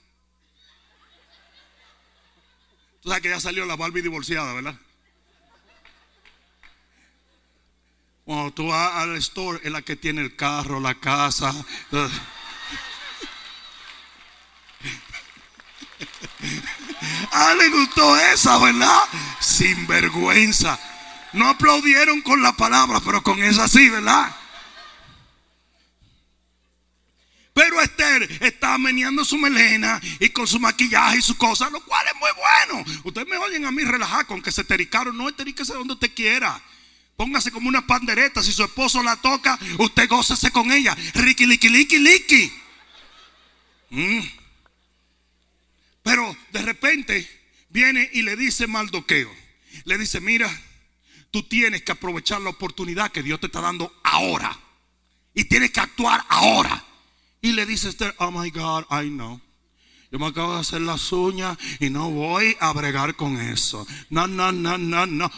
Tú 3.05 3.11
sabes 3.11 3.23
que 3.23 3.29
ya 3.29 3.39
salió 3.39 3.67
la 3.67 3.77
Barbie 3.77 4.01
divorciada, 4.01 4.55
¿verdad? 4.55 4.75
Cuando 8.25 8.51
tú 8.53 8.69
vas 8.69 8.95
al 8.95 9.15
store, 9.17 9.61
es 9.63 9.71
la 9.71 9.83
que 9.83 9.95
tiene 9.95 10.23
el 10.23 10.35
carro, 10.35 10.81
la 10.81 10.95
casa. 10.95 11.55
Ah, 17.37 17.53
le 17.59 17.69
gustó 17.69 18.17
esa, 18.17 18.59
¿verdad? 18.59 19.01
Sin 19.41 19.87
vergüenza. 19.89 20.79
No 21.33 21.49
aplaudieron 21.49 22.21
con 22.23 22.43
la 22.43 22.53
palabra, 22.53 23.01
pero 23.05 23.23
con 23.23 23.43
esa 23.43 23.67
sí, 23.67 23.89
¿verdad? 23.89 24.35
Pero 27.55 27.81
Esther 27.81 28.29
está 28.41 28.77
meneando 28.79 29.25
su 29.25 29.39
melena 29.39 30.01
y 30.19 30.29
con 30.31 30.45
su 30.45 30.59
maquillaje 30.59 31.19
y 31.19 31.23
su 31.23 31.37
cosa, 31.37 31.71
lo 31.71 31.81
cual 31.85 32.05
es 32.09 32.15
muy 32.21 32.31
bueno. 32.37 32.85
Ustedes 33.05 33.29
me 33.29 33.37
oyen 33.37 33.65
a 33.65 33.71
mí 33.71 33.85
relajar 33.85 34.27
con 34.27 34.43
que 34.43 34.51
se 34.51 34.65
tericaron. 34.65 35.17
No, 35.17 35.29
esteríquese 35.29 35.73
donde 35.73 35.95
usted 35.95 36.13
quiera. 36.13 36.61
Póngase 37.17 37.53
como 37.53 37.69
una 37.69 37.87
pandereta. 37.87 38.43
Si 38.43 38.53
su 38.53 38.65
esposo 38.65 39.05
la 39.05 39.15
toca, 39.17 39.57
usted 39.79 40.09
gócese 40.09 40.51
con 40.51 40.73
ella. 40.73 40.97
Ricky, 41.15 41.47
liqui, 41.47 41.69
liqui, 41.69 41.99
liqui. 41.99 42.53
Mm. 43.91 44.21
Pero 46.03 46.37
de 46.51 46.63
repente 46.63 47.41
viene 47.69 48.11
y 48.13 48.23
le 48.23 48.35
dice 48.35 48.67
Maldoqueo. 48.67 49.33
Le 49.85 49.97
dice, 49.97 50.21
mira, 50.21 50.51
tú 51.31 51.45
tienes 51.45 51.83
que 51.83 51.93
aprovechar 51.93 52.41
la 52.41 52.51
oportunidad 52.51 53.13
que 53.13 53.23
Dios 53.23 53.39
te 53.39 53.47
está 53.47 53.61
dando 53.61 53.97
ahora. 54.03 54.59
Y 55.35 55.45
tienes 55.45 55.71
que 55.71 55.79
actuar 55.79 56.25
ahora. 56.29 56.85
Y 57.45 57.53
le 57.53 57.67
dice 57.67 57.91
Esther, 57.91 58.15
oh 58.21 58.31
my 58.31 58.49
God, 58.49 58.87
I 58.91 59.11
know. 59.11 59.39
Yo 60.11 60.19
me 60.19 60.29
acabo 60.29 60.55
de 60.55 60.61
hacer 60.61 60.81
las 60.81 61.13
uñas 61.13 61.59
y 61.79 61.91
no 61.91 62.09
voy 62.11 62.57
a 62.59 62.73
bregar 62.73 63.17
con 63.17 63.39
eso. 63.39 63.87
No, 64.09 64.27
no, 64.27 64.51
no, 64.51 64.79
no, 64.79 65.05
no. 65.05 65.31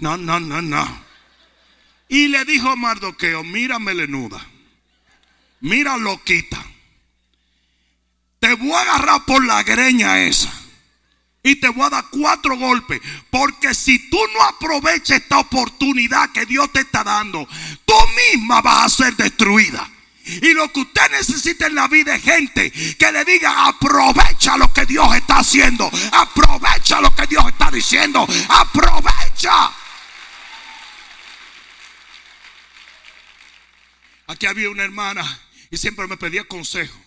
No, 0.00 0.16
no, 0.16 0.40
no, 0.40 0.60
no. 0.60 1.04
Y 2.08 2.26
le 2.26 2.44
dijo 2.46 2.76
Mardoqueo, 2.76 3.44
mira 3.44 3.78
melenuda. 3.78 4.44
Mira 5.60 5.96
loquita. 5.98 6.66
Te 8.40 8.54
voy 8.54 8.72
a 8.72 8.80
agarrar 8.80 9.24
por 9.24 9.46
la 9.46 9.62
greña 9.62 10.18
esa. 10.18 10.52
Y 11.44 11.60
te 11.60 11.68
voy 11.68 11.84
a 11.84 11.90
dar 11.90 12.06
cuatro 12.10 12.56
golpes. 12.56 13.00
Porque 13.30 13.72
si 13.72 14.10
tú 14.10 14.18
no 14.34 14.42
aprovechas 14.42 15.20
esta 15.20 15.38
oportunidad 15.38 16.32
que 16.32 16.44
Dios 16.44 16.72
te 16.72 16.80
está 16.80 17.04
dando, 17.04 17.46
tú 17.84 17.94
misma 18.32 18.60
vas 18.62 18.86
a 18.86 19.04
ser 19.04 19.14
destruida. 19.14 19.91
Y 20.24 20.52
lo 20.54 20.72
que 20.72 20.80
usted 20.80 21.10
necesita 21.10 21.66
en 21.66 21.74
la 21.74 21.88
vida 21.88 22.14
es 22.14 22.22
gente 22.22 22.70
que 22.70 23.12
le 23.12 23.24
diga, 23.24 23.66
aprovecha 23.66 24.56
lo 24.56 24.72
que 24.72 24.86
Dios 24.86 25.14
está 25.16 25.38
haciendo. 25.38 25.90
Aprovecha 26.12 27.00
lo 27.00 27.14
que 27.14 27.26
Dios 27.26 27.44
está 27.48 27.70
diciendo. 27.70 28.26
Aprovecha. 28.48 29.72
Aquí 34.28 34.46
había 34.46 34.70
una 34.70 34.84
hermana 34.84 35.40
y 35.70 35.76
siempre 35.76 36.06
me 36.06 36.16
pedía 36.16 36.44
consejo. 36.44 36.98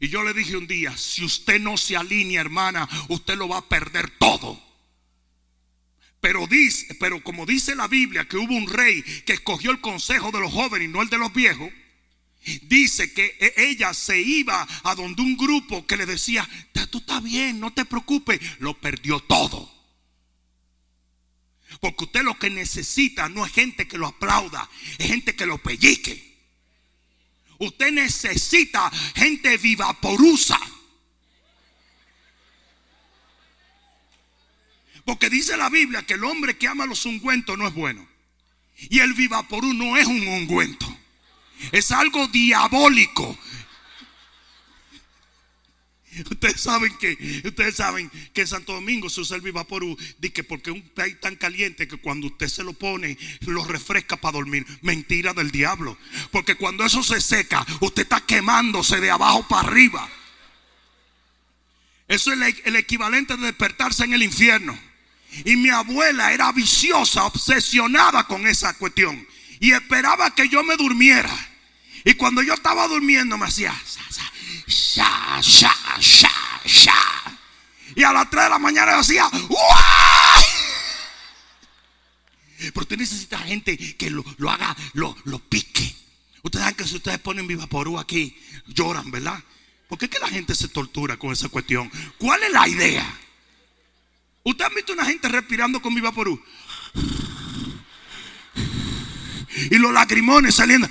Y 0.00 0.08
yo 0.08 0.22
le 0.22 0.32
dije 0.32 0.56
un 0.56 0.66
día, 0.66 0.96
si 0.96 1.24
usted 1.24 1.60
no 1.60 1.76
se 1.76 1.96
alinea, 1.96 2.40
hermana, 2.40 2.88
usted 3.08 3.36
lo 3.36 3.48
va 3.48 3.58
a 3.58 3.68
perder 3.68 4.10
todo. 4.18 4.62
Pero 6.20 6.46
dice, 6.46 6.94
pero 6.98 7.22
como 7.22 7.46
dice 7.46 7.74
la 7.74 7.86
Biblia 7.86 8.26
que 8.26 8.36
hubo 8.36 8.54
un 8.54 8.68
rey 8.68 9.02
que 9.24 9.34
escogió 9.34 9.70
el 9.70 9.80
consejo 9.80 10.32
de 10.32 10.40
los 10.40 10.52
jóvenes 10.52 10.88
y 10.88 10.90
no 10.90 11.02
el 11.02 11.08
de 11.08 11.18
los 11.18 11.32
viejos, 11.32 11.70
dice 12.62 13.12
que 13.12 13.36
e, 13.40 13.68
ella 13.68 13.92
se 13.94 14.20
iba 14.20 14.66
a 14.84 14.94
donde 14.94 15.22
un 15.22 15.36
grupo 15.36 15.86
que 15.86 15.96
le 15.96 16.06
decía, 16.06 16.48
tú 16.90 16.98
estás 16.98 17.22
bien, 17.22 17.60
no 17.60 17.72
te 17.72 17.84
preocupes, 17.84 18.40
lo 18.58 18.78
perdió 18.78 19.20
todo. 19.20 19.70
Porque 21.80 22.04
usted 22.04 22.22
lo 22.22 22.38
que 22.38 22.50
necesita 22.50 23.28
no 23.28 23.44
es 23.44 23.52
gente 23.52 23.86
que 23.86 23.98
lo 23.98 24.06
aplauda, 24.06 24.68
es 24.98 25.06
gente 25.08 25.34
que 25.34 25.46
lo 25.46 25.58
pellique. 25.58 26.36
Usted 27.58 27.90
necesita 27.92 28.90
gente 29.14 29.56
vivaporusa. 29.56 30.58
Porque 35.04 35.30
dice 35.30 35.56
la 35.56 35.70
Biblia 35.70 36.04
que 36.04 36.14
el 36.14 36.24
hombre 36.24 36.56
que 36.56 36.66
ama 36.66 36.86
los 36.86 37.06
ungüentos 37.06 37.56
no 37.56 37.68
es 37.68 37.74
bueno. 37.74 38.06
Y 38.90 38.98
el 38.98 39.14
vivaporú 39.14 39.72
no 39.72 39.96
es 39.96 40.06
un 40.06 40.26
ungüento. 40.26 40.86
Es 41.72 41.90
algo 41.90 42.28
diabólico. 42.28 43.38
Ustedes 46.30 46.60
saben 46.60 46.96
que, 46.98 47.42
ustedes 47.44 47.76
saben 47.76 48.10
que 48.32 48.46
Santo 48.46 48.72
Domingo 48.72 49.10
se 49.10 49.20
usa 49.20 49.36
el 49.36 49.42
Vivaporú, 49.42 49.96
que 50.32 50.44
porque 50.44 50.70
un 50.70 50.82
país 50.90 51.20
tan 51.20 51.36
caliente 51.36 51.86
que 51.86 51.98
cuando 51.98 52.28
usted 52.28 52.48
se 52.48 52.64
lo 52.64 52.72
pone, 52.72 53.18
lo 53.40 53.64
refresca 53.64 54.16
para 54.16 54.38
dormir. 54.38 54.66
Mentira 54.82 55.34
del 55.34 55.50
diablo. 55.50 55.98
Porque 56.30 56.54
cuando 56.54 56.84
eso 56.84 57.02
se 57.02 57.20
seca, 57.20 57.66
usted 57.80 58.02
está 58.02 58.20
quemándose 58.20 59.00
de 59.00 59.10
abajo 59.10 59.46
para 59.46 59.68
arriba. 59.68 60.08
Eso 62.08 62.32
es 62.32 62.62
el 62.64 62.76
equivalente 62.76 63.36
de 63.36 63.46
despertarse 63.46 64.04
en 64.04 64.14
el 64.14 64.22
infierno. 64.22 64.78
Y 65.44 65.56
mi 65.56 65.68
abuela 65.68 66.32
era 66.32 66.52
viciosa, 66.52 67.24
obsesionada 67.24 68.24
con 68.24 68.46
esa 68.46 68.72
cuestión. 68.74 69.26
Y 69.60 69.72
esperaba 69.72 70.34
que 70.34 70.48
yo 70.48 70.62
me 70.62 70.76
durmiera. 70.76 71.34
Y 72.04 72.14
cuando 72.14 72.42
yo 72.42 72.54
estaba 72.54 72.86
durmiendo 72.86 73.36
me 73.36 73.46
hacía 73.46 73.74
sha, 74.66 75.40
sha, 75.40 75.74
sha, 75.98 76.60
sha. 76.64 77.38
Y 77.94 78.02
a 78.02 78.12
las 78.12 78.28
3 78.30 78.44
de 78.44 78.50
la 78.50 78.58
mañana 78.58 78.92
yo 78.92 78.98
hacía, 78.98 79.28
Pero 82.58 82.80
usted 82.80 82.98
necesita 82.98 83.38
gente 83.38 83.76
que 83.96 84.10
lo, 84.10 84.24
haga, 84.50 84.76
lo, 84.94 85.16
lo, 85.24 85.38
pique. 85.38 85.94
Ustedes 86.42 86.62
saben 86.62 86.76
que 86.76 86.84
si 86.84 86.96
ustedes 86.96 87.18
ponen 87.18 87.46
viva 87.46 87.66
porú 87.66 87.98
aquí, 87.98 88.36
lloran, 88.66 89.10
¿verdad? 89.10 89.42
¿Por 89.88 89.98
qué 89.98 90.08
que 90.08 90.18
la 90.18 90.28
gente 90.28 90.54
se 90.54 90.68
tortura 90.68 91.16
con 91.16 91.32
esa 91.32 91.48
cuestión? 91.48 91.90
¿Cuál 92.18 92.42
es 92.42 92.52
la 92.52 92.68
idea? 92.68 93.18
¿Usted 94.42 94.64
ha 94.64 94.68
visto 94.70 94.92
una 94.92 95.04
gente 95.04 95.28
respirando 95.28 95.80
con 95.80 95.94
viva 95.94 96.12
porú? 96.12 96.42
Y 99.70 99.78
los 99.78 99.92
lagrimones 99.92 100.54
saliendo. 100.54 100.88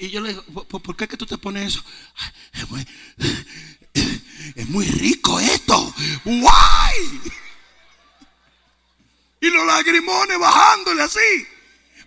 Y 0.00 0.10
yo 0.10 0.20
le 0.20 0.30
digo, 0.30 0.42
¿por 0.64 0.96
qué 0.96 1.06
que 1.06 1.16
tú 1.16 1.26
te 1.26 1.38
pones 1.38 1.74
eso? 1.74 1.84
Es 2.54 2.68
muy, 4.68 4.86
es 4.86 4.98
rico 4.98 5.38
esto. 5.40 5.94
¡Guay! 6.24 7.20
Y 9.40 9.50
los 9.50 9.66
lagrimones 9.66 10.38
bajándole 10.38 11.02
así. 11.02 11.46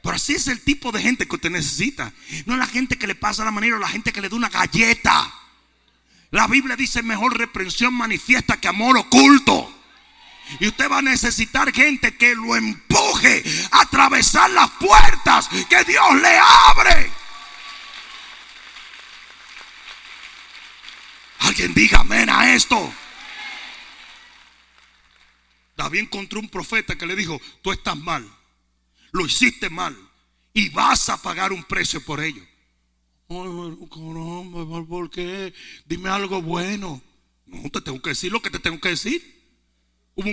Pero 0.01 0.15
así 0.15 0.33
es 0.33 0.47
el 0.47 0.61
tipo 0.61 0.91
de 0.91 1.01
gente 1.01 1.27
que 1.27 1.35
usted 1.35 1.49
necesita. 1.49 2.13
No 2.45 2.57
la 2.57 2.67
gente 2.67 2.97
que 2.97 3.07
le 3.07 3.15
pasa 3.15 3.43
la 3.43 3.51
manera, 3.51 3.79
la 3.79 3.87
gente 3.87 4.13
que 4.13 4.21
le 4.21 4.29
da 4.29 4.35
una 4.35 4.49
galleta. 4.49 5.33
La 6.31 6.47
Biblia 6.47 6.75
dice 6.75 7.01
mejor 7.01 7.37
reprensión 7.37 7.93
manifiesta 7.93 8.59
que 8.59 8.67
amor 8.67 8.97
oculto. 8.97 9.74
Y 10.59 10.67
usted 10.67 10.89
va 10.89 10.99
a 10.99 11.01
necesitar 11.01 11.73
gente 11.73 12.15
que 12.15 12.35
lo 12.35 12.55
empuje 12.55 13.43
a 13.71 13.81
atravesar 13.81 14.49
las 14.51 14.69
puertas 14.71 15.49
que 15.69 15.83
Dios 15.83 16.21
le 16.21 16.37
abre. 16.37 17.11
Alguien 21.39 21.73
diga 21.73 21.99
amén 21.99 22.29
a 22.29 22.53
esto. 22.53 22.93
David 25.75 25.99
encontró 25.99 26.39
un 26.39 26.49
profeta 26.49 26.95
que 26.95 27.05
le 27.05 27.15
dijo, 27.15 27.41
tú 27.61 27.71
estás 27.71 27.97
mal, 27.97 28.25
lo 29.11 29.25
hiciste 29.25 29.69
mal 29.69 29.95
y 30.53 30.69
vas 30.69 31.09
a 31.09 31.21
pagar 31.21 31.51
un 31.51 31.63
precio 31.63 32.03
por 32.03 32.21
ello. 32.21 32.43
¿por 34.87 35.09
qué? 35.09 35.53
Dime 35.85 36.09
algo 36.09 36.41
bueno. 36.41 37.01
No 37.45 37.69
te 37.69 37.81
tengo 37.81 38.01
que 38.01 38.11
decir 38.11 38.31
lo 38.31 38.41
que 38.41 38.49
te 38.49 38.59
tengo 38.59 38.79
que 38.79 38.89
decir. 38.89 39.34
Hubo, 40.15 40.31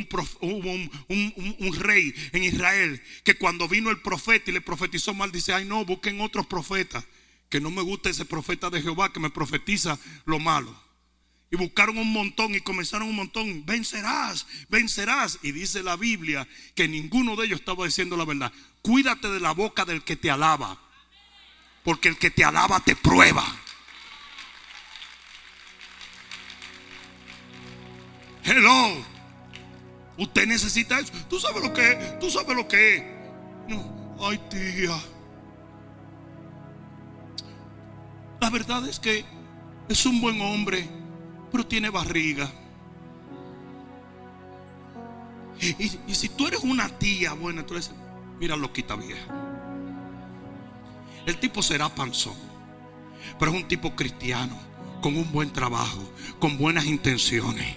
un, 1.09 1.77
rey 1.81 2.15
en 2.33 2.45
Israel 2.45 3.03
que 3.25 3.35
cuando 3.35 3.67
vino 3.67 3.91
el 3.91 4.01
profeta 4.01 4.51
y 4.51 4.55
le 4.55 4.61
profetizó 4.61 5.13
mal, 5.13 5.33
dice, 5.33 5.53
ay 5.53 5.65
no, 5.65 5.85
busquen 5.85 6.21
otros 6.21 6.47
profetas, 6.47 7.05
que 7.49 7.61
no 7.61 7.71
me 7.71 7.83
gusta 7.83 8.09
ese 8.09 8.25
profeta 8.25 8.71
de 8.71 8.81
Jehová 8.81 9.13
que 9.13 9.19
me 9.19 9.31
profetiza 9.31 9.99
lo 10.25 10.39
malo. 10.39 10.81
Y 11.51 11.57
buscaron 11.57 11.99
un 11.99 12.11
montón 12.11 12.55
y 12.55 12.61
comenzaron 12.61 13.09
un 13.09 13.17
montón. 13.17 13.67
Vencerás, 13.67 14.47
vencerás. 14.71 15.39
Y 15.43 15.53
dice 15.53 15.83
la 15.83 15.97
Biblia 15.97 16.49
que 16.75 16.89
ninguno 16.89 17.37
de 17.37 17.45
ellos 17.45 17.61
estaba 17.61 17.85
diciendo 17.85 18.17
la 18.17 18.25
verdad. 18.25 18.51
Cuídate 18.81 19.29
de 19.29 19.39
la 19.39 19.53
boca 19.53 19.85
del 19.85 20.03
que 20.03 20.17
te 20.17 20.31
alaba. 20.31 20.81
Porque 21.85 22.09
el 22.09 22.17
que 22.17 22.31
te 22.31 22.43
alaba 22.43 22.81
te 22.81 22.97
prueba. 22.97 23.45
Hello. 28.45 29.12
Usted 30.19 30.47
necesita 30.47 30.99
eso. 30.99 31.13
Tú 31.29 31.39
sabes 31.41 31.63
lo 31.63 31.73
que 31.73 31.93
es. 31.93 32.19
Tú 32.19 32.31
sabes 32.31 32.57
lo 32.57 32.69
que 32.69 32.97
es. 32.97 33.05
No. 33.69 34.17
Ay, 34.21 34.39
tía. 34.51 34.99
La 38.41 38.51
verdad 38.51 38.87
es 38.89 38.99
que 38.99 39.25
es 39.89 40.07
un 40.07 40.21
buen 40.21 40.41
hombre 40.41 40.89
pero 41.53 41.67
tiene 41.67 41.91
barriga. 41.91 42.51
Y, 45.61 46.15
si 46.15 46.29
tú 46.31 46.49
eres 46.49 46.61
una 46.65 46.89
tía 46.89 47.35
buena, 47.35 47.65
tú 47.65 47.75
dices, 47.75 47.93
mira 48.41 48.57
loquita 48.57 48.97
vieja. 48.97 49.23
El 51.25 51.39
tipo 51.39 51.63
será 51.63 51.89
panzón, 51.89 52.35
pero 53.39 53.53
es 53.53 53.59
un 53.59 53.69
tipo 53.69 53.95
cristiano, 53.95 54.59
con 55.01 55.17
un 55.17 55.31
buen 55.31 55.53
trabajo, 55.53 56.01
con 56.41 56.59
buenas 56.59 56.87
intenciones. 56.87 57.77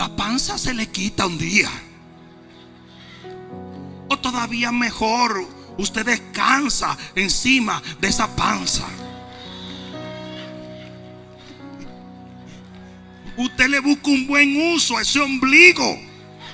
La 0.00 0.08
panza 0.08 0.56
se 0.56 0.72
le 0.72 0.88
quita 0.88 1.26
un 1.26 1.36
día. 1.36 1.70
O 4.08 4.18
todavía 4.18 4.72
mejor, 4.72 5.46
usted 5.76 6.06
descansa 6.06 6.96
encima 7.14 7.82
de 8.00 8.08
esa 8.08 8.34
panza. 8.34 8.86
Usted 13.36 13.68
le 13.68 13.80
busca 13.80 14.08
un 14.08 14.26
buen 14.26 14.72
uso 14.72 14.96
a 14.96 15.02
ese 15.02 15.20
ombligo. 15.20 15.98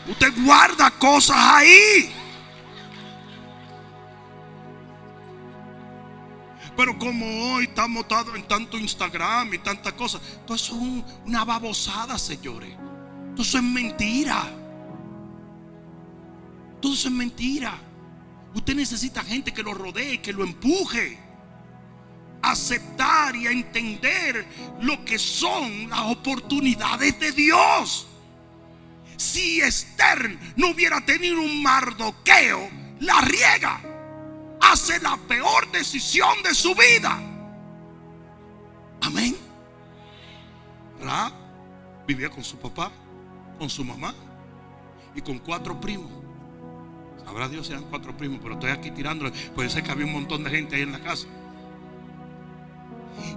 Usted 0.08 0.34
guarda 0.44 0.90
cosas 0.90 1.36
ahí. 1.38 2.12
Pero 6.76 6.98
como 6.98 7.52
hoy 7.52 7.66
estamos 7.66 8.06
en 8.34 8.48
tanto 8.48 8.76
Instagram 8.76 9.54
y 9.54 9.58
tantas 9.58 9.92
cosas, 9.92 10.20
todo 10.44 10.56
eso 10.56 10.74
es 10.74 11.04
una 11.24 11.44
babosada, 11.44 12.18
señores. 12.18 12.74
Todo 13.36 13.42
eso 13.42 13.58
es 13.58 13.64
mentira. 13.64 14.50
Todo 16.80 16.94
eso 16.94 17.08
es 17.08 17.14
mentira. 17.14 17.78
Usted 18.54 18.74
necesita 18.74 19.22
gente 19.22 19.52
que 19.52 19.62
lo 19.62 19.74
rodee, 19.74 20.22
que 20.22 20.32
lo 20.32 20.42
empuje. 20.42 21.18
aceptar 22.42 23.34
y 23.34 23.46
a 23.48 23.50
entender 23.50 24.46
lo 24.80 25.04
que 25.04 25.18
son 25.18 25.90
las 25.90 26.00
oportunidades 26.02 27.18
de 27.18 27.32
Dios. 27.32 28.06
Si 29.16 29.60
Esther 29.60 30.38
no 30.56 30.70
hubiera 30.70 31.04
tenido 31.04 31.40
un 31.40 31.62
mardoqueo, 31.62 32.68
la 33.00 33.20
riega. 33.22 33.80
Hace 34.60 35.00
la 35.00 35.16
peor 35.28 35.70
decisión 35.72 36.42
de 36.42 36.54
su 36.54 36.74
vida. 36.74 37.20
Amén. 39.02 39.36
Ra 41.02 41.32
vivía 42.06 42.30
con 42.30 42.44
su 42.44 42.56
papá, 42.56 42.92
con 43.58 43.70
su 43.70 43.84
mamá 43.84 44.14
y 45.14 45.20
con 45.20 45.38
cuatro 45.38 45.80
primos. 45.80 46.10
Sabrá 47.24 47.48
Dios 47.48 47.66
sean 47.66 47.84
cuatro 47.90 48.16
primos, 48.16 48.38
pero 48.40 48.54
estoy 48.54 48.70
aquí 48.70 48.90
tirándole. 48.90 49.32
Puede 49.54 49.68
ser 49.68 49.82
que 49.82 49.90
había 49.90 50.06
un 50.06 50.12
montón 50.12 50.44
de 50.44 50.50
gente 50.50 50.76
ahí 50.76 50.82
en 50.82 50.92
la 50.92 51.00
casa. 51.00 51.26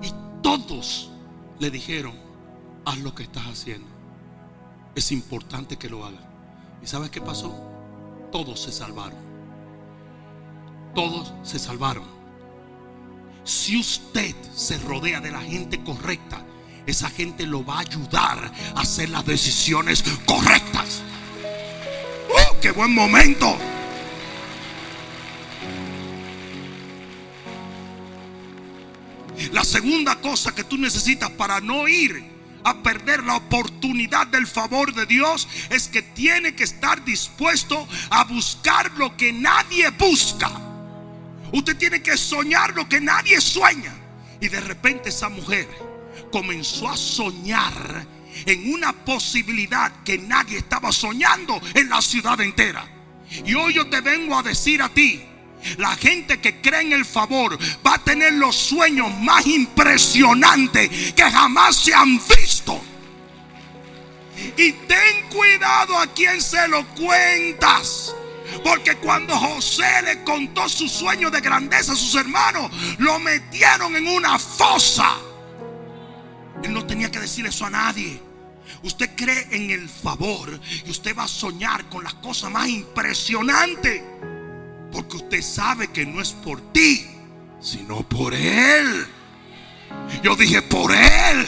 Y 0.01 0.13
todos 0.43 1.11
le 1.57 1.71
dijeron, 1.71 2.13
haz 2.85 2.99
lo 2.99 3.15
que 3.15 3.23
estás 3.23 3.45
haciendo. 3.47 3.87
Es 4.93 5.11
importante 5.11 5.77
que 5.77 5.89
lo 5.89 6.05
hagas. 6.05 6.21
¿Y 6.83 6.87
sabes 6.87 7.09
qué 7.09 7.21
pasó? 7.21 7.55
Todos 8.31 8.61
se 8.61 8.71
salvaron. 8.71 9.19
Todos 10.93 11.33
se 11.43 11.59
salvaron. 11.59 12.05
Si 13.43 13.79
usted 13.79 14.35
se 14.53 14.77
rodea 14.79 15.21
de 15.21 15.31
la 15.31 15.41
gente 15.41 15.83
correcta, 15.83 16.45
esa 16.89 17.09
gente 17.09 17.45
lo 17.45 17.63
va 17.63 17.77
a 17.77 17.81
ayudar 17.81 18.51
a 18.75 18.81
hacer 18.81 19.09
las 19.09 19.25
decisiones 19.25 20.03
correctas. 20.25 21.01
¡Oh, 22.29 22.59
qué 22.59 22.71
buen 22.71 22.93
momento! 22.93 23.57
La 29.51 29.63
segunda 29.63 30.15
cosa 30.17 30.53
que 30.53 30.63
tú 30.63 30.77
necesitas 30.77 31.29
para 31.31 31.61
no 31.61 31.87
ir 31.87 32.23
a 32.63 32.83
perder 32.83 33.23
la 33.23 33.37
oportunidad 33.37 34.27
del 34.27 34.47
favor 34.47 34.93
de 34.93 35.05
Dios 35.05 35.47
es 35.69 35.87
que 35.87 36.01
tiene 36.01 36.55
que 36.55 36.65
estar 36.65 37.03
dispuesto 37.05 37.87
a 38.09 38.25
buscar 38.25 38.91
lo 38.97 39.15
que 39.15 39.31
nadie 39.31 39.89
busca. 39.91 40.51
Usted 41.53 41.77
tiene 41.77 42.01
que 42.01 42.17
soñar 42.17 42.75
lo 42.75 42.87
que 42.87 42.99
nadie 42.99 43.39
sueña. 43.41 43.93
Y 44.41 44.47
de 44.49 44.59
repente 44.61 45.09
esa 45.09 45.29
mujer 45.29 45.67
comenzó 46.31 46.89
a 46.89 46.97
soñar 46.97 48.05
en 48.45 48.73
una 48.73 48.93
posibilidad 48.93 49.91
que 50.03 50.17
nadie 50.17 50.59
estaba 50.59 50.91
soñando 50.91 51.59
en 51.73 51.89
la 51.89 52.01
ciudad 52.01 52.39
entera. 52.41 52.87
Y 53.45 53.53
hoy 53.53 53.73
yo 53.73 53.87
te 53.89 54.01
vengo 54.01 54.37
a 54.37 54.43
decir 54.43 54.81
a 54.81 54.89
ti, 54.89 55.23
la 55.77 55.95
gente 55.95 56.39
que 56.39 56.61
cree 56.61 56.81
en 56.81 56.93
el 56.93 57.05
favor 57.05 57.57
va 57.85 57.95
a 57.95 58.03
tener 58.03 58.33
los 58.33 58.55
sueños 58.55 59.13
más 59.19 59.45
impresionantes 59.45 61.13
que 61.13 61.23
jamás 61.23 61.75
se 61.75 61.93
han 61.93 62.19
visto. 62.27 62.81
Y 64.57 64.71
ten 64.71 65.27
cuidado 65.29 65.97
a 65.97 66.07
quien 66.07 66.41
se 66.41 66.67
lo 66.69 66.85
cuentas. 66.95 68.15
Porque 68.63 68.95
cuando 68.95 69.37
José 69.37 70.01
le 70.03 70.23
contó 70.23 70.67
su 70.67 70.87
sueño 70.87 71.29
de 71.29 71.39
grandeza 71.39 71.93
a 71.93 71.95
sus 71.95 72.15
hermanos, 72.15 72.71
lo 72.97 73.19
metieron 73.19 73.95
en 73.95 74.07
una 74.07 74.39
fosa. 74.39 75.17
Él 76.63 76.73
no 76.73 76.85
tenía 76.85 77.11
que 77.11 77.19
decir 77.19 77.45
eso 77.45 77.65
a 77.65 77.69
nadie. 77.69 78.21
Usted 78.83 79.15
cree 79.15 79.47
en 79.51 79.71
el 79.71 79.89
favor 79.89 80.59
y 80.85 80.89
usted 80.89 81.15
va 81.17 81.23
a 81.23 81.27
soñar 81.27 81.89
con 81.89 82.03
las 82.03 82.13
cosas 82.15 82.51
más 82.51 82.67
impresionantes. 82.67 84.03
Porque 84.91 85.17
usted 85.17 85.41
sabe 85.41 85.89
que 85.89 86.05
no 86.05 86.21
es 86.21 86.31
por 86.33 86.61
ti, 86.71 87.05
sino 87.59 88.01
por 88.07 88.33
Él. 88.33 89.05
Yo 90.23 90.35
dije, 90.35 90.61
por 90.61 90.91
Él. 90.91 91.45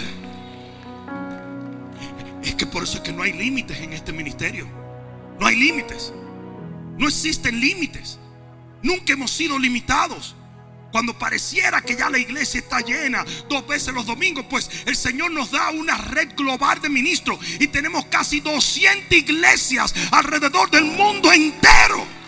Es 2.44 2.56
que 2.56 2.66
por 2.66 2.84
eso 2.84 2.98
es 2.98 3.04
que 3.04 3.14
no 3.14 3.24
hay 3.24 3.34
límites 3.34 3.80
en 3.80 3.94
este 3.94 4.14
ministerio. 4.14 4.68
No 5.40 5.46
hay 5.46 5.56
límites. 5.56 6.14
No 6.98 7.08
existen 7.08 7.60
límites. 7.60 8.20
Nunca 8.82 9.14
hemos 9.14 9.32
sido 9.32 9.58
limitados. 9.60 10.36
Cuando 10.92 11.18
pareciera 11.18 11.82
que 11.82 11.96
ya 11.96 12.10
la 12.10 12.20
iglesia 12.20 12.60
está 12.60 12.82
llena 12.82 13.26
dos 13.50 13.66
veces 13.66 13.94
los 13.94 14.06
domingos, 14.06 14.46
pues 14.50 14.70
el 14.86 14.96
Señor 14.96 15.32
nos 15.32 15.52
da 15.52 15.70
una 15.72 15.98
red 15.98 16.36
global 16.36 16.82
de 16.82 16.90
ministros 16.90 17.40
y 17.60 17.68
tenemos 17.68 18.06
casi 18.06 18.40
200 18.40 19.12
iglesias 19.12 19.94
alrededor 20.12 20.70
del 20.70 20.86
mundo 20.86 21.32
entero. 21.32 22.22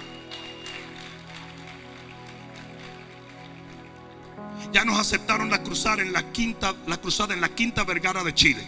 ya 4.74 4.84
nos 4.84 4.97
aceptaron 4.97 5.51
la 5.51 5.61
cruzada 5.61 6.01
en 6.01 6.11
la 6.11 6.32
quinta, 6.32 6.74
la 6.88 6.97
cruzada 6.97 7.36
en 7.36 7.41
la 7.41 7.49
quinta 7.49 7.84
Vergara 7.84 8.24
de 8.24 8.34
Chile. 8.34 8.68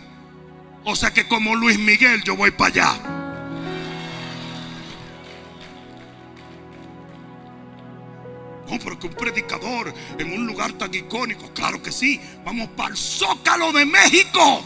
O 0.83 0.95
sea 0.95 1.11
que 1.11 1.27
como 1.27 1.55
Luis 1.55 1.79
Miguel 1.79 2.23
yo 2.23 2.35
voy 2.35 2.51
para 2.51 2.69
allá. 2.69 3.24
Pero 8.83 8.99
que 8.99 9.07
un 9.07 9.13
predicador 9.13 9.93
en 10.17 10.33
un 10.33 10.45
lugar 10.45 10.73
tan 10.73 10.93
icónico, 10.93 11.49
claro 11.53 11.81
que 11.81 11.91
sí. 11.91 12.19
Vamos 12.43 12.69
para 12.69 12.89
el 12.89 12.97
Zócalo 12.97 13.71
de 13.71 13.85
México. 13.85 14.63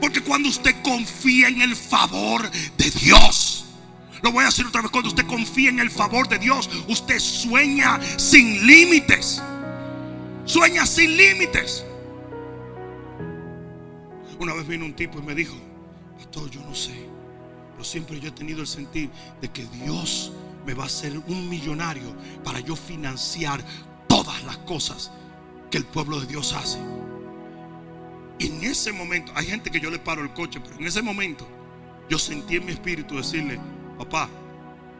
Porque 0.00 0.20
cuando 0.20 0.48
usted 0.48 0.74
confía 0.82 1.48
en 1.48 1.60
el 1.60 1.74
favor 1.74 2.50
de 2.50 2.90
Dios, 2.90 3.64
lo 4.22 4.32
voy 4.32 4.42
a 4.42 4.46
decir 4.46 4.66
otra 4.66 4.82
vez. 4.82 4.90
Cuando 4.90 5.10
usted 5.10 5.26
confía 5.26 5.70
en 5.70 5.80
el 5.80 5.90
favor 5.90 6.28
de 6.28 6.38
Dios, 6.38 6.68
usted 6.88 7.18
sueña 7.18 8.00
sin 8.16 8.66
límites. 8.66 9.42
Sueña 10.44 10.86
sin 10.86 11.16
límites. 11.16 11.84
Una 14.38 14.54
vez 14.54 14.66
vino 14.66 14.84
un 14.84 14.94
tipo 14.94 15.18
y 15.18 15.22
me 15.22 15.34
dijo, 15.34 15.56
pastor, 16.16 16.48
yo 16.50 16.60
no 16.60 16.74
sé, 16.74 16.94
pero 17.78 17.88
siempre 17.88 18.18
yo 18.18 18.26
he 18.26 18.32
tenido 18.32 18.60
el 18.60 18.66
sentir 18.66 19.08
de 19.40 19.52
que 19.52 19.64
Dios 19.66 20.32
me 20.66 20.74
va 20.74 20.82
a 20.82 20.86
hacer 20.86 21.16
un 21.16 21.48
millonario 21.48 22.12
para 22.42 22.58
yo 22.58 22.74
financiar 22.74 23.62
todas 24.08 24.42
las 24.42 24.58
cosas 24.58 25.12
que 25.70 25.78
el 25.78 25.84
pueblo 25.84 26.18
de 26.18 26.26
Dios 26.26 26.54
hace. 26.54 26.80
Y 28.40 28.48
en 28.48 28.64
ese 28.64 28.90
momento, 28.90 29.30
hay 29.36 29.46
gente 29.46 29.70
que 29.70 29.78
yo 29.78 29.90
le 29.90 30.00
paro 30.00 30.22
el 30.22 30.32
coche, 30.32 30.58
pero 30.60 30.74
en 30.74 30.88
ese 30.88 31.02
momento 31.02 31.46
yo 32.10 32.18
sentí 32.18 32.56
en 32.56 32.66
mi 32.66 32.72
espíritu 32.72 33.14
decirle, 33.14 33.60
papá, 33.96 34.28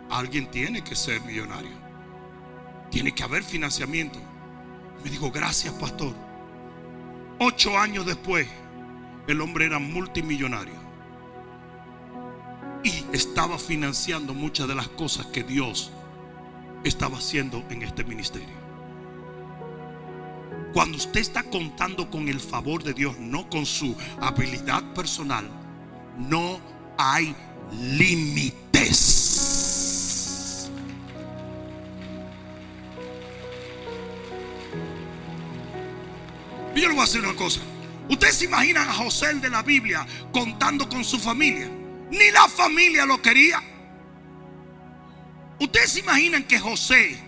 alguien 0.08 0.48
tiene 0.48 0.84
que 0.84 0.94
ser 0.94 1.20
millonario. 1.22 1.76
Tiene 2.92 3.12
que 3.12 3.24
haber 3.24 3.42
financiamiento. 3.42 4.20
Me 5.02 5.10
dijo, 5.10 5.32
gracias, 5.32 5.74
pastor. 5.74 6.14
Ocho 7.40 7.76
años 7.76 8.06
después, 8.06 8.46
el 9.26 9.40
hombre 9.40 9.66
era 9.66 9.80
multimillonario. 9.80 10.87
Y 12.84 13.04
estaba 13.12 13.58
financiando 13.58 14.34
muchas 14.34 14.68
de 14.68 14.74
las 14.74 14.88
cosas 14.88 15.26
que 15.26 15.42
Dios 15.42 15.90
estaba 16.84 17.18
haciendo 17.18 17.64
en 17.70 17.82
este 17.82 18.04
ministerio. 18.04 18.68
Cuando 20.72 20.96
usted 20.96 21.20
está 21.20 21.42
contando 21.42 22.10
con 22.10 22.28
el 22.28 22.40
favor 22.40 22.82
de 22.82 22.94
Dios, 22.94 23.18
no 23.18 23.48
con 23.48 23.66
su 23.66 23.96
habilidad 24.20 24.82
personal, 24.94 25.48
no 26.18 26.60
hay 26.96 27.34
límites. 27.98 29.18
Yo 36.74 36.88
le 36.88 36.94
voy 36.94 36.98
a 36.98 37.06
decir 37.06 37.22
una 37.22 37.34
cosa. 37.34 37.60
Ustedes 38.08 38.36
se 38.36 38.44
imaginan 38.44 38.88
a 38.88 38.92
José 38.92 39.30
el 39.30 39.40
de 39.40 39.50
la 39.50 39.62
Biblia 39.62 40.06
contando 40.32 40.88
con 40.88 41.04
su 41.04 41.18
familia. 41.18 41.68
Ni 42.10 42.30
la 42.30 42.48
familia 42.48 43.04
lo 43.04 43.20
quería. 43.20 43.62
Ustedes 45.60 45.92
se 45.92 46.00
imaginan 46.00 46.44
que 46.44 46.58
José 46.58 47.18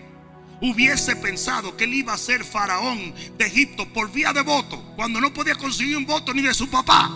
hubiese 0.61 1.15
pensado 1.15 1.75
que 1.75 1.85
él 1.85 1.93
iba 1.95 2.13
a 2.13 2.17
ser 2.17 2.43
faraón 2.45 3.13
de 3.37 3.45
Egipto 3.45 3.91
por 3.91 4.11
vía 4.11 4.31
de 4.31 4.41
voto, 4.41 4.81
cuando 4.95 5.19
no 5.19 5.33
podía 5.33 5.55
conseguir 5.55 5.97
un 5.97 6.05
voto 6.05 6.33
ni 6.33 6.41
de 6.41 6.53
su 6.53 6.69
papá. 6.69 7.09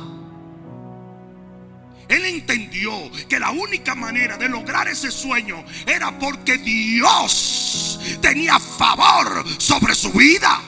Él 2.07 2.26
entendió 2.26 2.91
que 3.28 3.39
la 3.39 3.51
única 3.51 3.95
manera 3.95 4.38
de 4.38 4.49
lograr 4.49 4.88
ese 4.88 5.09
sueño 5.09 5.63
era 5.88 6.18
porque 6.20 6.57
Dios 6.57 7.99
tenía 8.22 8.59
favor 8.59 9.43
sobre 9.59 9.95
su 9.95 10.11
vida. 10.11 10.61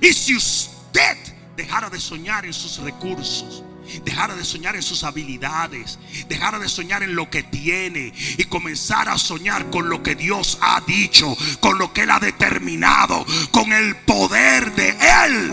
Y 0.00 0.12
si 0.12 0.34
usted 0.34 1.16
dejara 1.56 1.88
de 1.90 2.00
soñar 2.00 2.44
en 2.44 2.52
sus 2.52 2.78
recursos, 2.78 3.62
dejara 4.04 4.34
de 4.34 4.44
soñar 4.44 4.76
en 4.76 4.82
sus 4.82 5.04
habilidades, 5.04 5.98
dejara 6.28 6.58
de 6.58 6.68
soñar 6.68 7.02
en 7.02 7.14
lo 7.14 7.30
que 7.30 7.42
tiene 7.42 8.12
y 8.38 8.44
comenzara 8.44 9.12
a 9.12 9.18
soñar 9.18 9.70
con 9.70 9.88
lo 9.88 10.02
que 10.02 10.14
Dios 10.14 10.58
ha 10.60 10.80
dicho, 10.86 11.36
con 11.60 11.78
lo 11.78 11.92
que 11.92 12.02
Él 12.02 12.10
ha 12.10 12.20
determinado, 12.20 13.24
con 13.50 13.72
el 13.72 13.96
poder 13.96 14.74
de 14.74 14.90
Él. 14.90 15.52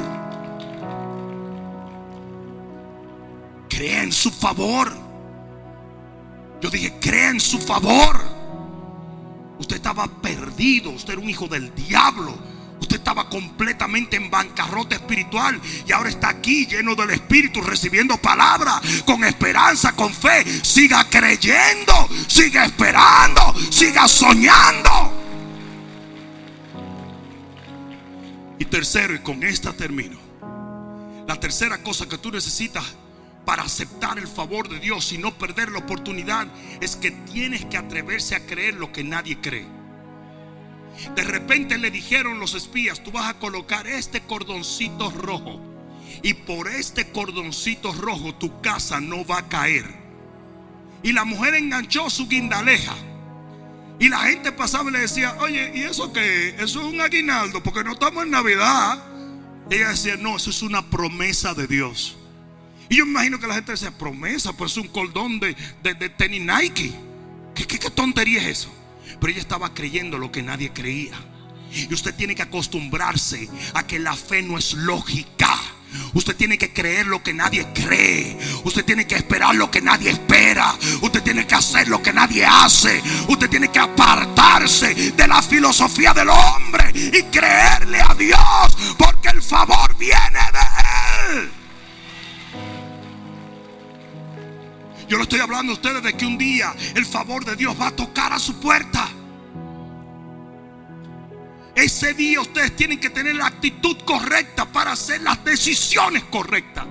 Crea 3.70 4.04
en 4.04 4.12
su 4.12 4.32
favor. 4.32 4.94
Yo 6.62 6.70
dije, 6.70 6.94
crea 7.02 7.30
en 7.30 7.40
su 7.40 7.60
favor. 7.60 8.22
Usted 9.60 9.78
estaba 9.78 10.08
perdido, 10.08 10.92
usted 10.92 11.14
era 11.14 11.22
un 11.22 11.30
hijo 11.30 11.48
del 11.48 11.74
diablo. 11.76 12.53
Estaba 12.96 13.30
completamente 13.30 14.18
en 14.18 14.30
bancarrota 14.30 14.96
espiritual 14.96 15.60
y 15.88 15.91
ahora 15.91 16.10
está 16.10 16.30
aquí 16.30 16.66
lleno 16.66 16.96
del 16.96 17.12
Espíritu, 17.12 17.62
recibiendo 17.62 18.18
palabra, 18.18 18.82
con 19.06 19.24
esperanza, 19.24 19.94
con 19.94 20.14
fe. 20.14 20.44
Siga 20.64 21.08
creyendo, 21.10 22.08
siga 22.28 22.66
esperando, 22.66 23.54
siga 23.70 24.08
soñando. 24.08 25.24
Y 28.60 28.66
tercero, 28.66 29.16
y 29.16 29.20
con 29.20 29.44
esta 29.44 29.74
termino. 29.74 30.18
La 31.28 31.39
tercera 31.39 31.82
cosa 31.82 32.08
que 32.08 32.18
tú 32.18 32.32
necesitas 32.32 32.84
para 33.46 33.64
aceptar 33.64 34.18
el 34.18 34.28
favor 34.28 34.70
de 34.70 34.80
Dios 34.80 35.12
y 35.12 35.18
no 35.18 35.38
perder 35.38 35.72
la 35.72 35.80
oportunidad 35.80 36.48
es 36.82 36.96
que 36.96 37.12
tienes 37.12 37.66
que 37.66 37.78
atreverse 37.78 38.36
a 38.36 38.46
creer 38.46 38.76
lo 38.76 38.91
que 38.91 39.04
nadie 39.04 39.39
cree. 39.39 39.83
De 41.16 41.24
repente 41.24 41.78
le 41.78 41.91
dijeron 41.91 42.39
los 42.39 42.54
espías, 42.54 43.04
tú 43.04 43.12
vas 43.12 43.30
a 43.30 43.39
colocar 43.39 43.88
este 43.88 44.22
cordoncito 44.22 45.10
rojo 45.12 45.60
y 46.22 46.34
por 46.34 46.68
este 46.68 47.12
cordoncito 47.12 47.91
rojo 47.94 48.36
tu 48.36 48.62
casa 48.62 49.00
no 49.00 49.26
va 49.26 49.39
a 49.39 49.50
caer. 49.50 49.86
Y 51.02 51.12
la 51.12 51.26
mujer 51.26 51.56
enganchó 51.56 52.10
su 52.10 52.28
guindaleja. 52.28 52.96
Y 54.00 54.10
la 54.10 54.20
gente 54.20 54.52
pasaba 54.52 54.89
y 54.89 54.94
le 54.94 55.00
decía, 55.00 55.36
oye, 55.39 55.72
¿y 55.76 55.82
eso 55.82 56.12
qué? 56.14 56.50
Eso 56.60 56.82
es 56.82 56.94
un 56.94 57.02
aguinaldo 57.02 57.62
porque 57.62 57.84
no 57.84 57.94
estamos 57.94 58.24
en 58.24 58.32
Navidad. 58.32 59.04
ella 59.70 59.89
decía, 59.89 60.16
no, 60.18 60.38
eso 60.38 60.50
es 60.50 60.62
una 60.62 60.89
promesa 60.89 61.54
de 61.54 61.68
Dios. 61.68 62.18
Y 62.89 62.98
yo 62.98 63.06
me 63.06 63.12
imagino 63.12 63.39
que 63.39 63.48
la 63.48 63.56
gente 63.56 63.72
decía, 63.74 63.91
promesa, 63.91 64.54
pues 64.54 64.72
es 64.72 64.78
un 64.78 64.88
cordón 64.88 65.39
de, 65.39 65.56
de, 65.84 66.10
tenis 66.10 66.41
Nike. 66.41 66.94
¿Qué, 67.56 67.66
qué, 67.66 67.89
tontería 67.89 68.41
es 68.41 68.60
eso? 68.60 68.74
Pero 69.20 69.32
ella 69.32 69.41
estaba 69.41 69.74
creyendo 69.74 70.18
lo 70.18 70.32
que 70.32 70.43
nadie 70.43 70.72
creía. 70.72 71.16
Y 71.72 71.93
usted 71.93 72.14
tiene 72.14 72.36
que 72.36 72.43
acostumbrarse 72.43 73.49
a 73.74 73.86
que 73.88 73.99
la 73.99 74.16
fe 74.16 74.41
no 74.41 74.58
es 74.58 74.74
lógica. 74.74 75.60
Usted 76.14 76.36
tiene 76.36 76.58
que 76.58 76.74
creer 76.74 77.08
lo 77.08 77.24
que 77.24 77.34
nadie 77.34 77.68
cree. 77.74 78.38
Usted 78.64 78.86
tiene 78.86 79.06
que 79.06 79.16
esperar 79.16 79.56
lo 79.56 79.70
que 79.70 79.82
nadie 79.82 80.12
espera. 80.12 80.76
Usted 81.01 81.24
tiene 81.24 81.45
que 81.45 81.56
hacer 81.56 81.88
lo 81.88 82.01
que 82.01 82.14
nadie 82.14 82.45
hace. 82.45 83.01
Usted 83.28 83.49
tiene 83.49 83.70
que 83.70 83.80
apartarse 83.80 84.93
de 84.93 85.28
la 85.28 85.41
filosofía 85.41 86.14
del 86.14 86.30
hombre 86.30 86.91
y 86.93 87.24
creerle 87.24 88.01
a 88.01 88.14
Dios. 88.16 88.95
Porque 88.97 89.30
el 89.30 89.41
favor 89.41 89.95
viene 89.97 90.39
de 90.51 91.39
Él. 91.39 91.62
Yo 95.08 95.18
le 95.18 95.24
estoy 95.24 95.39
hablando 95.39 95.74
a 95.74 95.76
ustedes 95.76 96.01
de 96.04 96.14
que 96.14 96.26
un 96.26 96.38
día 96.38 96.74
el 96.95 97.06
favor 97.06 97.45
de 97.45 97.56
Dios 97.56 97.76
va 97.80 97.88
a 97.88 97.95
tocar 97.95 98.34
a 98.34 98.39
su 98.39 98.60
puerta. 98.60 99.10
Ese 101.76 102.14
día 102.14 102.39
ustedes 102.39 102.76
tienen 102.76 102.99
que 102.99 103.10
tener 103.10 103.36
la 103.36 103.47
actitud 103.47 103.97
correcta 104.06 104.72
para 104.72 104.91
hacer 104.91 105.22
las 105.22 105.43
decisiones 105.43 106.24
correctas. 106.26 106.86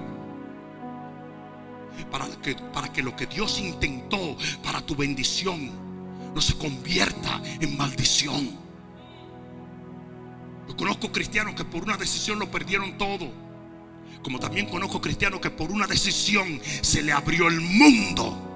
Para 2.10 2.26
que, 2.42 2.54
para 2.54 2.92
que 2.92 3.02
lo 3.02 3.16
que 3.16 3.26
Dios 3.26 3.58
intentó 3.58 4.36
para 4.62 4.84
tu 4.84 4.94
bendición 4.94 5.70
no 6.34 6.40
se 6.40 6.58
convierta 6.58 7.40
en 7.60 7.76
maldición. 7.76 8.58
Yo 10.68 10.76
conozco 10.76 11.12
cristianos 11.12 11.54
que 11.54 11.64
por 11.64 11.82
una 11.84 11.96
decisión 11.96 12.38
lo 12.38 12.50
perdieron 12.50 12.98
todo. 12.98 13.51
Como 14.22 14.38
también 14.38 14.66
conozco 14.66 15.00
cristianos 15.00 15.40
que 15.40 15.50
por 15.50 15.70
una 15.70 15.86
decisión 15.86 16.60
se 16.80 17.02
le 17.02 17.12
abrió 17.12 17.48
el 17.48 17.60
mundo. 17.60 18.50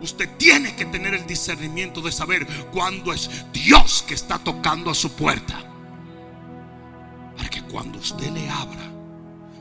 Usted 0.00 0.28
tiene 0.36 0.74
que 0.76 0.84
tener 0.84 1.14
el 1.14 1.26
discernimiento 1.26 2.00
de 2.00 2.12
saber 2.12 2.46
cuándo 2.72 3.12
es 3.12 3.30
Dios 3.52 4.04
que 4.06 4.14
está 4.14 4.38
tocando 4.38 4.90
a 4.90 4.94
su 4.94 5.12
puerta. 5.12 5.64
Para 7.36 7.48
que 7.48 7.62
cuando 7.62 7.98
usted 7.98 8.30
le 8.30 8.48
abra, 8.48 8.90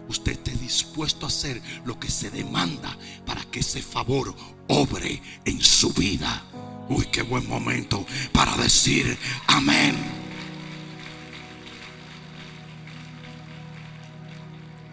usted 0.08 0.34
esté 0.34 0.52
dispuesto 0.52 1.26
a 1.26 1.30
hacer 1.30 1.62
lo 1.86 2.00
que 2.00 2.10
se 2.10 2.30
demanda 2.30 2.98
para 3.26 3.44
que 3.46 3.60
ese 3.60 3.82
favor 3.82 4.36
obre 4.68 5.22
en 5.46 5.62
su 5.62 5.92
vida. 5.92 6.44
Uy, 6.90 7.06
qué 7.12 7.22
buen 7.22 7.48
momento 7.48 8.06
para 8.32 8.56
decir 8.58 9.18
amén. 9.48 10.25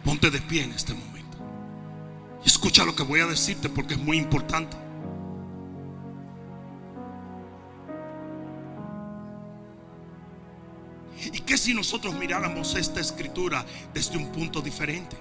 Ponte 0.04 0.30
de 0.30 0.40
pie 0.40 0.64
en 0.64 0.72
este 0.72 0.94
momento. 0.94 1.38
Y 2.44 2.48
escucha 2.48 2.84
lo 2.84 2.94
que 2.94 3.02
voy 3.02 3.20
a 3.20 3.26
decirte 3.26 3.68
porque 3.68 3.94
es 3.94 4.00
muy 4.00 4.18
importante. 4.18 4.76
¿Y 11.32 11.40
qué 11.40 11.56
si 11.56 11.72
nosotros 11.72 12.14
miráramos 12.14 12.74
esta 12.74 13.00
escritura 13.00 13.64
desde 13.94 14.16
un 14.16 14.32
punto 14.32 14.60
diferente? 14.60 15.16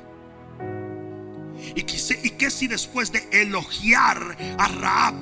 ¿Y 1.76 1.84
qué, 1.84 2.50
si 2.50 2.68
después 2.68 3.12
de 3.12 3.28
elogiar 3.32 4.56
a 4.58 4.68
Raab, 4.68 5.14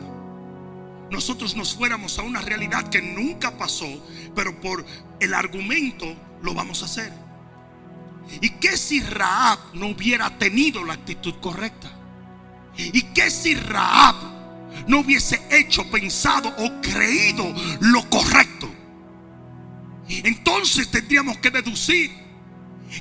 nosotros 1.12 1.56
nos 1.56 1.76
fuéramos 1.76 2.18
a 2.18 2.22
una 2.22 2.40
realidad 2.42 2.90
que 2.90 3.02
nunca 3.02 3.58
pasó, 3.58 3.88
pero 4.36 4.60
por 4.62 4.86
el 5.20 5.34
argumento 5.34 6.06
lo 6.42 6.54
vamos 6.54 6.82
a 6.82 6.86
hacer? 6.86 7.29
¿Y 8.42 8.50
qué 8.52 8.78
si 8.78 9.02
Raab 9.02 9.60
no 9.74 9.88
hubiera 9.88 10.38
tenido 10.38 10.84
la 10.84 10.94
actitud 10.94 11.36
correcta? 11.42 11.92
¿Y 12.78 13.02
qué 13.14 13.30
si 13.30 13.56
Raab 13.56 14.16
no 14.88 15.00
hubiese 15.00 15.42
hecho, 15.52 15.90
pensado 15.90 16.50
o 16.58 16.82
creído 16.82 17.54
lo 17.82 18.10
correcto? 18.10 18.70
Entonces 20.08 20.90
tendríamos 20.90 21.38
que 21.38 21.52
deducir 21.52 22.12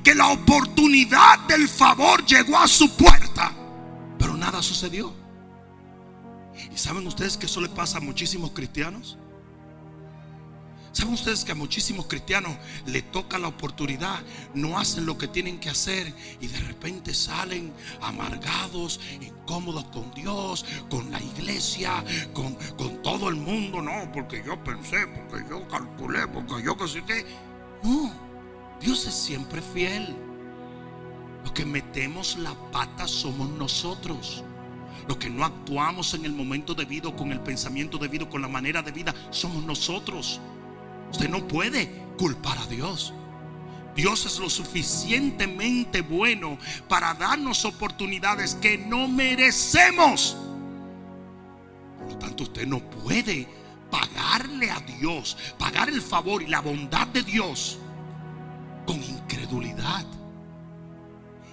que 0.02 0.14
la 0.14 0.28
oportunidad 0.28 1.40
del 1.48 1.68
favor 1.68 2.24
llegó 2.26 2.58
a 2.58 2.68
su 2.68 2.94
puerta, 2.96 3.52
pero 4.18 4.36
nada 4.36 4.62
sucedió. 4.62 5.14
¿Y 6.72 6.76
saben 6.76 7.06
ustedes 7.06 7.36
que 7.36 7.46
eso 7.46 7.60
le 7.60 7.68
pasa 7.68 7.98
a 7.98 8.00
muchísimos 8.00 8.50
cristianos? 8.50 9.18
¿Saben 10.98 11.14
ustedes 11.14 11.44
que 11.44 11.52
a 11.52 11.54
muchísimos 11.54 12.06
cristianos 12.06 12.56
le 12.86 13.02
toca 13.02 13.38
la 13.38 13.46
oportunidad, 13.46 14.18
no 14.52 14.80
hacen 14.80 15.06
lo 15.06 15.16
que 15.16 15.28
tienen 15.28 15.60
que 15.60 15.70
hacer 15.70 16.12
y 16.40 16.48
de 16.48 16.58
repente 16.58 17.14
salen 17.14 17.72
amargados, 18.00 18.98
incómodos 19.20 19.84
con 19.92 20.12
Dios, 20.12 20.66
con 20.90 21.08
la 21.12 21.22
iglesia, 21.22 22.04
con, 22.32 22.56
con 22.76 23.00
todo 23.00 23.28
el 23.28 23.36
mundo? 23.36 23.80
No, 23.80 24.10
porque 24.12 24.42
yo 24.44 24.60
pensé, 24.64 25.06
porque 25.06 25.48
yo 25.48 25.68
calculé, 25.68 26.26
porque 26.26 26.64
yo 26.64 26.76
qué. 27.06 27.24
No, 27.84 28.12
Dios 28.80 29.06
es 29.06 29.14
siempre 29.14 29.62
fiel. 29.62 30.16
Lo 31.44 31.54
que 31.54 31.64
metemos 31.64 32.36
la 32.38 32.54
pata 32.72 33.06
somos 33.06 33.48
nosotros. 33.50 34.42
Los 35.06 35.18
que 35.18 35.30
no 35.30 35.44
actuamos 35.44 36.14
en 36.14 36.24
el 36.24 36.32
momento 36.32 36.74
debido, 36.74 37.14
con 37.14 37.30
el 37.30 37.38
pensamiento 37.38 37.98
debido, 37.98 38.28
con 38.28 38.42
la 38.42 38.48
manera 38.48 38.82
de 38.82 38.90
vida, 38.90 39.14
somos 39.30 39.62
nosotros. 39.62 40.40
Usted 41.10 41.28
no 41.28 41.46
puede 41.46 41.90
culpar 42.18 42.58
a 42.58 42.66
Dios. 42.66 43.12
Dios 43.94 44.26
es 44.26 44.38
lo 44.38 44.48
suficientemente 44.48 46.02
bueno 46.02 46.58
para 46.88 47.14
darnos 47.14 47.64
oportunidades 47.64 48.54
que 48.54 48.78
no 48.78 49.08
merecemos. 49.08 50.36
Por 51.98 52.12
lo 52.12 52.18
tanto, 52.18 52.44
usted 52.44 52.66
no 52.66 52.78
puede 52.78 53.48
pagarle 53.90 54.70
a 54.70 54.80
Dios, 54.80 55.36
pagar 55.58 55.88
el 55.88 56.00
favor 56.00 56.42
y 56.42 56.46
la 56.46 56.60
bondad 56.60 57.08
de 57.08 57.22
Dios 57.22 57.78
con 58.86 59.02
incredulidad. 59.02 60.06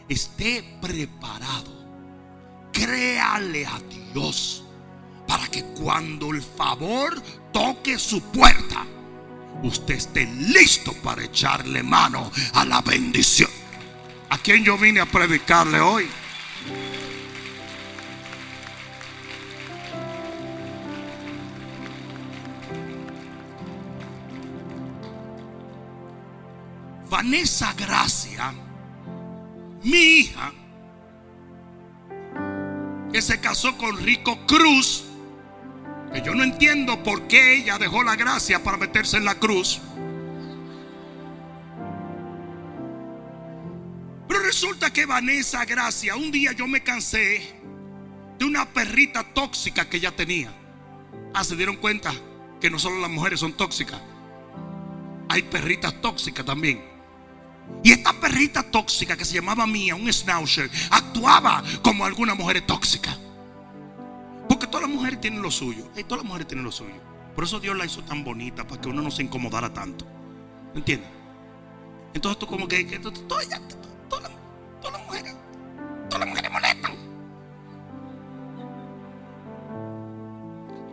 Esté 0.08 0.78
preparado. 0.80 1.74
Créale 2.72 3.66
a 3.66 3.80
Dios 4.14 4.64
para 5.28 5.48
que 5.48 5.64
cuando 5.64 6.32
el 6.32 6.42
favor 6.42 7.22
toque 7.52 7.98
su 7.98 8.22
puerta, 8.22 8.86
usted 9.66 9.96
esté 9.96 10.26
listo 10.26 10.94
para 10.94 11.24
echarle 11.24 11.84
mano 11.84 12.32
a 12.54 12.66
la 12.66 12.82
bendición. 12.82 13.50
¿A 14.30 14.38
quién 14.38 14.64
yo 14.64 14.78
vine 14.78 15.00
a 15.00 15.06
predicarle 15.06 15.80
hoy? 15.80 16.08
Vanessa 27.10 27.74
Gracia, 27.78 28.54
mi 29.84 29.98
hija, 29.98 30.52
que 33.14 33.22
se 33.22 33.40
casó 33.40 33.78
con 33.78 33.98
Rico 34.04 34.38
Cruz, 34.46 35.06
que 36.14 36.22
yo 36.22 36.34
no 36.34 36.44
entiendo 36.44 37.04
por 37.04 37.28
qué 37.28 37.58
ella 37.58 37.78
dejó 37.78 38.04
la 38.04 38.16
gracia 38.16 38.64
para 38.64 38.78
meterse 38.78 39.18
en 39.18 39.26
la 39.26 39.36
cruz. 39.36 39.82
Pero 44.28 44.40
resulta 44.40 44.92
que 44.92 45.06
Vanessa 45.06 45.66
Gracia, 45.66 46.16
un 46.16 46.32
día 46.32 46.52
yo 46.52 46.68
me 46.68 46.82
cansé 46.82 47.56
de 48.40 48.46
una 48.46 48.66
perrita 48.66 49.24
tóxica 49.34 49.88
que 49.90 49.98
ella 49.98 50.16
tenía. 50.16 50.54
Ah, 51.34 51.44
se 51.44 51.56
dieron 51.56 51.78
cuenta 51.78 52.14
que 52.60 52.70
no 52.70 52.80
solo 52.80 53.00
las 53.00 53.10
mujeres 53.10 53.40
son 53.40 53.54
tóxicas, 53.54 54.00
hay 55.30 55.44
perritas 55.44 56.02
tóxicas 56.02 56.46
también. 56.46 56.84
Y 57.84 57.92
esta 57.92 58.14
perrita 58.14 58.64
tóxica 58.64 59.18
que 59.18 59.26
se 59.26 59.36
llamaba 59.36 59.68
Mía, 59.68 59.96
un 59.96 60.12
schnauzer, 60.12 60.70
actuaba 60.92 61.64
como 61.82 62.06
algunas 62.06 62.38
mujeres 62.38 62.66
tóxicas. 62.66 63.18
Porque 64.48 64.68
todas 64.68 64.88
las 64.88 64.96
mujeres 64.96 65.22
tienen 65.22 65.42
lo 65.42 65.52
suyo. 65.52 65.90
Y 65.96 66.04
todas 66.04 66.24
las 66.24 66.26
mujeres 66.26 66.48
tienen 66.48 66.66
lo 66.66 66.72
suyo. 66.72 66.96
Por 67.36 67.44
eso 67.44 67.60
Dios 67.60 67.76
la 67.76 67.86
hizo 67.86 68.02
tan 68.04 68.24
bonita, 68.24 68.66
para 68.66 68.80
que 68.80 68.90
uno 68.90 69.02
no 69.02 69.12
se 69.12 69.24
incomodara 69.24 69.74
tanto. 69.74 70.06
¿Entiendes? 70.74 71.10
Entonces 72.14 72.40
tú 72.40 72.48
como 72.48 72.68
que, 72.68 72.84
todas, 73.00 73.48
las, 73.50 73.62
todas 74.10 74.32
las 74.94 75.06
mujeres, 75.06 75.36
todas 76.10 76.20
las 76.20 76.30
mujeres 76.30 76.52
molestan. 76.52 76.92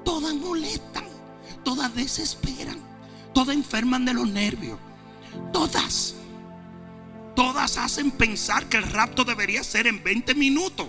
Todas 0.05 0.35
molestan, 0.35 1.05
todas 1.65 1.95
desesperan, 1.95 2.79
todas 3.33 3.55
enferman 3.55 4.05
de 4.05 4.15
los 4.15 4.29
nervios. 4.29 4.79
Todas. 5.53 6.17
Todas 7.37 7.79
hacen 7.79 8.11
pensar 8.11 8.67
que 8.67 8.77
el 8.79 8.85
rapto 8.85 9.25
debería 9.25 9.63
ser 9.63 9.87
en 9.87 10.03
20 10.03 10.35
minutos. 10.35 10.89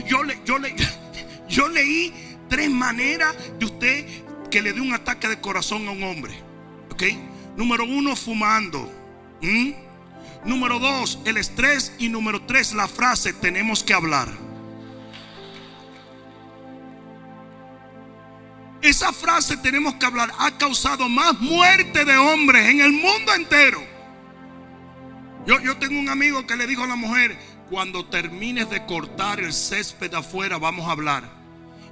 Yo, 0.00 0.22
le, 0.22 0.38
yo, 0.44 0.58
le, 0.58 0.74
yo 1.48 1.68
leí 1.68 2.12
tres 2.48 2.70
maneras 2.70 3.34
de 3.58 3.64
usted 3.66 4.06
que 4.50 4.62
le 4.62 4.72
dé 4.72 4.80
un 4.80 4.94
ataque 4.94 5.28
de 5.28 5.40
corazón 5.40 5.86
a 5.88 5.90
un 5.90 6.02
hombre. 6.02 6.32
¿Ok? 6.90 7.02
Número 7.56 7.84
uno, 7.84 8.16
fumando. 8.16 8.90
Número 10.44 10.78
dos, 10.78 11.18
el 11.24 11.36
estrés. 11.36 11.94
Y 11.98 12.08
número 12.08 12.42
tres, 12.42 12.72
la 12.72 12.88
frase, 12.88 13.32
tenemos 13.32 13.82
que 13.82 13.92
hablar. 13.92 14.28
Esa 18.82 19.12
frase, 19.12 19.56
tenemos 19.58 19.94
que 19.94 20.06
hablar, 20.06 20.32
ha 20.38 20.58
causado 20.58 21.08
más 21.08 21.38
muerte 21.40 22.04
de 22.04 22.16
hombres 22.16 22.68
en 22.68 22.80
el 22.80 22.90
mundo 22.90 23.32
entero. 23.32 23.80
Yo, 25.46 25.60
yo 25.60 25.76
tengo 25.76 26.00
un 26.00 26.08
amigo 26.08 26.44
que 26.48 26.56
le 26.56 26.66
dijo 26.66 26.82
a 26.82 26.88
la 26.88 26.96
mujer, 26.96 27.38
cuando 27.72 28.04
termines 28.04 28.68
de 28.68 28.84
cortar 28.84 29.40
el 29.40 29.54
césped 29.54 30.12
afuera, 30.12 30.58
vamos 30.58 30.86
a 30.86 30.90
hablar. 30.90 31.24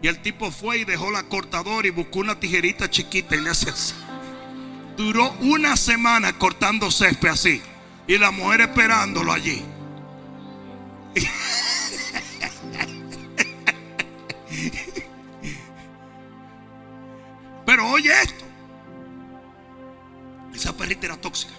Y 0.02 0.08
el 0.08 0.20
tipo 0.20 0.50
fue 0.50 0.76
y 0.76 0.84
dejó 0.84 1.10
la 1.10 1.22
cortadora 1.22 1.88
y 1.88 1.90
buscó 1.90 2.18
una 2.18 2.38
tijerita 2.38 2.90
chiquita 2.90 3.34
y 3.34 3.40
le 3.40 3.48
hace 3.48 3.70
así. 3.70 3.94
Duró 4.98 5.32
una 5.40 5.78
semana 5.78 6.34
cortando 6.34 6.90
césped 6.90 7.30
así. 7.30 7.62
Y 8.06 8.18
la 8.18 8.30
mujer 8.30 8.60
esperándolo 8.60 9.32
allí. 9.32 9.64
Pero 17.64 17.88
oye 17.88 18.10
esto. 18.22 18.44
Esa 20.54 20.76
perrita 20.76 21.06
era 21.06 21.16
tóxica. 21.16 21.54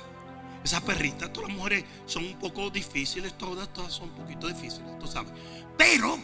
Esa 0.64 0.80
perrita, 0.82 1.32
todas 1.34 1.49
las 1.49 1.57
mujeres 1.57 1.86
son 2.05 2.26
un 2.26 2.38
poco 2.38 2.70
difíciles, 2.70 3.38
todas, 3.38 3.72
todas 3.74 3.93
son 3.93 4.09
un 4.09 4.16
poquito 4.16 4.47
difíciles, 4.47 4.99
tú 4.99 5.07
sabes. 5.07 5.32
Pero 5.78 6.20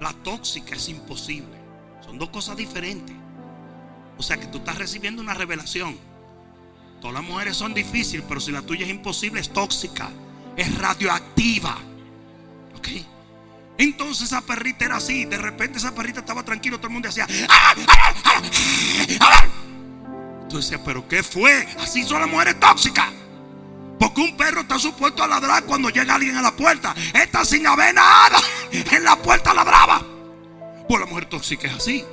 la 0.00 0.12
tóxica 0.12 0.74
es 0.74 0.88
imposible. 0.88 1.56
Son 2.04 2.18
dos 2.18 2.30
cosas 2.30 2.56
diferentes. 2.56 3.14
O 4.18 4.22
sea 4.22 4.36
que 4.36 4.46
tú 4.46 4.58
estás 4.58 4.76
recibiendo 4.76 5.22
una 5.22 5.34
revelación. 5.34 5.96
Todas 7.00 7.14
las 7.14 7.24
mujeres 7.24 7.56
son 7.56 7.74
difíciles, 7.74 8.24
pero 8.28 8.40
si 8.40 8.50
la 8.50 8.62
tuya 8.62 8.84
es 8.84 8.90
imposible, 8.90 9.40
es 9.40 9.52
tóxica, 9.52 10.10
es 10.56 10.76
radioactiva. 10.78 11.78
¿Ok? 12.76 12.88
Entonces 13.78 14.26
esa 14.26 14.40
perrita 14.40 14.84
era 14.84 14.96
así. 14.96 15.24
De 15.24 15.38
repente 15.38 15.78
esa 15.78 15.94
perrita 15.94 16.20
estaba 16.20 16.44
tranquila, 16.44 16.76
todo 16.76 16.88
el 16.88 16.92
mundo 16.92 17.08
decía. 17.08 17.26
Entonces 20.42 20.70
decía, 20.70 20.84
¿pero 20.84 21.08
qué 21.08 21.22
fue? 21.22 21.66
Así 21.78 22.04
son 22.04 22.20
las 22.20 22.28
mujeres 22.28 22.58
tóxicas. 22.60 23.12
Porque 24.04 24.20
un 24.20 24.36
perro 24.36 24.60
está 24.60 24.78
supuesto 24.78 25.24
a 25.24 25.26
ladrar 25.26 25.64
cuando 25.64 25.88
llega 25.88 26.14
alguien 26.14 26.36
a 26.36 26.42
la 26.42 26.54
puerta. 26.54 26.94
Esta 27.14 27.42
sin 27.42 27.66
haber 27.66 27.94
nada. 27.94 28.38
En 28.70 29.02
la 29.02 29.16
puerta 29.16 29.54
ladraba. 29.54 30.04
Pues 30.86 31.00
la 31.00 31.06
mujer 31.06 31.24
tóxica 31.24 31.68
es 31.68 31.74
así. 31.74 32.04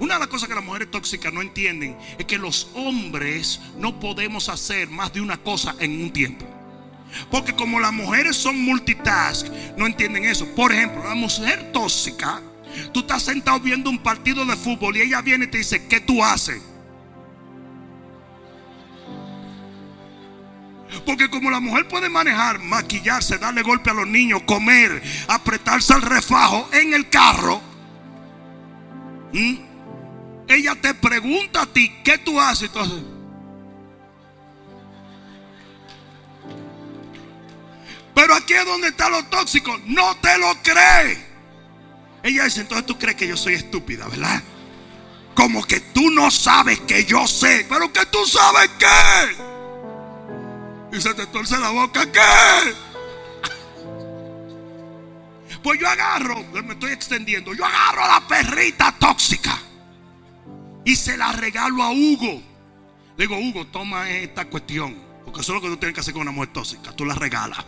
Una 0.00 0.14
de 0.14 0.20
las 0.20 0.26
cosas 0.26 0.48
que 0.48 0.56
las 0.56 0.64
mujeres 0.64 0.90
tóxicas 0.90 1.32
no 1.32 1.40
entienden 1.40 1.96
es 2.18 2.26
que 2.26 2.38
los 2.38 2.70
hombres 2.74 3.60
no 3.78 4.00
podemos 4.00 4.48
hacer 4.48 4.88
más 4.90 5.12
de 5.12 5.20
una 5.20 5.36
cosa 5.36 5.76
en 5.78 6.02
un 6.02 6.12
tiempo. 6.12 6.44
Porque 7.30 7.54
como 7.54 7.78
las 7.78 7.92
mujeres 7.92 8.34
son 8.34 8.60
multitask, 8.60 9.46
no 9.76 9.86
entienden 9.86 10.24
eso. 10.24 10.44
Por 10.56 10.72
ejemplo, 10.72 11.04
la 11.04 11.14
mujer 11.14 11.70
tóxica, 11.72 12.42
tú 12.92 12.98
estás 12.98 13.22
sentado 13.22 13.60
viendo 13.60 13.90
un 13.90 14.02
partido 14.02 14.44
de 14.44 14.56
fútbol 14.56 14.96
y 14.96 15.02
ella 15.02 15.22
viene 15.22 15.44
y 15.44 15.48
te 15.48 15.58
dice, 15.58 15.86
¿qué 15.86 16.00
tú 16.00 16.24
haces? 16.24 16.60
Porque 21.04 21.28
como 21.28 21.50
la 21.50 21.60
mujer 21.60 21.88
puede 21.88 22.08
manejar, 22.08 22.60
maquillarse, 22.60 23.38
darle 23.38 23.62
golpe 23.62 23.90
a 23.90 23.94
los 23.94 24.06
niños, 24.06 24.42
comer, 24.42 25.02
apretarse 25.28 25.92
al 25.92 26.02
refajo 26.02 26.68
en 26.72 26.94
el 26.94 27.08
carro, 27.08 27.60
ella 30.48 30.74
te 30.80 30.94
pregunta 30.94 31.62
a 31.62 31.66
ti, 31.66 31.92
¿qué 32.04 32.18
tú 32.18 32.40
haces? 32.40 32.68
Entonces, 32.68 33.02
pero 38.14 38.34
aquí 38.34 38.52
es 38.52 38.66
donde 38.66 38.88
está 38.88 39.08
lo 39.08 39.24
tóxico, 39.24 39.78
no 39.86 40.16
te 40.18 40.38
lo 40.38 40.54
crees. 40.62 41.18
Ella 42.22 42.44
dice, 42.44 42.60
entonces 42.60 42.86
tú 42.86 42.98
crees 42.98 43.16
que 43.16 43.26
yo 43.26 43.36
soy 43.36 43.54
estúpida, 43.54 44.06
¿verdad? 44.06 44.42
Como 45.34 45.64
que 45.64 45.80
tú 45.80 46.10
no 46.10 46.30
sabes 46.30 46.78
que 46.80 47.04
yo 47.04 47.26
sé, 47.26 47.66
pero 47.68 47.92
que 47.92 48.06
tú 48.06 48.24
sabes 48.26 48.70
qué 48.78 49.51
y 50.92 51.00
se 51.00 51.14
te 51.14 51.26
torce 51.26 51.58
la 51.58 51.70
boca. 51.70 52.10
¿Qué? 52.12 52.20
Pues 55.62 55.80
yo 55.80 55.88
agarro, 55.88 56.42
me 56.64 56.72
estoy 56.72 56.92
extendiendo, 56.92 57.54
yo 57.54 57.64
agarro 57.64 58.04
a 58.04 58.08
la 58.08 58.28
perrita 58.28 58.92
tóxica 58.98 59.56
y 60.84 60.96
se 60.96 61.16
la 61.16 61.32
regalo 61.32 61.82
a 61.82 61.92
Hugo. 61.92 62.42
Le 63.16 63.26
digo, 63.26 63.38
Hugo, 63.38 63.66
toma 63.68 64.10
esta 64.10 64.46
cuestión, 64.46 64.96
porque 65.24 65.40
eso 65.40 65.52
es 65.52 65.56
lo 65.56 65.60
que 65.62 65.68
tú 65.68 65.76
tienes 65.76 65.94
que 65.94 66.00
hacer 66.00 66.14
con 66.14 66.22
una 66.22 66.32
mujer 66.32 66.52
tóxica. 66.52 66.90
Tú 66.92 67.04
la 67.04 67.14
regalas, 67.14 67.64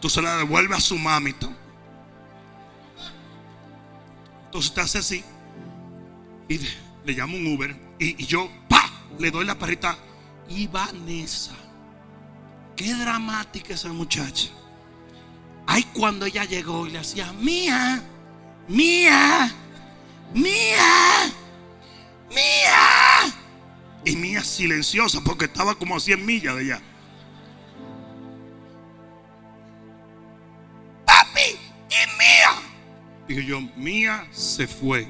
tú 0.00 0.10
se 0.10 0.20
la 0.20 0.36
devuelves 0.36 0.78
a 0.78 0.80
su 0.80 0.98
mamito. 0.98 1.50
Entonces 4.46 4.74
te 4.74 4.80
hace 4.82 4.98
así 4.98 5.24
y 6.48 6.58
le 6.58 7.12
llamo 7.12 7.36
un 7.36 7.46
Uber 7.54 7.74
y, 7.98 8.22
y 8.22 8.26
yo, 8.26 8.50
pa, 8.68 8.90
le 9.18 9.30
doy 9.30 9.46
la 9.46 9.58
perrita 9.58 9.96
y 10.48 10.66
Vanessa. 10.66 11.54
Qué 12.80 12.94
dramática 12.94 13.74
esa 13.74 13.92
muchacha. 13.92 14.48
Ay, 15.66 15.84
cuando 15.92 16.24
ella 16.24 16.46
llegó 16.46 16.86
y 16.86 16.90
le 16.92 16.98
hacía, 16.98 17.30
mía, 17.34 18.02
mía, 18.68 19.54
mía, 20.32 21.30
mía. 22.30 23.34
Y 24.02 24.16
mía 24.16 24.42
silenciosa 24.42 25.20
porque 25.22 25.44
estaba 25.44 25.74
como 25.74 25.94
a 25.94 26.00
100 26.00 26.24
millas 26.24 26.54
de 26.54 26.60
allá. 26.62 26.82
Papi, 31.04 31.50
y 31.50 32.18
mía. 32.18 32.50
Dije 33.28 33.44
yo, 33.44 33.60
mía 33.76 34.26
se 34.30 34.66
fue. 34.66 35.06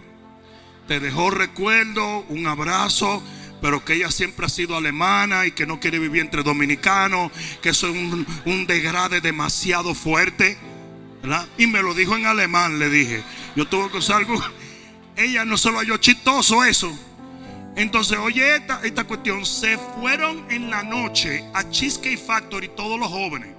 Te 0.88 0.98
dejó 0.98 1.30
recuerdo, 1.30 2.24
un 2.30 2.48
abrazo 2.48 3.22
pero 3.61 3.84
que 3.84 3.94
ella 3.94 4.11
siempre 4.11 4.46
ha 4.46 4.48
sido 4.48 4.76
alemana 4.76 5.46
y 5.46 5.52
que 5.52 5.66
no 5.66 5.80
quiere 5.80 5.98
vivir 5.98 6.22
entre 6.22 6.42
dominicanos, 6.42 7.30
que 7.62 7.70
eso 7.70 7.88
es 7.88 7.94
un, 7.94 8.26
un 8.44 8.66
degrade 8.66 9.20
demasiado 9.20 9.94
fuerte. 9.94 10.58
¿verdad? 11.22 11.46
Y 11.58 11.66
me 11.66 11.82
lo 11.82 11.94
dijo 11.94 12.16
en 12.16 12.26
alemán, 12.26 12.78
le 12.78 12.88
dije. 12.88 13.22
Yo 13.56 13.66
tuve 13.66 13.90
que 13.90 13.98
usar 13.98 14.18
algo. 14.18 14.40
Ella 15.16 15.44
no 15.44 15.56
solo 15.56 15.78
halló 15.78 15.96
chistoso 15.98 16.64
eso. 16.64 16.96
Entonces, 17.76 18.18
oye, 18.18 18.56
esta, 18.56 18.80
esta 18.84 19.04
cuestión. 19.04 19.44
Se 19.44 19.78
fueron 19.78 20.50
en 20.50 20.70
la 20.70 20.82
noche 20.82 21.44
a 21.54 21.68
Cheesecake 21.68 22.18
Factory 22.18 22.68
todos 22.68 22.98
los 22.98 23.08
jóvenes. 23.08 23.50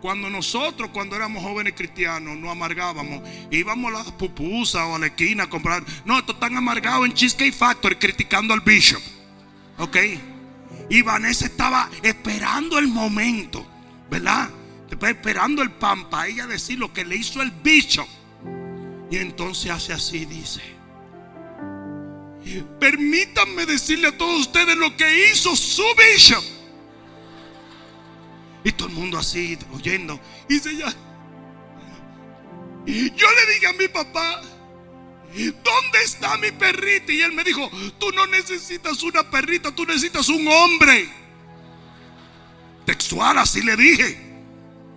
Cuando 0.00 0.30
nosotros, 0.30 0.90
cuando 0.94 1.14
éramos 1.14 1.42
jóvenes 1.42 1.74
cristianos, 1.76 2.38
no 2.38 2.50
amargábamos, 2.50 3.22
íbamos 3.50 3.92
a 3.92 3.98
las 3.98 4.12
pupusas 4.12 4.82
o 4.86 4.94
a 4.94 4.98
la 4.98 5.06
esquina 5.06 5.44
a 5.44 5.50
comprar. 5.50 5.84
No, 6.06 6.18
estos 6.18 6.36
están 6.36 6.56
amargados 6.56 7.04
en 7.04 7.12
Cheesecake 7.12 7.52
Factory 7.52 7.96
criticando 7.96 8.54
al 8.54 8.60
bishop. 8.60 9.02
¿Ok? 9.80 9.96
Y 10.90 11.02
Vanessa 11.02 11.46
estaba 11.46 11.88
esperando 12.02 12.78
el 12.78 12.88
momento, 12.88 13.66
¿verdad? 14.10 14.50
Después 14.88 15.12
esperando 15.12 15.62
el 15.62 15.70
pan 15.70 16.10
para 16.10 16.28
ella 16.28 16.46
decir 16.46 16.78
lo 16.78 16.92
que 16.92 17.04
le 17.04 17.16
hizo 17.16 17.40
el 17.40 17.50
bicho. 17.50 18.06
Y 19.10 19.16
entonces 19.16 19.70
hace 19.70 19.92
así, 19.92 20.26
dice. 20.26 20.60
Permítanme 22.78 23.66
decirle 23.66 24.08
a 24.08 24.18
todos 24.18 24.40
ustedes 24.40 24.76
lo 24.76 24.96
que 24.96 25.30
hizo 25.30 25.56
su 25.56 25.84
bishop. 25.96 26.44
Y 28.64 28.72
todo 28.72 28.88
el 28.88 28.94
mundo 28.94 29.18
así 29.18 29.56
oyendo. 29.72 30.20
Y 30.48 30.54
dice 30.54 30.76
ya. 30.76 30.92
Yo 32.86 33.26
le 33.30 33.54
dije 33.54 33.66
a 33.68 33.72
mi 33.74 33.88
papá, 33.88 34.42
¿dónde 35.34 36.02
está 36.04 36.36
mi 36.38 36.50
perrita? 36.50 37.12
Y 37.12 37.20
él 37.22 37.32
me 37.32 37.44
dijo, 37.44 37.70
tú 37.98 38.10
no 38.12 38.26
necesitas 38.26 39.02
una 39.02 39.28
perrita, 39.30 39.74
tú 39.74 39.84
necesitas 39.84 40.28
un 40.28 40.46
hombre. 40.48 41.08
Textual, 42.84 43.38
así 43.38 43.62
le 43.62 43.76
dije. 43.76 44.30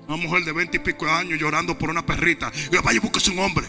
Una 0.07 0.17
mujer 0.17 0.43
de 0.43 0.51
veinte 0.51 0.77
y 0.77 0.79
pico 0.79 1.09
años 1.09 1.39
llorando 1.39 1.77
por 1.77 1.89
una 1.89 2.05
perrita. 2.05 2.51
Y 2.71 2.75
yo, 2.75 2.81
vaya, 2.81 2.99
busque 2.99 3.29
un 3.29 3.39
hombre. 3.39 3.67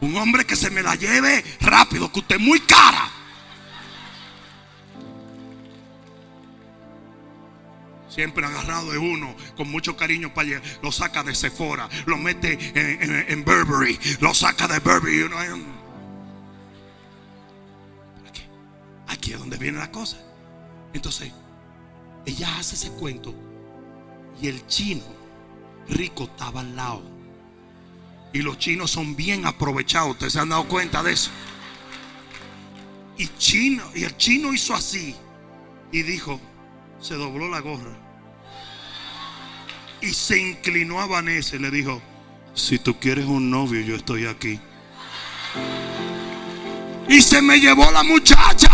Un 0.00 0.16
hombre 0.16 0.44
que 0.44 0.56
se 0.56 0.70
me 0.70 0.82
la 0.82 0.94
lleve 0.94 1.44
rápido, 1.60 2.10
que 2.10 2.20
usted 2.20 2.36
es 2.36 2.42
muy 2.42 2.60
cara. 2.60 3.19
Siempre 8.10 8.44
agarrado 8.44 8.90
de 8.90 8.98
uno 8.98 9.34
con 9.56 9.70
mucho 9.70 9.96
cariño 9.96 10.34
para 10.34 10.48
allá. 10.48 10.62
Lo 10.82 10.92
saca 10.92 11.22
de 11.22 11.34
Sephora, 11.34 11.88
lo 12.06 12.18
mete 12.18 12.58
en, 12.74 13.44
Burberry, 13.44 13.98
lo 14.20 14.34
saca 14.34 14.66
de 14.66 14.80
Burberry. 14.80 15.30
aquí, 18.28 18.42
aquí 19.06 19.32
es 19.32 19.38
donde 19.38 19.56
viene 19.56 19.78
la 19.78 19.90
cosa. 19.90 20.18
Entonces, 20.92 21.32
ella 22.26 22.58
hace 22.58 22.74
ese 22.74 22.90
cuento 22.90 23.34
y 24.42 24.48
el 24.48 24.66
chino 24.66 25.04
rico 25.88 26.24
estaba 26.24 26.60
al 26.60 26.74
lado. 26.76 27.02
Y 28.32 28.42
los 28.42 28.58
chinos 28.58 28.90
son 28.90 29.16
bien 29.16 29.46
aprovechados. 29.46 30.12
Ustedes 30.12 30.32
se 30.32 30.40
han 30.40 30.48
dado 30.48 30.66
cuenta 30.68 31.02
de 31.02 31.12
eso. 31.12 31.30
Y, 33.18 33.26
chino, 33.38 33.84
y 33.94 34.04
el 34.04 34.16
chino 34.16 34.52
hizo 34.52 34.74
así. 34.74 35.14
Y 35.92 36.02
dijo, 36.02 36.40
se 37.00 37.14
dobló 37.14 37.48
la 37.48 37.60
gorra. 37.60 37.96
Y 40.00 40.12
se 40.14 40.38
inclinó 40.38 41.00
a 41.00 41.06
Vanessa 41.06 41.56
y 41.56 41.58
le 41.58 41.70
dijo, 41.70 42.00
si 42.54 42.78
tú 42.78 42.98
quieres 42.98 43.26
un 43.26 43.50
novio, 43.50 43.80
yo 43.80 43.96
estoy 43.96 44.26
aquí. 44.26 44.58
Y 47.08 47.20
se 47.20 47.42
me 47.42 47.58
llevó 47.58 47.90
la 47.90 48.02
muchacha. 48.02 48.70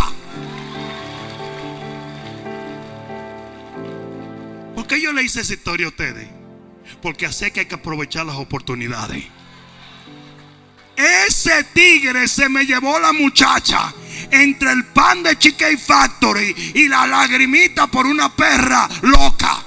¿Por 4.74 4.87
qué 4.87 5.01
yo 5.01 5.12
le 5.12 5.22
hice 5.22 5.41
esa 5.41 5.55
historia 5.55 5.87
a 5.87 5.89
ustedes? 5.89 6.29
Porque 7.03 7.33
sé 7.33 7.51
que 7.51 7.61
hay 7.61 7.66
que 7.66 7.74
aprovechar 7.74 8.27
las 8.27 8.37
oportunidades. 8.37 9.24
Ese 10.97 11.64
tigre 11.74 12.29
se 12.29 12.49
me 12.49 12.64
llevó 12.64 12.99
la 12.99 13.12
muchacha 13.12 13.93
entre 14.31 14.72
el 14.72 14.85
pan 14.87 15.22
de 15.22 15.39
Chicken 15.39 15.79
Factory 15.79 16.72
y 16.74 16.89
la 16.89 17.07
lagrimita 17.07 17.87
por 17.87 18.07
una 18.07 18.35
perra 18.35 18.89
loca. 19.03 19.62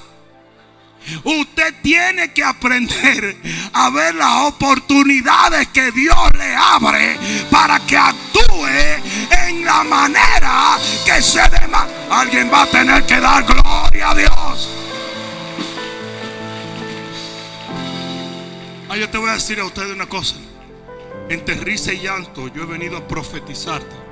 Usted 1.24 1.76
tiene 1.82 2.34
que 2.34 2.44
aprender 2.44 3.38
a 3.74 3.90
ver 3.90 4.16
las 4.16 4.48
oportunidades 4.48 5.68
que 5.70 5.92
Dios 5.92 6.18
le 6.38 6.56
abre 6.56 7.18
para 7.50 7.80
que 7.80 7.98
actúe 7.98 8.68
en 9.48 9.66
la 9.66 9.84
manera 9.84 10.78
que 11.06 11.22
se 11.22 11.42
demanda. 11.50 11.88
Alguien 12.12 12.52
va 12.52 12.64
a 12.64 12.66
tener 12.68 13.06
que 13.06 13.20
dar 13.20 13.44
gloria 13.44 14.10
a 14.10 14.16
Dios. 14.16 14.70
Ah, 18.90 18.98
yo 18.98 19.10
te 19.10 19.18
voy 19.18 19.30
a 19.30 19.34
decir 19.34 19.60
a 19.60 19.66
ustedes 19.66 19.94
una 19.94 20.08
cosa. 20.08 20.36
Entre 21.30 21.56
risa 21.56 21.94
y 21.94 22.02
llanto, 22.02 22.48
yo 22.48 22.64
he 22.64 22.66
venido 22.66 22.98
a 22.98 23.08
profetizarte 23.08 24.09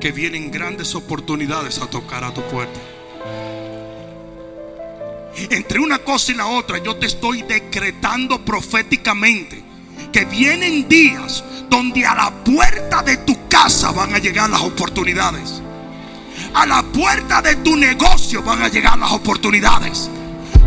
que 0.00 0.12
vienen 0.12 0.50
grandes 0.50 0.94
oportunidades 0.94 1.78
a 1.80 1.86
tocar 1.86 2.24
a 2.24 2.34
tu 2.34 2.42
puerta. 2.42 2.80
Entre 5.50 5.80
una 5.80 5.98
cosa 5.98 6.32
y 6.32 6.34
la 6.34 6.46
otra, 6.46 6.78
yo 6.78 6.96
te 6.96 7.06
estoy 7.06 7.42
decretando 7.42 8.44
proféticamente 8.44 9.62
que 10.12 10.24
vienen 10.24 10.88
días 10.88 11.42
donde 11.70 12.04
a 12.04 12.14
la 12.14 12.30
puerta 12.30 13.02
de 13.02 13.16
tu 13.18 13.48
casa 13.48 13.92
van 13.92 14.14
a 14.14 14.18
llegar 14.18 14.50
las 14.50 14.60
oportunidades. 14.60 15.62
A 16.54 16.66
la 16.66 16.82
puerta 16.82 17.40
de 17.40 17.56
tu 17.56 17.76
negocio 17.76 18.42
van 18.42 18.62
a 18.62 18.68
llegar 18.68 18.98
las 18.98 19.12
oportunidades. 19.12 20.10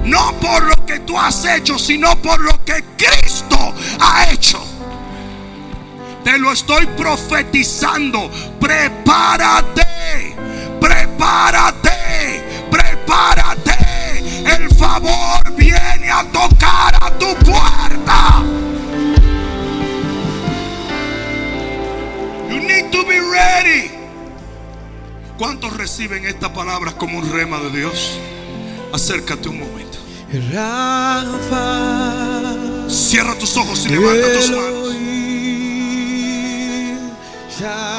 No 0.03 0.33
por 0.39 0.63
lo 0.63 0.85
que 0.85 0.99
tú 0.99 1.17
has 1.17 1.45
hecho, 1.45 1.77
sino 1.77 2.19
por 2.21 2.39
lo 2.41 2.63
que 2.63 2.83
Cristo 2.97 3.73
ha 3.99 4.31
hecho. 4.31 4.74
Te 6.25 6.37
lo 6.39 6.51
estoy 6.51 6.87
profetizando. 6.87 8.31
Prepárate. 8.59 10.35
Prepárate. 10.81 12.65
Prepárate. 12.71 14.43
El 14.43 14.73
favor 14.73 15.39
viene 15.55 16.09
a 16.11 16.23
tocar 16.31 16.95
a 16.99 17.11
tu 17.19 17.27
puerta. 17.45 18.43
You 22.49 22.59
need 22.59 22.89
to 22.91 23.05
be 23.05 23.19
ready. 23.21 23.91
¿Cuántos 25.37 25.77
reciben 25.77 26.25
esta 26.25 26.51
palabra 26.51 26.93
como 26.93 27.19
un 27.19 27.31
rema 27.31 27.59
de 27.59 27.69
Dios? 27.69 28.17
Acércate 28.91 29.47
un 29.47 29.59
momento. 29.59 29.99
Rafa, 30.51 31.69
Cierra 32.89 33.37
tus 33.37 33.55
ojos 33.57 33.85
y 33.85 33.89
levanta 33.89 34.33
tus 34.33 34.49
manos. 34.49 35.04
Se 37.55 37.94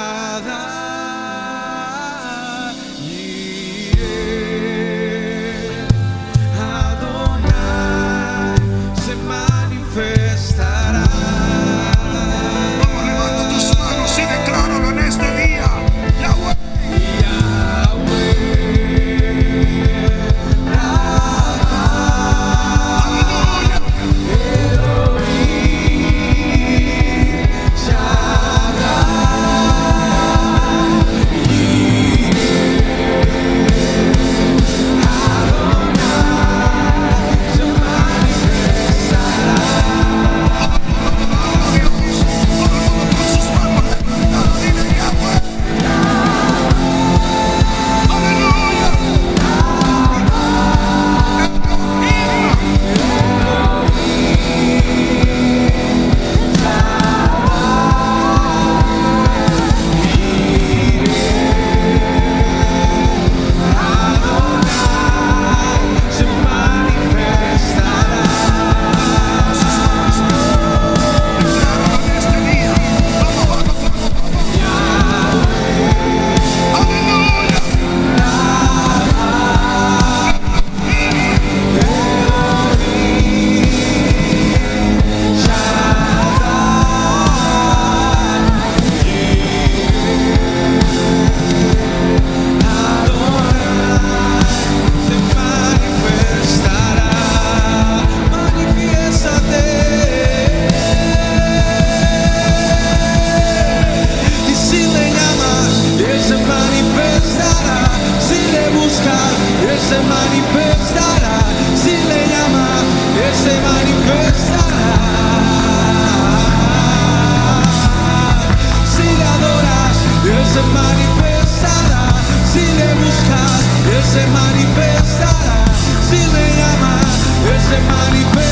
se 120.56 120.62
manifestará. 120.62 122.08
Si 122.50 122.64
le 122.78 122.94
buscas, 122.94 123.60
Él 123.94 124.04
se 124.04 124.26
manifestará. 124.28 125.64
Si 126.08 126.16
le 126.16 126.44
llamas, 126.56 127.04
Él 127.52 127.60
se 127.60 127.78
manifestará. 127.80 128.45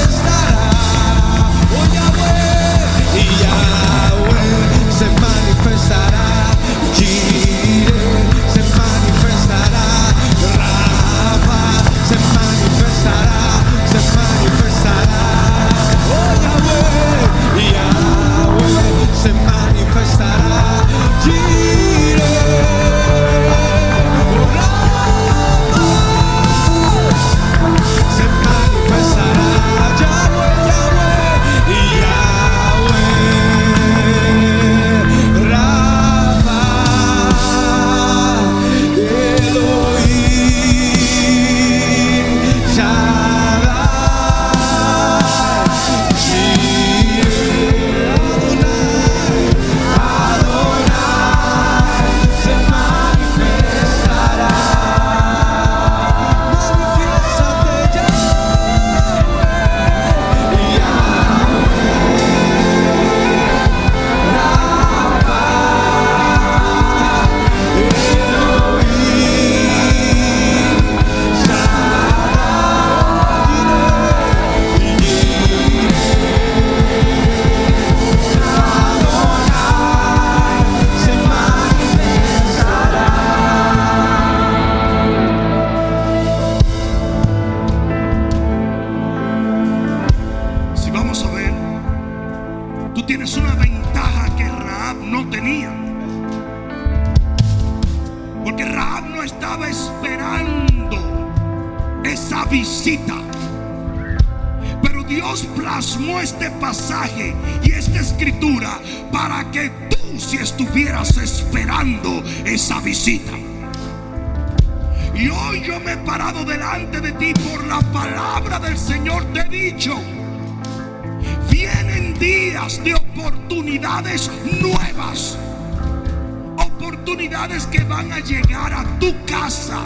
Oportunidades 127.05 127.67
que 127.67 127.85
van 127.85 128.11
a 128.13 128.19
llegar 128.21 128.73
a 128.73 128.83
tu 128.99 129.15
casa, 129.27 129.79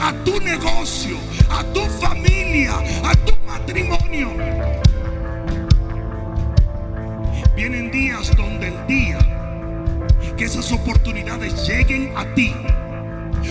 a 0.00 0.10
tu 0.24 0.40
negocio, 0.40 1.18
a 1.50 1.62
tu 1.64 1.80
familia, 2.00 2.72
a 3.04 3.12
tu 3.26 3.34
matrimonio. 3.46 4.30
Vienen 7.54 7.90
días 7.90 8.34
donde 8.34 8.68
el 8.68 8.86
día 8.86 9.18
que 10.38 10.46
esas 10.46 10.72
oportunidades 10.72 11.68
lleguen 11.68 12.16
a 12.16 12.24
ti, 12.34 12.54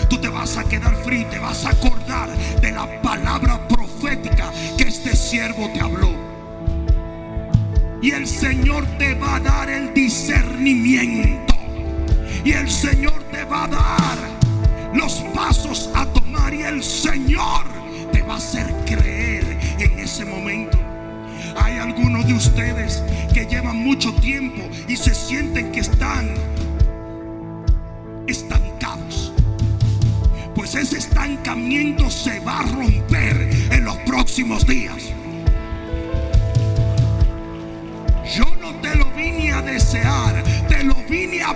tú 0.10 0.18
te 0.18 0.28
vas 0.28 0.58
a 0.58 0.64
quedar 0.64 0.96
frío 1.04 1.28
te 1.28 1.38
vas 1.38 1.64
a 1.64 1.70
acordar 1.70 2.36
de 2.60 2.72
la 2.72 3.04
palabra 3.04 3.68
profética 3.68 4.52
que 4.80 4.86
este 4.86 5.16
siervo 5.16 5.70
te 5.72 5.80
habló. 5.80 6.10
Y 8.02 8.10
el 8.10 8.26
Señor 8.26 8.84
te 8.98 9.14
va 9.14 9.36
a 9.36 9.40
dar 9.42 9.70
el 9.70 9.94
discernimiento. 9.94 11.55
Y 12.46 12.54
el 12.54 12.70
Señor 12.70 13.24
te 13.32 13.44
va 13.44 13.64
a 13.64 13.68
dar 13.68 14.18
los 14.94 15.14
pasos 15.34 15.90
a 15.96 16.06
tomar. 16.06 16.54
Y 16.54 16.62
el 16.62 16.84
Señor 16.84 17.66
te 18.12 18.22
va 18.22 18.36
a 18.36 18.38
hacer 18.38 18.72
creer 18.86 19.58
en 19.80 19.98
ese 19.98 20.24
momento. 20.26 20.78
Hay 21.58 21.80
algunos 21.80 22.28
de 22.28 22.34
ustedes 22.34 23.02
que 23.34 23.48
llevan 23.48 23.78
mucho 23.78 24.14
tiempo 24.14 24.62
y 24.88 24.96
se 24.96 25.16
sienten 25.16 25.72
que 25.72 25.80
están 25.80 26.30
estancados. 28.28 29.34
Pues 30.54 30.76
ese 30.76 31.00
estancamiento 31.00 32.12
se 32.12 32.40
va 32.42 32.60
a 32.60 32.64
romper 32.64 33.50
en 33.72 33.86
los 33.86 33.98
próximos 34.00 34.68
días. 34.68 35.12
Yo 38.36 38.46
no 38.62 38.76
te 38.82 38.96
lo 38.96 39.06
vine 39.12 39.52
a 39.52 39.62
desear, 39.64 40.44
te 40.68 40.84
lo 40.84 40.96
vine 41.10 41.42
a 41.42 41.54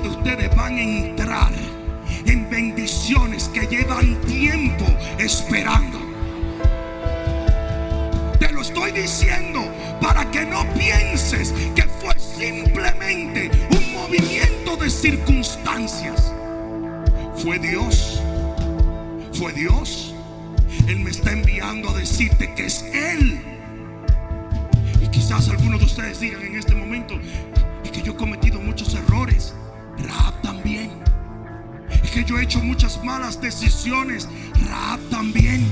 de 0.00 0.08
ustedes 0.08 0.54
van 0.56 0.76
a 0.76 0.82
entrar 0.82 1.52
en 2.26 2.48
bendiciones 2.50 3.48
que 3.48 3.66
llevan 3.66 4.20
tiempo 4.22 4.86
esperando. 5.18 5.98
Te 8.38 8.52
lo 8.52 8.62
estoy 8.62 8.92
diciendo 8.92 9.64
para 10.00 10.30
que 10.30 10.44
no 10.44 10.64
pienses 10.74 11.52
que 11.74 11.82
fue 11.82 12.18
simplemente 12.18 13.50
un 13.70 13.92
movimiento 13.92 14.76
de 14.76 14.90
circunstancias. 14.90 16.32
Fue 17.36 17.58
Dios 17.58 18.22
fue 19.42 19.52
Dios. 19.52 20.14
Él 20.86 21.00
me 21.00 21.10
está 21.10 21.32
enviando 21.32 21.90
a 21.90 21.94
decirte 21.94 22.54
que 22.54 22.66
es 22.66 22.82
Él. 22.92 23.40
Y 25.00 25.08
quizás 25.08 25.48
algunos 25.48 25.80
de 25.80 25.86
ustedes 25.86 26.20
digan 26.20 26.42
en 26.42 26.56
este 26.56 26.76
momento, 26.76 27.18
que 27.92 28.02
yo 28.02 28.12
he 28.12 28.16
cometido 28.16 28.60
muchos 28.60 28.94
errores. 28.94 29.52
Raab 30.02 30.40
también. 30.42 30.90
Es 32.02 32.10
que 32.10 32.24
yo 32.24 32.38
he 32.38 32.44
hecho 32.44 32.60
muchas 32.60 33.02
malas 33.04 33.40
decisiones. 33.40 34.28
Raab 34.68 35.00
también. 35.10 35.66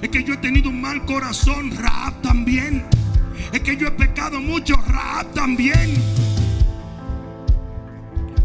Es 0.00 0.08
que 0.08 0.24
yo 0.24 0.34
he 0.34 0.38
tenido 0.38 0.70
un 0.70 0.80
mal 0.80 1.04
corazón. 1.04 1.70
Raab 1.76 2.20
también. 2.22 2.84
Es 3.52 3.60
que 3.60 3.76
yo 3.76 3.88
he 3.88 3.92
pecado 3.92 4.40
mucho. 4.40 4.74
Raab 4.76 5.32
también. 5.32 5.94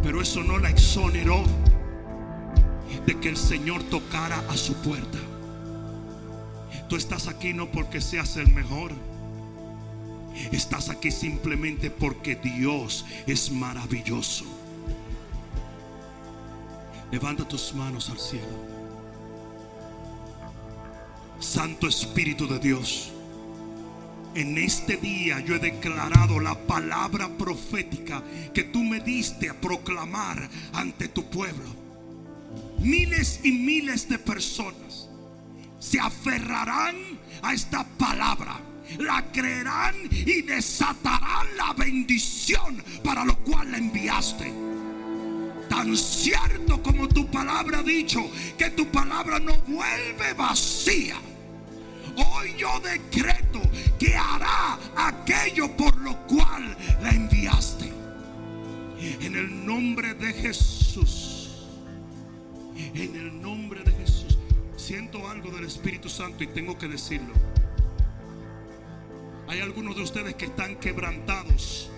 Pero 0.03 0.21
eso 0.21 0.43
no 0.43 0.57
la 0.57 0.69
exoneró 0.69 1.43
de 3.05 3.19
que 3.19 3.29
el 3.29 3.37
Señor 3.37 3.83
tocara 3.83 4.41
a 4.49 4.57
su 4.57 4.73
puerta. 4.75 5.17
Tú 6.89 6.95
estás 6.95 7.27
aquí 7.27 7.53
no 7.53 7.69
porque 7.71 7.99
seas 7.99 8.37
el 8.37 8.51
mejor. 8.53 8.91
Estás 10.51 10.89
aquí 10.89 11.11
simplemente 11.11 11.89
porque 11.89 12.35
Dios 12.35 13.05
es 13.25 13.51
maravilloso. 13.51 14.45
Levanta 17.11 17.47
tus 17.47 17.73
manos 17.73 18.09
al 18.09 18.19
cielo. 18.19 18.47
Santo 21.39 21.87
Espíritu 21.87 22.47
de 22.47 22.59
Dios. 22.59 23.11
En 24.35 24.57
este 24.57 24.97
día 24.97 25.39
yo 25.39 25.55
he 25.55 25.59
declarado 25.59 26.39
la 26.39 26.55
palabra 26.55 27.29
profética 27.29 28.21
que 28.53 28.63
tú 28.63 28.83
me 28.83 28.99
diste 28.99 29.49
a 29.49 29.59
proclamar 29.59 30.49
ante 30.73 31.07
tu 31.07 31.29
pueblo. 31.29 31.75
Miles 32.79 33.39
y 33.43 33.51
miles 33.51 34.07
de 34.09 34.19
personas 34.19 35.09
se 35.79 35.99
aferrarán 35.99 36.95
a 37.41 37.53
esta 37.53 37.83
palabra 37.97 38.61
la 38.99 39.23
creerán 39.31 39.95
y 40.11 40.41
desatarán 40.43 41.47
la 41.57 41.73
bendición 41.73 42.81
para 43.03 43.25
lo 43.25 43.37
cual 43.39 43.71
la 43.71 43.77
enviaste. 43.77 44.66
Tan 45.77 45.95
cierto 45.95 46.81
como 46.81 47.07
tu 47.07 47.27
palabra 47.27 47.79
ha 47.79 47.83
dicho, 47.83 48.31
que 48.57 48.71
tu 48.71 48.87
palabra 48.87 49.39
no 49.39 49.55
vuelve 49.67 50.33
vacía. 50.33 51.17
Hoy 52.15 52.55
yo 52.57 52.79
decreto 52.79 53.61
que 53.99 54.15
hará 54.15 54.79
aquello 54.95 55.77
por 55.77 55.95
lo 55.97 56.17
cual 56.25 56.75
la 57.03 57.11
enviaste. 57.11 57.93
En 59.21 59.35
el 59.35 59.67
nombre 59.67 60.15
de 60.15 60.33
Jesús. 60.33 61.67
En 62.75 63.15
el 63.15 63.39
nombre 63.39 63.83
de 63.83 63.91
Jesús. 63.91 64.39
Siento 64.77 65.29
algo 65.29 65.51
del 65.51 65.65
Espíritu 65.65 66.09
Santo 66.09 66.43
y 66.43 66.47
tengo 66.47 66.75
que 66.75 66.87
decirlo. 66.87 67.35
Hay 69.47 69.59
algunos 69.59 69.95
de 69.95 70.01
ustedes 70.01 70.33
que 70.33 70.45
están 70.45 70.77
quebrantados. 70.77 71.91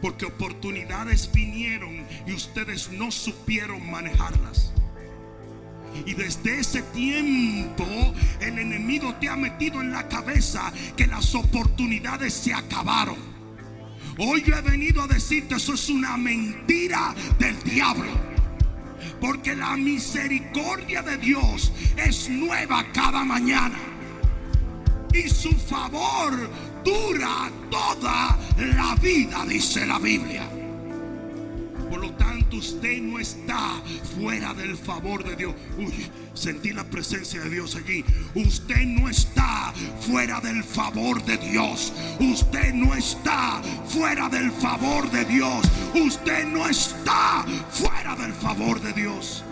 Porque 0.00 0.26
oportunidades 0.26 1.30
vinieron 1.32 2.06
y 2.26 2.32
ustedes 2.32 2.90
no 2.90 3.10
supieron 3.10 3.90
manejarlas. 3.90 4.72
Y 6.06 6.14
desde 6.14 6.60
ese 6.60 6.82
tiempo 6.82 7.84
el 8.40 8.58
enemigo 8.58 9.14
te 9.16 9.28
ha 9.28 9.36
metido 9.36 9.80
en 9.80 9.90
la 9.90 10.08
cabeza 10.08 10.72
que 10.96 11.06
las 11.06 11.34
oportunidades 11.34 12.34
se 12.34 12.54
acabaron. 12.54 13.16
Hoy 14.18 14.42
yo 14.42 14.56
he 14.56 14.62
venido 14.62 15.02
a 15.02 15.06
decirte 15.06 15.56
eso 15.56 15.74
es 15.74 15.88
una 15.88 16.16
mentira 16.16 17.14
del 17.38 17.60
diablo. 17.62 18.10
Porque 19.20 19.56
la 19.56 19.76
misericordia 19.76 21.02
de 21.02 21.18
Dios 21.18 21.72
es 21.96 22.28
nueva 22.28 22.84
cada 22.92 23.24
mañana. 23.24 23.78
Y 25.12 25.28
su 25.28 25.50
favor 25.52 26.50
dura 26.84 27.50
toda 27.70 28.38
la 28.56 28.94
vida, 28.96 29.44
dice 29.46 29.86
la 29.86 29.98
Biblia. 29.98 30.48
Por 31.88 32.00
lo 32.00 32.10
tanto, 32.12 32.56
usted 32.58 33.00
no 33.00 33.18
está 33.18 33.80
fuera 34.18 34.52
del 34.52 34.76
favor 34.76 35.24
de 35.24 35.36
Dios. 35.36 35.54
Uy, 35.78 36.06
sentí 36.34 36.72
la 36.72 36.84
presencia 36.84 37.40
de 37.40 37.48
Dios 37.48 37.76
allí. 37.76 38.04
Usted 38.34 38.84
no 38.84 39.08
está 39.08 39.72
fuera 40.00 40.40
del 40.40 40.62
favor 40.62 41.24
de 41.24 41.38
Dios. 41.38 41.92
Usted 42.20 42.74
no 42.74 42.94
está 42.94 43.62
fuera 43.86 44.28
del 44.28 44.52
favor 44.52 45.10
de 45.10 45.24
Dios. 45.24 45.64
Usted 45.94 46.46
no 46.46 46.68
está 46.68 47.46
fuera 47.70 48.14
del 48.16 48.34
favor 48.34 48.80
de 48.80 48.92
Dios. 48.92 49.44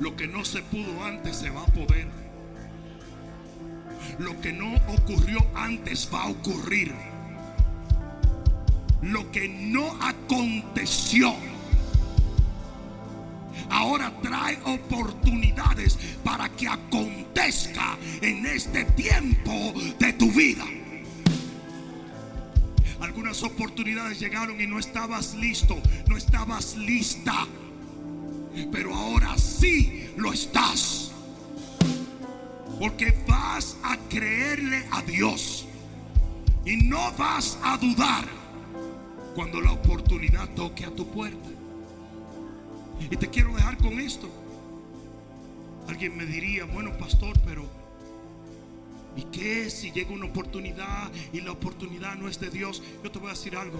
Lo 0.00 0.16
que 0.16 0.26
no 0.26 0.44
se 0.44 0.62
pudo 0.62 1.02
antes 1.04 1.36
se 1.36 1.50
va 1.50 1.62
a 1.62 1.66
poder. 1.66 2.08
Lo 4.18 4.40
que 4.40 4.52
no 4.52 4.74
ocurrió 4.88 5.38
antes 5.54 6.08
va 6.12 6.22
a 6.22 6.28
ocurrir. 6.28 6.94
Lo 9.02 9.30
que 9.30 9.48
no 9.48 9.96
aconteció 10.02 11.34
ahora 13.70 14.12
trae 14.22 14.58
oportunidades 14.64 15.98
para 16.22 16.48
que 16.48 16.68
acontezca 16.68 17.98
en 18.20 18.46
este 18.46 18.84
tiempo 18.84 19.74
de 19.98 20.12
tu 20.14 20.30
vida. 20.30 20.64
Algunas 23.00 23.42
oportunidades 23.42 24.18
llegaron 24.20 24.60
y 24.60 24.66
no 24.66 24.78
estabas 24.78 25.34
listo, 25.34 25.76
no 26.08 26.16
estabas 26.16 26.76
lista. 26.76 27.46
Pero 28.70 28.94
ahora 28.94 29.36
sí 29.38 30.10
lo 30.16 30.32
estás. 30.32 31.12
Porque 32.78 33.14
vas 33.26 33.76
a 33.82 33.96
creerle 34.08 34.84
a 34.90 35.02
Dios. 35.02 35.66
Y 36.64 36.76
no 36.76 37.12
vas 37.12 37.58
a 37.62 37.76
dudar 37.76 38.26
cuando 39.34 39.60
la 39.60 39.72
oportunidad 39.72 40.48
toque 40.54 40.84
a 40.84 40.90
tu 40.90 41.06
puerta. 41.06 41.50
Y 43.10 43.16
te 43.16 43.28
quiero 43.28 43.54
dejar 43.54 43.76
con 43.78 43.98
esto. 43.98 44.28
Alguien 45.88 46.16
me 46.16 46.24
diría, 46.24 46.64
bueno, 46.64 46.96
pastor, 46.96 47.38
pero 47.44 47.64
¿y 49.16 49.24
qué 49.24 49.68
si 49.68 49.90
llega 49.90 50.12
una 50.12 50.26
oportunidad 50.26 51.10
y 51.32 51.40
la 51.40 51.52
oportunidad 51.52 52.14
no 52.16 52.28
es 52.28 52.40
de 52.40 52.50
Dios? 52.50 52.82
Yo 53.02 53.10
te 53.10 53.18
voy 53.18 53.28
a 53.28 53.32
decir 53.32 53.56
algo. 53.56 53.78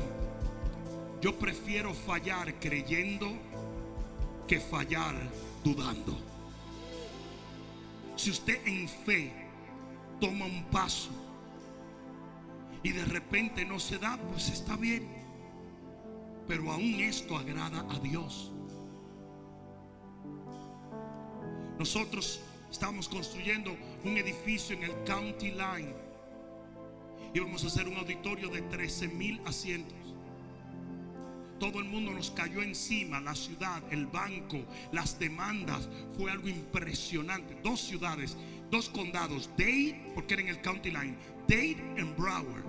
Yo 1.22 1.38
prefiero 1.38 1.94
fallar 1.94 2.54
creyendo 2.60 3.32
que 4.46 4.60
fallar 4.60 5.14
dudando. 5.62 6.16
Si 8.16 8.30
usted 8.30 8.66
en 8.66 8.88
fe 8.88 9.32
toma 10.20 10.46
un 10.46 10.64
paso 10.64 11.10
y 12.82 12.92
de 12.92 13.04
repente 13.04 13.64
no 13.64 13.80
se 13.80 13.98
da, 13.98 14.18
pues 14.30 14.50
está 14.50 14.76
bien. 14.76 15.08
Pero 16.46 16.70
aún 16.70 17.00
esto 17.00 17.36
agrada 17.36 17.86
a 17.90 17.98
Dios. 17.98 18.52
Nosotros 21.78 22.40
estamos 22.70 23.08
construyendo 23.08 23.76
un 24.04 24.16
edificio 24.16 24.76
en 24.76 24.84
el 24.84 25.04
County 25.04 25.50
Line 25.50 25.94
y 27.32 27.40
vamos 27.40 27.64
a 27.64 27.66
hacer 27.66 27.88
un 27.88 27.96
auditorio 27.96 28.48
de 28.48 28.62
13 28.62 29.08
mil 29.08 29.40
asientos. 29.44 30.03
Todo 31.58 31.78
el 31.78 31.84
mundo 31.84 32.12
nos 32.12 32.30
cayó 32.30 32.62
encima, 32.62 33.20
la 33.20 33.34
ciudad, 33.34 33.82
el 33.90 34.06
banco, 34.06 34.64
las 34.92 35.18
demandas. 35.18 35.88
Fue 36.16 36.30
algo 36.30 36.48
impresionante. 36.48 37.56
Dos 37.62 37.80
ciudades, 37.80 38.36
dos 38.70 38.88
condados, 38.88 39.50
Dade, 39.56 40.12
porque 40.14 40.34
era 40.34 40.42
en 40.42 40.48
el 40.48 40.60
County 40.60 40.90
Line, 40.90 41.16
Dade 41.48 41.76
and 41.98 42.16
Broward, 42.16 42.64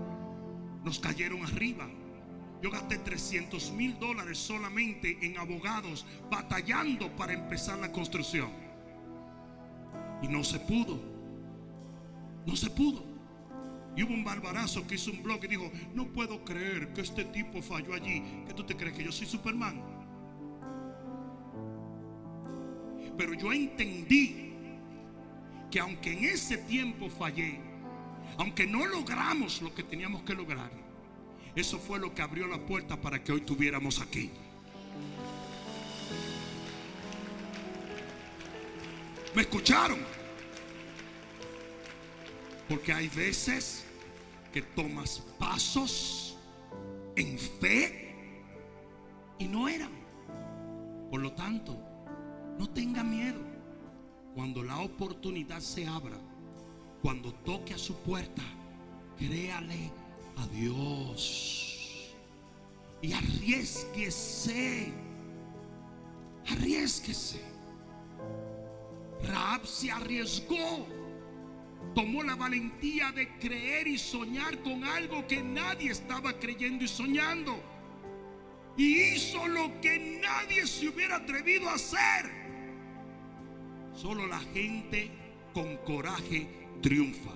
nos 0.84 1.00
cayeron 1.00 1.44
arriba. 1.44 1.88
Yo 2.62 2.72
gasté 2.72 2.98
300 2.98 3.72
mil 3.72 4.00
dólares 4.00 4.38
solamente 4.38 5.18
en 5.22 5.38
abogados 5.38 6.06
batallando 6.32 7.16
para 7.16 7.34
empezar 7.34 7.78
la 7.80 7.92
construcción. 7.92 8.50
Y 10.22 10.28
no 10.28 10.44
se 10.44 10.60
pudo. 10.60 11.00
No 12.46 12.56
se 12.56 12.70
pudo. 12.70 13.15
Y 13.96 14.04
hubo 14.04 14.14
un 14.14 14.24
barbarazo 14.24 14.86
que 14.86 14.96
hizo 14.96 15.12
un 15.12 15.24
blog 15.24 15.44
y 15.46 15.48
dijo, 15.48 15.72
no 15.94 16.08
puedo 16.08 16.44
creer 16.44 16.92
que 16.94 17.02
este 17.02 17.24
tipo 17.26 17.62
falló 17.62 17.94
allí. 17.94 18.22
¿Qué 18.46 18.54
tú 18.54 18.64
te 18.66 18.76
crees 18.76 18.96
que 18.96 19.04
yo 19.04 19.12
soy 19.12 19.26
Superman? 19.26 19.82
Pero 23.18 23.34
yo 23.34 23.54
entendí 23.54 24.52
que 25.72 25.80
aunque 25.80 26.12
en 26.12 26.26
ese 26.26 26.58
tiempo 26.58 27.10
fallé, 27.10 27.60
aunque 28.38 28.68
no 28.68 28.86
logramos 28.86 29.62
lo 29.62 29.74
que 29.74 29.84
teníamos 29.84 30.24
que 30.24 30.34
lograr, 30.34 30.72
eso 31.56 31.80
fue 31.80 32.00
lo 32.00 32.14
que 32.14 32.22
abrió 32.22 32.48
la 32.48 32.58
puerta 32.58 33.00
para 33.00 33.24
que 33.24 33.32
hoy 33.32 33.42
tuviéramos 33.42 34.02
aquí. 34.02 34.30
¿Me 39.34 39.42
escucharon? 39.42 40.00
Porque 42.68 42.92
hay 42.92 43.08
veces 43.10 43.85
que 44.56 44.62
tomas 44.62 45.20
pasos 45.38 46.38
en 47.18 47.38
fe 47.38 48.16
y 49.38 49.50
no 49.50 49.68
eran. 49.68 49.92
Por 51.12 51.20
lo 51.20 51.34
tanto, 51.34 51.78
no 52.58 52.70
tenga 52.70 53.04
miedo. 53.04 53.42
Cuando 54.34 54.64
la 54.64 54.80
oportunidad 54.80 55.60
se 55.60 55.86
abra, 55.86 56.18
cuando 57.02 57.34
toque 57.34 57.74
a 57.74 57.78
su 57.78 57.96
puerta, 57.98 58.44
créale 59.18 59.92
a 60.38 60.48
Dios. 60.48 62.16
Y 63.02 63.12
arriesguese. 63.12 64.94
Arriesguese. 66.50 67.42
Raab 69.22 69.66
se 69.66 69.92
arriesgó. 69.92 70.88
Tomó 71.94 72.24
la 72.24 72.36
valentía 72.36 73.12
de 73.12 73.30
creer 73.38 73.88
y 73.88 73.98
soñar 73.98 74.62
con 74.64 74.84
algo 74.84 75.26
que 75.28 75.42
nadie 75.42 75.92
estaba 75.92 76.34
creyendo 76.40 76.84
y 76.84 76.88
soñando. 76.88 77.62
Y 78.78 79.14
hizo 79.14 79.48
lo 79.48 79.80
que 79.80 80.20
nadie 80.22 80.68
se 80.68 80.90
hubiera 80.90 81.18
atrevido 81.18 81.70
a 81.70 81.76
hacer. 81.76 82.32
Solo 83.94 84.28
la 84.28 84.40
gente 84.40 85.10
con 85.54 85.78
coraje 85.78 86.48
triunfa. 86.82 87.32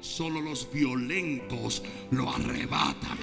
Solo 0.00 0.40
los 0.40 0.70
violentos 0.70 1.82
lo 2.10 2.30
arrebatan. 2.30 3.18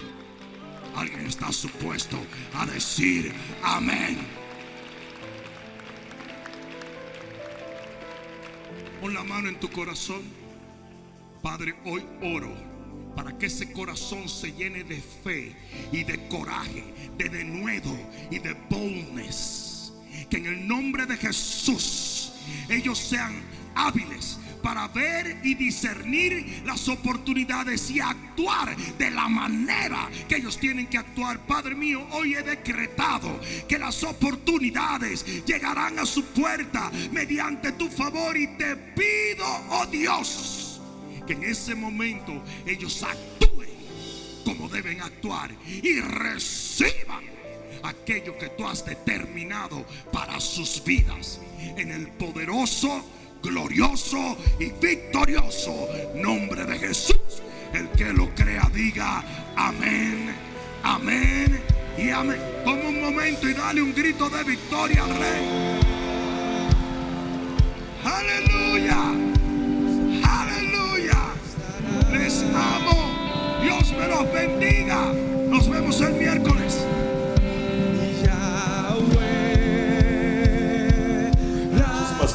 Alguien 0.95 1.27
está 1.27 1.51
supuesto 1.51 2.17
a 2.55 2.65
decir 2.65 3.31
amén. 3.63 4.38
Pon 9.01 9.13
la 9.13 9.23
mano 9.23 9.47
en 9.47 9.59
tu 9.59 9.69
corazón. 9.69 10.21
Padre, 11.41 11.73
hoy 11.85 12.03
oro 12.21 12.53
para 13.15 13.37
que 13.37 13.45
ese 13.45 13.71
corazón 13.71 14.27
se 14.27 14.51
llene 14.51 14.83
de 14.83 15.01
fe 15.01 15.55
y 15.91 16.03
de 16.03 16.27
coraje, 16.27 16.83
de 17.17 17.29
denuedo 17.29 17.97
y 18.29 18.39
de 18.39 18.53
boldness. 18.69 19.93
Que 20.29 20.37
en 20.37 20.45
el 20.47 20.67
nombre 20.67 21.05
de 21.05 21.15
Jesús 21.15 22.33
ellos 22.67 22.97
sean 22.97 23.41
hábiles 23.75 24.37
para 24.61 24.87
ver 24.87 25.39
y 25.43 25.55
discernir 25.55 26.63
las 26.65 26.87
oportunidades 26.87 27.89
y 27.89 27.99
actuar 27.99 28.75
de 28.75 29.11
la 29.11 29.27
manera 29.27 30.09
que 30.27 30.37
ellos 30.37 30.57
tienen 30.57 30.87
que 30.87 30.97
actuar. 30.97 31.45
Padre 31.45 31.75
mío, 31.75 32.05
hoy 32.11 32.35
he 32.35 32.43
decretado 32.43 33.39
que 33.67 33.77
las 33.77 34.03
oportunidades 34.03 35.45
llegarán 35.45 35.99
a 35.99 36.05
su 36.05 36.25
puerta 36.25 36.91
mediante 37.11 37.73
tu 37.73 37.89
favor 37.89 38.35
y 38.37 38.47
te 38.57 38.75
pido, 38.75 39.45
oh 39.69 39.85
Dios, 39.85 40.81
que 41.25 41.33
en 41.33 41.43
ese 41.43 41.75
momento 41.75 42.43
ellos 42.65 43.03
actúen 43.03 43.69
como 44.45 44.67
deben 44.67 45.01
actuar 45.01 45.51
y 45.67 45.99
reciban 45.99 47.23
aquello 47.83 48.37
que 48.37 48.49
tú 48.49 48.65
has 48.65 48.85
determinado 48.85 49.85
para 50.11 50.39
sus 50.39 50.83
vidas. 50.83 51.39
En 51.77 51.91
el 51.91 52.07
poderoso 52.09 53.05
glorioso 53.41 54.37
y 54.59 54.71
victorioso 54.81 55.87
nombre 56.15 56.65
de 56.65 56.79
Jesús. 56.79 57.43
El 57.73 57.89
que 57.89 58.11
lo 58.13 58.33
crea 58.35 58.69
diga 58.73 59.23
amén, 59.55 60.33
amén 60.83 61.61
y 61.97 62.09
amén. 62.09 62.39
Toma 62.63 62.89
un 62.89 63.01
momento 63.01 63.47
y 63.47 63.53
dale 63.53 63.81
un 63.81 63.93
grito 63.93 64.29
de 64.29 64.43
victoria 64.43 65.03
al 65.03 65.15
rey. 65.15 65.89
Aleluya, 68.03 68.97
aleluya. 70.23 71.19
Les 72.11 72.43
amo. 72.43 73.59
Dios 73.61 73.93
me 73.93 74.07
los 74.07 74.33
bendiga. 74.33 75.13
Nos 75.49 75.69
vemos 75.69 75.99
el 76.01 76.13
miércoles. 76.13 76.58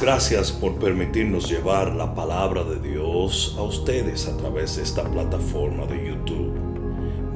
Gracias 0.00 0.52
por 0.52 0.76
permitirnos 0.76 1.48
llevar 1.50 1.94
la 1.94 2.14
palabra 2.14 2.64
de 2.64 2.78
Dios 2.80 3.54
a 3.58 3.62
ustedes 3.62 4.28
a 4.28 4.36
través 4.36 4.76
de 4.76 4.82
esta 4.82 5.04
plataforma 5.04 5.84
de 5.86 6.08
YouTube. 6.08 6.54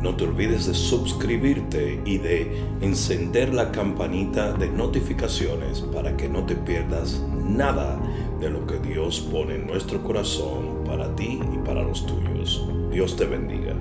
No 0.00 0.16
te 0.16 0.24
olvides 0.24 0.66
de 0.66 0.74
suscribirte 0.74 2.00
y 2.04 2.18
de 2.18 2.62
encender 2.80 3.52
la 3.52 3.70
campanita 3.72 4.52
de 4.52 4.68
notificaciones 4.68 5.80
para 5.80 6.16
que 6.16 6.28
no 6.28 6.44
te 6.44 6.54
pierdas 6.54 7.20
nada 7.44 8.00
de 8.40 8.50
lo 8.50 8.66
que 8.66 8.78
Dios 8.78 9.20
pone 9.32 9.56
en 9.56 9.66
nuestro 9.66 10.02
corazón 10.02 10.84
para 10.86 11.14
ti 11.16 11.40
y 11.52 11.58
para 11.66 11.82
los 11.82 12.06
tuyos. 12.06 12.66
Dios 12.90 13.16
te 13.16 13.26
bendiga. 13.26 13.74